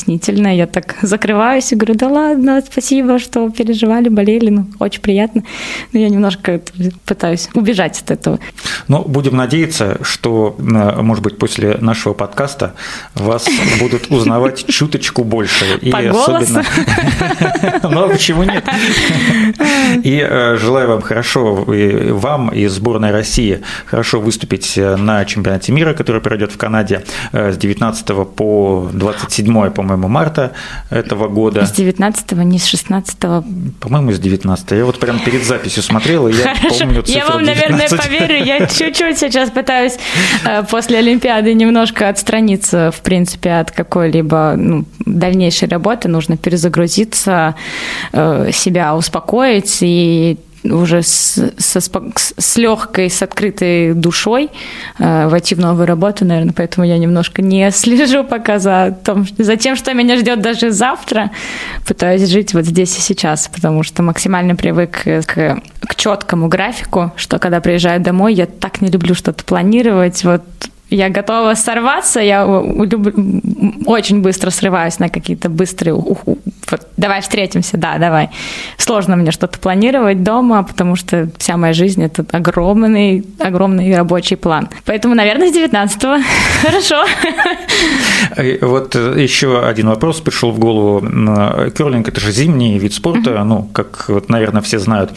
стеснительная, 0.00 0.54
я 0.54 0.66
так 0.66 0.96
закрываюсь 1.02 1.72
и 1.72 1.76
говорю, 1.76 1.94
да 1.94 2.08
ладно, 2.08 2.62
спасибо, 2.66 3.18
что 3.18 3.50
переживали, 3.50 4.08
болели, 4.08 4.50
ну, 4.50 4.66
очень 4.78 5.00
приятно. 5.00 5.42
Но 5.92 6.00
я 6.00 6.08
немножко 6.08 6.60
пытаюсь 7.04 7.48
убежать 7.54 8.00
от 8.00 8.10
этого. 8.10 8.38
Ну, 8.88 9.02
будем 9.02 9.36
надеяться, 9.36 9.98
что, 10.02 10.56
э, 10.58 11.02
может 11.02 11.22
быть, 11.22 11.38
после 11.38 11.76
нашего 11.80 12.14
подкаста 12.14 12.74
вас 13.14 13.48
будут 13.78 14.10
узнавать 14.10 14.66
чуточку 14.68 15.24
больше. 15.24 15.78
И 15.82 15.90
особенно... 15.90 16.64
Ну, 17.82 18.08
почему 18.08 18.44
нет? 18.44 18.64
И 20.04 20.26
э, 20.28 20.56
желаю 20.56 20.88
вам 20.88 21.02
хорошо, 21.02 21.64
вам 21.64 22.48
и 22.50 22.66
сборной 22.66 23.10
России 23.10 23.60
хорошо 23.86 24.20
выступить 24.20 24.76
на 24.76 25.24
чемпионате 25.24 25.72
мира, 25.72 25.94
который 25.94 26.20
пройдет 26.20 26.52
в 26.52 26.56
Канаде 26.56 27.04
э, 27.32 27.52
с 27.52 27.56
19 27.56 28.06
по 28.36 28.88
27, 28.92 29.70
по-моему, 29.70 29.89
марта 29.96 30.52
этого 30.90 31.28
года. 31.28 31.64
С 31.66 31.72
19 31.72 32.32
не 32.32 32.58
с 32.58 32.66
16 32.66 33.18
По-моему, 33.80 34.12
с 34.12 34.18
19 34.18 34.70
Я 34.72 34.84
вот 34.84 34.98
прям 34.98 35.18
перед 35.20 35.44
записью 35.44 35.82
смотрел, 35.82 36.28
и 36.28 36.34
я 36.34 36.54
Хорошо. 36.54 36.78
помню 36.78 37.02
цифру 37.02 37.18
Я 37.18 37.26
вам, 37.26 37.44
19. 37.44 37.68
наверное, 37.68 37.88
поверю. 37.88 38.44
Я 38.44 38.66
чуть-чуть 38.66 39.18
сейчас 39.18 39.50
пытаюсь 39.50 39.98
э, 40.44 40.62
после 40.64 40.98
Олимпиады 40.98 41.54
немножко 41.54 42.08
отстраниться, 42.08 42.90
в 42.90 43.00
принципе, 43.00 43.52
от 43.52 43.70
какой-либо 43.70 44.54
ну, 44.56 44.84
дальнейшей 45.00 45.68
работы. 45.68 46.08
Нужно 46.08 46.36
перезагрузиться, 46.36 47.54
э, 48.12 48.50
себя 48.52 48.94
успокоить 48.96 49.78
и 49.80 50.38
уже 50.64 51.02
с, 51.02 51.52
со, 51.58 51.80
с 51.80 52.56
легкой, 52.56 53.10
с 53.10 53.22
открытой 53.22 53.94
душой 53.94 54.50
э, 54.98 55.28
войти 55.28 55.54
в 55.54 55.60
новую 55.60 55.86
работу, 55.86 56.24
наверное, 56.24 56.52
поэтому 56.52 56.86
я 56.86 56.98
немножко 56.98 57.42
не 57.42 57.70
слежу 57.72 58.24
пока 58.24 58.58
за, 58.58 58.96
том, 59.04 59.26
за 59.38 59.56
тем, 59.56 59.76
что 59.76 59.94
меня 59.94 60.16
ждет 60.16 60.40
даже 60.40 60.70
завтра. 60.70 61.30
Пытаюсь 61.86 62.28
жить 62.28 62.54
вот 62.54 62.64
здесь 62.64 62.96
и 62.98 63.00
сейчас, 63.00 63.48
потому 63.48 63.82
что 63.82 64.02
максимально 64.02 64.54
привык 64.56 65.02
к, 65.02 65.60
к 65.80 65.94
четкому 65.96 66.48
графику, 66.48 67.12
что 67.16 67.38
когда 67.38 67.60
приезжаю 67.60 68.00
домой, 68.00 68.34
я 68.34 68.46
так 68.46 68.80
не 68.80 68.88
люблю 68.88 69.14
что-то 69.14 69.44
планировать, 69.44 70.24
вот 70.24 70.42
я 70.90 71.08
готова 71.08 71.54
сорваться, 71.54 72.20
я 72.20 72.44
люблю, 72.44 73.40
очень 73.86 74.22
быстро 74.22 74.50
срываюсь 74.50 74.98
на 74.98 75.08
какие-то 75.08 75.48
быстрые, 75.48 75.94
вот, 76.70 76.86
давай 76.96 77.20
встретимся, 77.20 77.76
да, 77.76 77.98
давай. 77.98 78.30
Сложно 78.78 79.16
мне 79.16 79.30
что-то 79.30 79.58
планировать 79.58 80.22
дома, 80.22 80.62
потому 80.62 80.96
что 80.96 81.28
вся 81.38 81.56
моя 81.56 81.72
жизнь– 81.72 82.02
это 82.04 82.24
огромный, 82.32 83.24
огромный 83.38 83.94
рабочий 83.96 84.36
план. 84.36 84.68
Поэтому, 84.84 85.14
наверное, 85.14 85.50
с 85.50 85.56
19-го. 85.56 86.22
Хорошо. 86.62 87.04
Вот 88.60 88.94
еще 88.94 89.66
один 89.66 89.88
вопрос 89.88 90.20
пришел 90.20 90.50
в 90.50 90.58
голову. 90.58 91.00
Керлинг– 91.76 92.08
это 92.08 92.20
же 92.20 92.32
зимний 92.32 92.78
вид 92.78 92.94
спорта, 92.94 93.44
ну, 93.44 93.68
как, 93.72 94.06
вот, 94.08 94.28
наверное, 94.28 94.62
все 94.62 94.78
знают. 94.78 95.10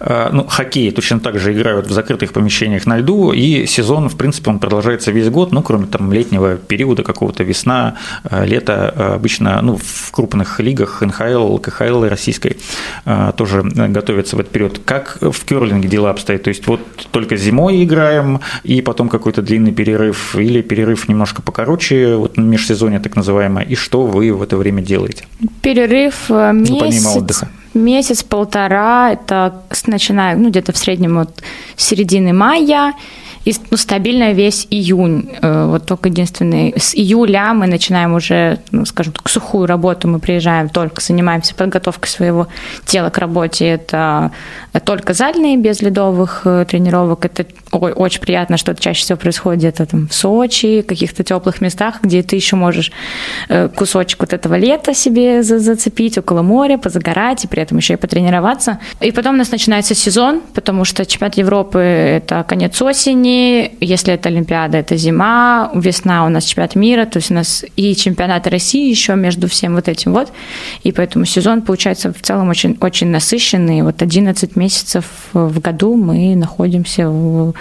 А, 0.00 0.30
ну, 0.32 0.44
хоккей 0.46 0.90
точно 0.90 1.20
так 1.20 1.38
же 1.38 1.52
играют 1.52 1.86
в 1.86 1.92
закрытых 1.92 2.32
помещениях 2.32 2.86
на 2.86 2.98
льду, 2.98 3.32
и 3.32 3.66
сезон, 3.66 4.08
в 4.08 4.16
принципе, 4.16 4.50
он 4.50 4.58
продолжается 4.58 5.10
весь 5.10 5.28
год, 5.28 5.52
ну, 5.52 5.62
кроме 5.62 5.86
там 5.86 6.12
летнего 6.12 6.56
периода 6.56 7.02
какого-то, 7.02 7.44
весна, 7.44 7.96
э, 8.24 8.46
лето, 8.46 8.94
э, 8.96 9.14
обычно, 9.14 9.60
ну, 9.62 9.76
в 9.76 10.10
крупных 10.10 10.60
лигах 10.60 10.99
НХЛ, 11.06 11.58
КХЛ 11.58 12.04
российской 12.04 12.56
э, 13.04 13.32
тоже 13.36 13.62
готовятся 13.62 14.36
в 14.36 14.40
этот 14.40 14.52
период. 14.52 14.80
Как 14.84 15.18
в 15.20 15.44
керлинге 15.44 15.88
дела 15.88 16.10
обстоят? 16.10 16.42
То 16.42 16.48
есть 16.48 16.66
вот 16.66 16.80
только 17.10 17.36
зимой 17.36 17.84
играем, 17.84 18.40
и 18.62 18.82
потом 18.82 19.08
какой-то 19.08 19.42
длинный 19.42 19.72
перерыв, 19.72 20.36
или 20.36 20.62
перерыв 20.62 21.08
немножко 21.08 21.42
покороче, 21.42 22.16
вот 22.16 22.36
межсезонье 22.36 23.00
так 23.00 23.16
называемое, 23.16 23.64
и 23.64 23.74
что 23.74 24.06
вы 24.06 24.32
в 24.32 24.42
это 24.42 24.56
время 24.56 24.82
делаете? 24.82 25.24
Перерыв 25.62 26.30
месяц. 26.30 26.70
Ну, 26.70 26.78
помимо 26.80 27.08
отдыха 27.10 27.48
месяц-полтора, 27.74 29.12
это 29.12 29.62
начиная, 29.86 30.36
ну, 30.36 30.50
где-то 30.50 30.72
в 30.72 30.76
среднем 30.76 31.18
от 31.18 31.42
середины 31.76 32.32
мая, 32.32 32.94
и 33.44 33.54
ну, 33.70 33.76
стабильно 33.76 34.32
весь 34.32 34.66
июнь. 34.70 35.30
Э, 35.40 35.66
вот 35.66 35.86
только 35.86 36.10
единственный. 36.10 36.74
С 36.76 36.94
июля 36.94 37.52
мы 37.54 37.66
начинаем 37.66 38.14
уже, 38.14 38.58
ну, 38.70 38.84
скажем 38.84 39.14
так, 39.14 39.28
сухую 39.28 39.66
работу. 39.66 40.08
Мы 40.08 40.18
приезжаем 40.18 40.68
только, 40.68 41.00
занимаемся 41.00 41.54
подготовкой 41.54 42.10
своего 42.10 42.48
тела 42.84 43.08
к 43.08 43.16
работе. 43.18 43.66
Это 43.66 44.32
только 44.84 45.14
зальные, 45.14 45.56
без 45.56 45.80
ледовых 45.80 46.42
э, 46.44 46.66
тренировок. 46.68 47.24
Это 47.24 47.46
ой, 47.72 47.92
очень 47.92 48.20
приятно, 48.20 48.58
что 48.58 48.72
это 48.72 48.82
чаще 48.82 49.02
всего 49.04 49.16
происходит 49.16 49.60
где-то 49.60 49.86
там 49.86 50.08
в 50.08 50.14
Сочи, 50.14 50.82
каких-то 50.82 51.24
теплых 51.24 51.62
местах, 51.62 52.00
где 52.02 52.22
ты 52.22 52.36
еще 52.36 52.56
можешь 52.56 52.92
э, 53.48 53.68
кусочек 53.68 54.20
вот 54.20 54.34
этого 54.34 54.54
лета 54.56 54.92
себе 54.92 55.42
зацепить 55.42 56.18
около 56.18 56.42
моря, 56.42 56.76
позагорать 56.76 57.44
и 57.44 57.48
при 57.48 57.62
этом 57.62 57.78
еще 57.78 57.94
и 57.94 57.96
потренироваться. 57.96 58.80
И 59.00 59.12
потом 59.12 59.34
у 59.34 59.38
нас 59.38 59.50
начинается 59.50 59.94
сезон, 59.94 60.42
потому 60.54 60.84
что 60.84 61.06
чемпионат 61.06 61.38
Европы– 61.38 61.78
это 61.78 62.44
конец 62.46 62.80
осени, 62.82 63.29
осени, 63.30 63.76
если 63.80 64.14
это 64.14 64.28
Олимпиада, 64.28 64.78
это 64.78 64.96
зима, 64.96 65.70
весна 65.74 66.26
у 66.26 66.28
нас 66.28 66.44
чемпионат 66.44 66.76
мира, 66.76 67.04
то 67.06 67.18
есть 67.18 67.30
у 67.30 67.34
нас 67.34 67.64
и 67.76 67.94
чемпионат 67.94 68.46
России 68.46 68.90
еще 68.90 69.14
между 69.14 69.48
всем 69.48 69.74
вот 69.74 69.88
этим 69.88 70.12
вот, 70.12 70.32
и 70.82 70.92
поэтому 70.92 71.24
сезон 71.24 71.62
получается 71.62 72.12
в 72.12 72.20
целом 72.20 72.48
очень, 72.48 72.76
очень 72.80 73.08
насыщенный. 73.08 73.82
Вот 73.82 74.02
11 74.02 74.56
месяцев 74.56 75.04
в 75.32 75.60
году 75.60 75.94
мы 75.96 76.36
находимся 76.36 77.08
в 77.08 77.54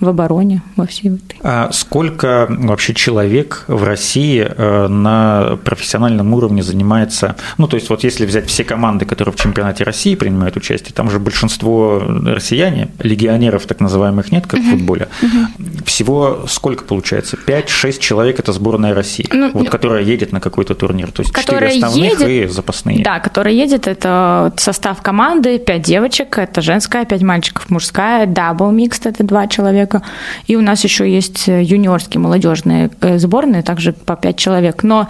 в 0.00 0.08
обороне 0.08 0.62
во 0.76 0.86
всей 0.86 1.08
этой. 1.10 1.38
А 1.42 1.70
сколько 1.72 2.46
вообще 2.48 2.94
человек 2.94 3.64
в 3.68 3.84
России 3.84 4.46
э, 4.46 4.88
на 4.88 5.58
профессиональном 5.64 6.32
уровне 6.34 6.62
занимается? 6.62 7.36
Ну, 7.58 7.66
то 7.66 7.76
есть 7.76 7.90
вот 7.90 8.04
если 8.04 8.26
взять 8.26 8.48
все 8.48 8.64
команды, 8.64 9.04
которые 9.04 9.32
в 9.32 9.36
чемпионате 9.36 9.84
России 9.84 10.14
принимают 10.14 10.56
участие, 10.56 10.92
там 10.94 11.10
же 11.10 11.18
большинство 11.18 12.02
россияне, 12.24 12.88
легионеров 12.98 13.66
так 13.66 13.80
называемых 13.80 14.32
нет, 14.32 14.46
как 14.46 14.60
uh-huh. 14.60 14.68
в 14.68 14.70
футболе. 14.70 15.08
Uh-huh. 15.22 15.84
Всего 15.84 16.44
сколько 16.48 16.84
получается? 16.84 17.36
5-6 17.46 17.98
человек– 17.98 18.38
это 18.40 18.52
сборная 18.52 18.94
России, 18.94 19.26
ну, 19.32 19.50
вот, 19.52 19.68
которая 19.68 20.02
едет 20.02 20.32
на 20.32 20.40
какой-то 20.40 20.74
турнир. 20.74 21.10
То 21.12 21.22
есть 21.22 21.34
4 21.34 21.66
основных 21.66 22.20
едет, 22.20 22.28
и 22.28 22.46
запасные. 22.46 23.02
Да, 23.02 23.20
которая 23.20 23.54
едет– 23.54 23.86
это 23.86 24.52
состав 24.56 25.02
команды, 25.02 25.58
5 25.58 25.82
девочек, 25.82 26.38
это 26.38 26.60
женская, 26.62 27.04
5 27.04 27.22
мальчиков 27.22 27.70
мужская, 27.70 28.26
дабл 28.26 28.70
микс– 28.70 29.00
это 29.04 29.24
2 29.24 29.46
человека 29.48 29.89
человека. 29.90 30.02
И 30.46 30.56
у 30.56 30.60
нас 30.60 30.84
еще 30.84 31.10
есть 31.10 31.48
э, 31.48 31.62
юниорские 31.62 32.20
молодежные 32.20 32.90
э, 33.00 33.18
сборные, 33.18 33.62
также 33.62 33.92
по 33.92 34.16
5 34.16 34.36
человек. 34.36 34.82
Но 34.82 35.08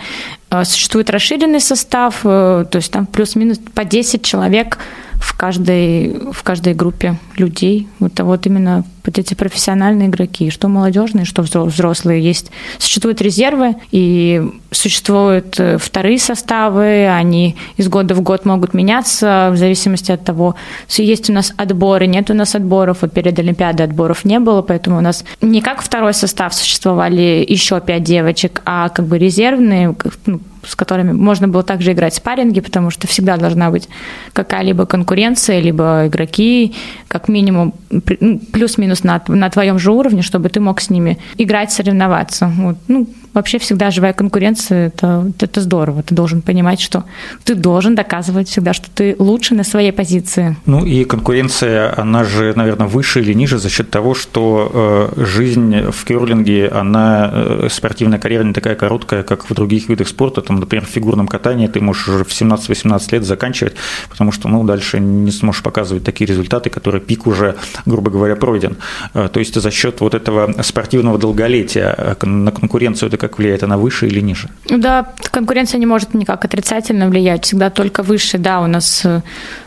э, 0.51 0.65
существует 0.65 1.11
расширенный 1.11 1.61
состав, 1.61 2.21
то 2.23 2.69
есть 2.73 2.93
там 2.93 3.07
плюс-минус 3.07 3.61
по 3.75 3.85
10 3.85 4.25
человек 4.25 4.79
в 5.21 5.37
каждой, 5.37 6.33
в 6.33 6.43
каждой 6.43 6.75
группе 6.75 7.19
людей. 7.37 7.89
Вот, 7.99 8.19
а 8.19 8.25
вот 8.25 8.47
именно 8.47 8.85
вот 9.05 9.19
эти 9.19 9.35
профессиональные 9.35 10.09
игроки, 10.09 10.51
что 10.51 10.69
молодежные, 10.69 11.25
что 11.25 11.43
взрослые, 11.43 12.23
есть. 12.23 12.51
Существуют 12.79 13.21
резервы 13.21 13.77
и 13.93 14.43
существуют 14.71 15.59
э, 15.59 15.79
вторые 15.79 16.19
составы, 16.19 17.09
они 17.09 17.57
из 17.77 17.89
года 17.89 18.15
в 18.15 18.23
год 18.23 18.45
могут 18.45 18.75
меняться 18.75 19.51
в 19.53 19.57
зависимости 19.57 20.13
от 20.13 20.25
того, 20.25 20.55
есть 20.89 21.31
у 21.31 21.33
нас 21.33 21.53
отборы, 21.57 22.07
нет 22.07 22.31
у 22.31 22.35
нас 22.35 22.55
отборов, 22.55 22.99
вот 23.03 23.13
перед 23.13 23.39
Олимпиадой 23.39 23.87
отборов 23.87 24.25
не 24.25 24.39
было, 24.39 24.63
поэтому 24.63 24.99
у 24.99 25.01
нас 25.01 25.25
не 25.41 25.61
как 25.61 25.83
второй 25.83 26.15
состав 26.15 26.55
существовали 26.55 27.45
еще 27.47 27.81
пять 27.81 28.05
девочек, 28.05 28.63
а 28.65 28.89
как 28.89 29.07
бы 29.07 29.19
резервные, 29.19 29.95
ну, 30.27 30.41
с 30.67 30.77
которыми 30.77 31.13
можно 31.13 31.49
было 31.49 31.63
также 31.63 31.93
играть 31.93 32.15
спарринги, 32.15 32.61
потому 32.61 32.91
что 32.91 33.07
всегда 33.07 33.37
должна 33.37 33.71
быть 33.71 33.89
какая-либо 34.33 34.87
конкуренция, 34.87 35.61
либо 35.61 36.07
игроки, 36.07 36.75
как 37.09 37.29
минимум, 37.29 37.75
ну, 38.21 38.39
плюс-минус 38.53 39.05
на, 39.05 39.23
на 39.29 39.51
твоем 39.51 39.79
же 39.79 39.93
уровне, 39.93 40.23
чтобы 40.23 40.49
ты 40.49 40.61
мог 40.61 40.81
с 40.81 40.91
ними 40.91 41.19
играть, 41.39 41.73
соревноваться. 41.73 42.53
Вот. 42.57 42.77
Ну, 42.89 43.09
вообще 43.35 43.59
всегда 43.59 43.91
живая 43.91 44.13
конкуренция 44.13 44.89
это, 44.89 45.31
это 45.41 45.61
здорово. 45.61 46.03
Ты 46.03 46.15
должен 46.15 46.43
понимать, 46.43 46.81
что 46.81 47.05
ты 47.45 47.55
должен 47.55 47.95
доказывать 47.95 48.49
всегда, 48.49 48.73
что 48.73 48.89
ты 48.91 49.17
лучше 49.19 49.55
на 49.55 49.65
своей 49.65 49.93
позиции. 49.93 50.57
Ну 50.67 50.85
и 50.85 51.05
конкуренция, 51.05 51.95
она 51.97 52.25
же, 52.25 52.53
наверное, 52.57 52.87
выше 52.87 53.21
или 53.21 53.33
ниже 53.35 53.59
за 53.59 53.69
счет 53.69 53.91
того, 53.91 54.15
что 54.15 55.11
э, 55.17 55.25
жизнь 55.25 55.91
в 55.91 56.05
керлинге, 56.05 56.69
она 56.69 57.31
э, 57.33 57.69
спортивная 57.71 58.19
карьера 58.19 58.45
не 58.45 58.53
такая 58.53 58.75
короткая, 58.75 59.23
как 59.23 59.49
в 59.49 59.55
других 59.55 59.89
видах 59.89 60.09
спорта. 60.09 60.41
Там, 60.43 60.61
например, 60.61 60.87
в 60.87 60.91
фигурном 60.91 61.29
катании 61.29 61.67
ты 61.67 61.81
можешь 61.81 62.09
уже 62.09 62.25
в 62.25 62.29
17-18 62.29 63.13
лет 63.13 63.25
заканчивать, 63.25 63.75
потому 64.09 64.33
что 64.33 64.49
ну, 64.49 64.65
дальше 64.65 65.01
не 65.01 65.31
сможешь 65.31 65.63
показывать 65.63 66.05
такие 66.05 66.27
результаты, 66.27 66.71
которые 66.71 67.01
пик 67.01 67.27
уже, 67.27 67.57
грубо 67.87 68.11
говоря, 68.11 68.37
пройден. 68.37 68.77
Э, 69.15 69.29
то 69.33 69.41
есть 69.41 69.61
за 69.61 69.71
счет 69.71 70.01
вот 70.01 70.15
этого 70.15 70.63
спортивного 70.63 71.19
долголетия 71.19 71.95
э, 71.97 72.27
на 72.27 72.51
конкуренцию 72.51 73.09
это 73.09 73.20
как 73.21 73.39
влияет, 73.39 73.63
она 73.63 73.77
выше 73.77 74.07
или 74.07 74.21
ниже? 74.21 74.49
Да, 74.69 75.13
конкуренция 75.31 75.79
не 75.79 75.87
может 75.87 76.15
никак 76.15 76.45
отрицательно 76.45 77.09
влиять, 77.09 77.45
всегда 77.45 77.71
только 77.71 78.03
выше, 78.03 78.39
да, 78.39 78.61
у 78.61 78.67
нас 78.67 79.03
э, 79.05 79.21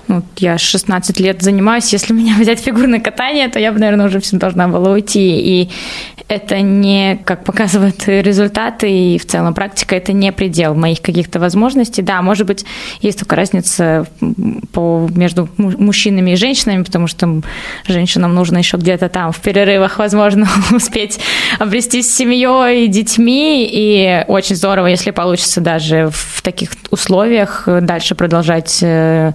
ну, 0.08 0.24
я 0.38 0.58
16 0.58 1.20
лет 1.20 1.42
занимаюсь, 1.42 1.92
если 1.94 2.14
меня 2.14 2.36
взять 2.40 2.60
фигурное 2.60 3.00
катание, 3.00 3.48
то 3.48 3.60
я 3.60 3.72
бы, 3.72 3.80
наверное, 3.80 4.08
уже 4.08 4.20
всем 4.20 4.40
должна 4.40 4.68
была 4.68 4.92
уйти. 4.92 5.40
И 5.40 5.70
это 6.28 6.62
не, 6.62 7.20
как 7.24 7.44
показывают 7.44 8.08
результаты 8.08 8.90
и 8.92 9.18
в 9.18 9.26
целом 9.26 9.54
практика, 9.54 9.96
это 9.96 10.14
не 10.14 10.32
предел 10.32 10.74
моих 10.74 11.02
каких-то 11.02 11.40
возможностей. 11.40 12.02
Да, 12.02 12.22
может 12.22 12.48
быть, 12.48 12.66
есть 13.02 13.20
только 13.20 13.36
разница 13.36 14.06
по, 14.72 15.08
между 15.14 15.50
мужчинами 15.58 16.32
и 16.32 16.36
женщинами, 16.36 16.84
потому 16.84 17.08
что 17.08 17.42
женщинам 17.88 18.34
нужно 18.34 18.58
еще 18.58 18.78
где-то 18.78 19.10
там 19.10 19.32
в 19.32 19.40
перерывах, 19.40 20.00
возможно, 20.00 20.48
успеть 20.72 21.20
обрестись 21.60 22.12
с 22.12 22.16
семьей 22.16 22.86
и 22.86 22.88
детьми, 22.88 23.68
и 23.70 24.24
очень 24.28 24.56
здорово, 24.56 24.88
если 24.88 25.12
получится 25.12 25.62
даже 25.62 26.10
в 26.12 26.42
таких 26.42 26.72
условиях 26.90 27.68
дальше 27.68 28.16
продолжать 28.16 28.80
э, 28.82 29.34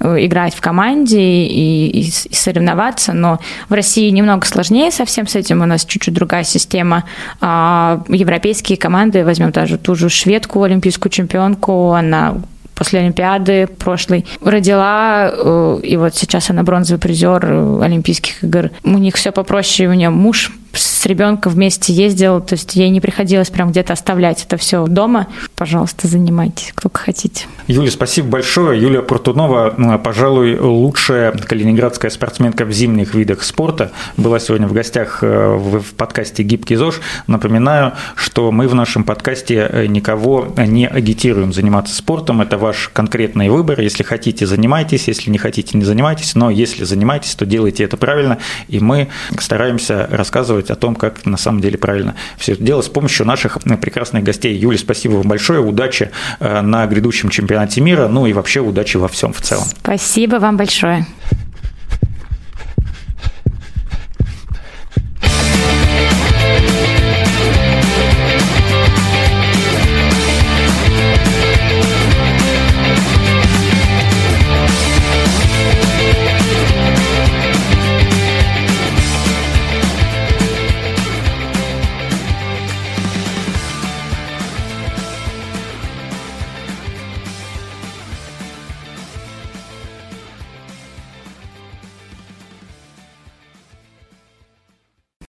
играть 0.00 0.54
в 0.54 0.60
команде 0.60 1.20
и, 1.20 1.86
и, 1.88 2.08
и 2.08 2.34
соревноваться, 2.34 3.12
но 3.12 3.38
в 3.68 3.74
России 3.74 4.08
немного 4.10 4.46
сложнее 4.46 4.90
совсем 4.90 5.26
с 5.26 5.34
этим, 5.34 5.62
у 5.62 5.66
нас 5.66 5.84
чуть-чуть 5.84 6.14
другая 6.14 6.44
система. 6.44 7.04
А 7.40 8.02
европейские 8.08 8.78
команды, 8.78 9.24
возьмем 9.24 9.50
даже 9.50 9.78
ту 9.78 9.94
же 9.94 10.08
шведку, 10.08 10.62
олимпийскую 10.62 11.10
чемпионку, 11.10 11.92
она 11.92 12.36
после 12.80 13.00
Олимпиады 13.00 13.66
прошлой 13.66 14.24
родила, 14.42 15.30
э, 15.30 15.80
и 15.82 15.98
вот 15.98 16.14
сейчас 16.14 16.48
она 16.48 16.62
бронзовый 16.62 16.98
призер 16.98 17.44
э, 17.44 17.80
Олимпийских 17.82 18.42
игр. 18.42 18.70
У 18.84 18.96
них 18.96 19.16
все 19.16 19.32
попроще, 19.32 19.90
у 19.90 19.92
нее 19.92 20.08
муж 20.08 20.50
с 20.72 21.06
ребенком 21.06 21.52
вместе 21.52 21.92
ездил, 21.92 22.40
то 22.40 22.54
есть 22.54 22.76
ей 22.76 22.90
не 22.90 23.00
приходилось 23.00 23.50
прям 23.50 23.70
где-то 23.70 23.92
оставлять 23.92 24.44
это 24.44 24.56
все 24.56 24.86
дома. 24.86 25.28
Пожалуйста, 25.56 26.08
занимайтесь, 26.08 26.72
кто 26.74 26.90
хотите. 26.92 27.46
Юля, 27.66 27.90
спасибо 27.90 28.28
большое. 28.28 28.80
Юлия 28.80 29.02
Портунова, 29.02 29.98
пожалуй, 30.02 30.58
лучшая 30.58 31.32
калининградская 31.32 32.10
спортсменка 32.10 32.64
в 32.64 32.72
зимних 32.72 33.14
видах 33.14 33.42
спорта, 33.42 33.92
была 34.16 34.40
сегодня 34.40 34.66
в 34.66 34.72
гостях 34.72 35.20
э, 35.22 35.54
в 35.56 35.94
подкасте 35.94 36.42
«Гибкий 36.42 36.76
ЗОЖ». 36.76 37.00
Напоминаю, 37.26 37.94
что 38.14 38.50
мы 38.52 38.68
в 38.68 38.74
нашем 38.74 39.04
подкасте 39.04 39.68
э, 39.70 39.86
никого 39.86 40.48
не 40.56 40.86
агитируем 40.86 41.52
заниматься 41.52 41.94
спортом. 41.94 42.40
Это 42.40 42.58
ваш 42.58 42.90
конкретный 42.92 43.48
выбор. 43.48 43.80
Если 43.80 44.02
хотите, 44.02 44.46
занимайтесь. 44.46 45.08
Если 45.08 45.30
не 45.30 45.38
хотите, 45.38 45.78
не 45.78 45.84
занимайтесь. 45.84 46.34
Но 46.34 46.50
если 46.50 46.84
занимаетесь, 46.84 47.34
то 47.34 47.46
делайте 47.46 47.84
это 47.84 47.96
правильно. 47.96 48.38
И 48.68 48.80
мы 48.80 49.08
стараемся 49.38 50.06
рассказывать 50.10 50.59
рассказывать 50.60 50.70
о 50.70 50.74
том, 50.76 50.94
как 50.94 51.26
на 51.26 51.36
самом 51.36 51.60
деле 51.60 51.78
правильно 51.78 52.14
все 52.36 52.52
это 52.52 52.62
делать 52.62 52.86
с 52.86 52.88
помощью 52.88 53.26
наших 53.26 53.58
э, 53.64 53.76
прекрасных 53.76 54.24
гостей. 54.24 54.56
Юля, 54.56 54.78
спасибо 54.78 55.14
вам 55.14 55.28
большое, 55.28 55.60
удачи 55.60 56.10
э, 56.40 56.60
на 56.60 56.86
грядущем 56.86 57.30
чемпионате 57.30 57.80
мира, 57.80 58.08
ну 58.08 58.26
и 58.26 58.32
вообще 58.32 58.60
удачи 58.60 58.96
во 58.96 59.08
всем 59.08 59.32
в 59.32 59.40
целом. 59.40 59.64
Спасибо 59.82 60.36
вам 60.36 60.56
большое. 60.56 61.06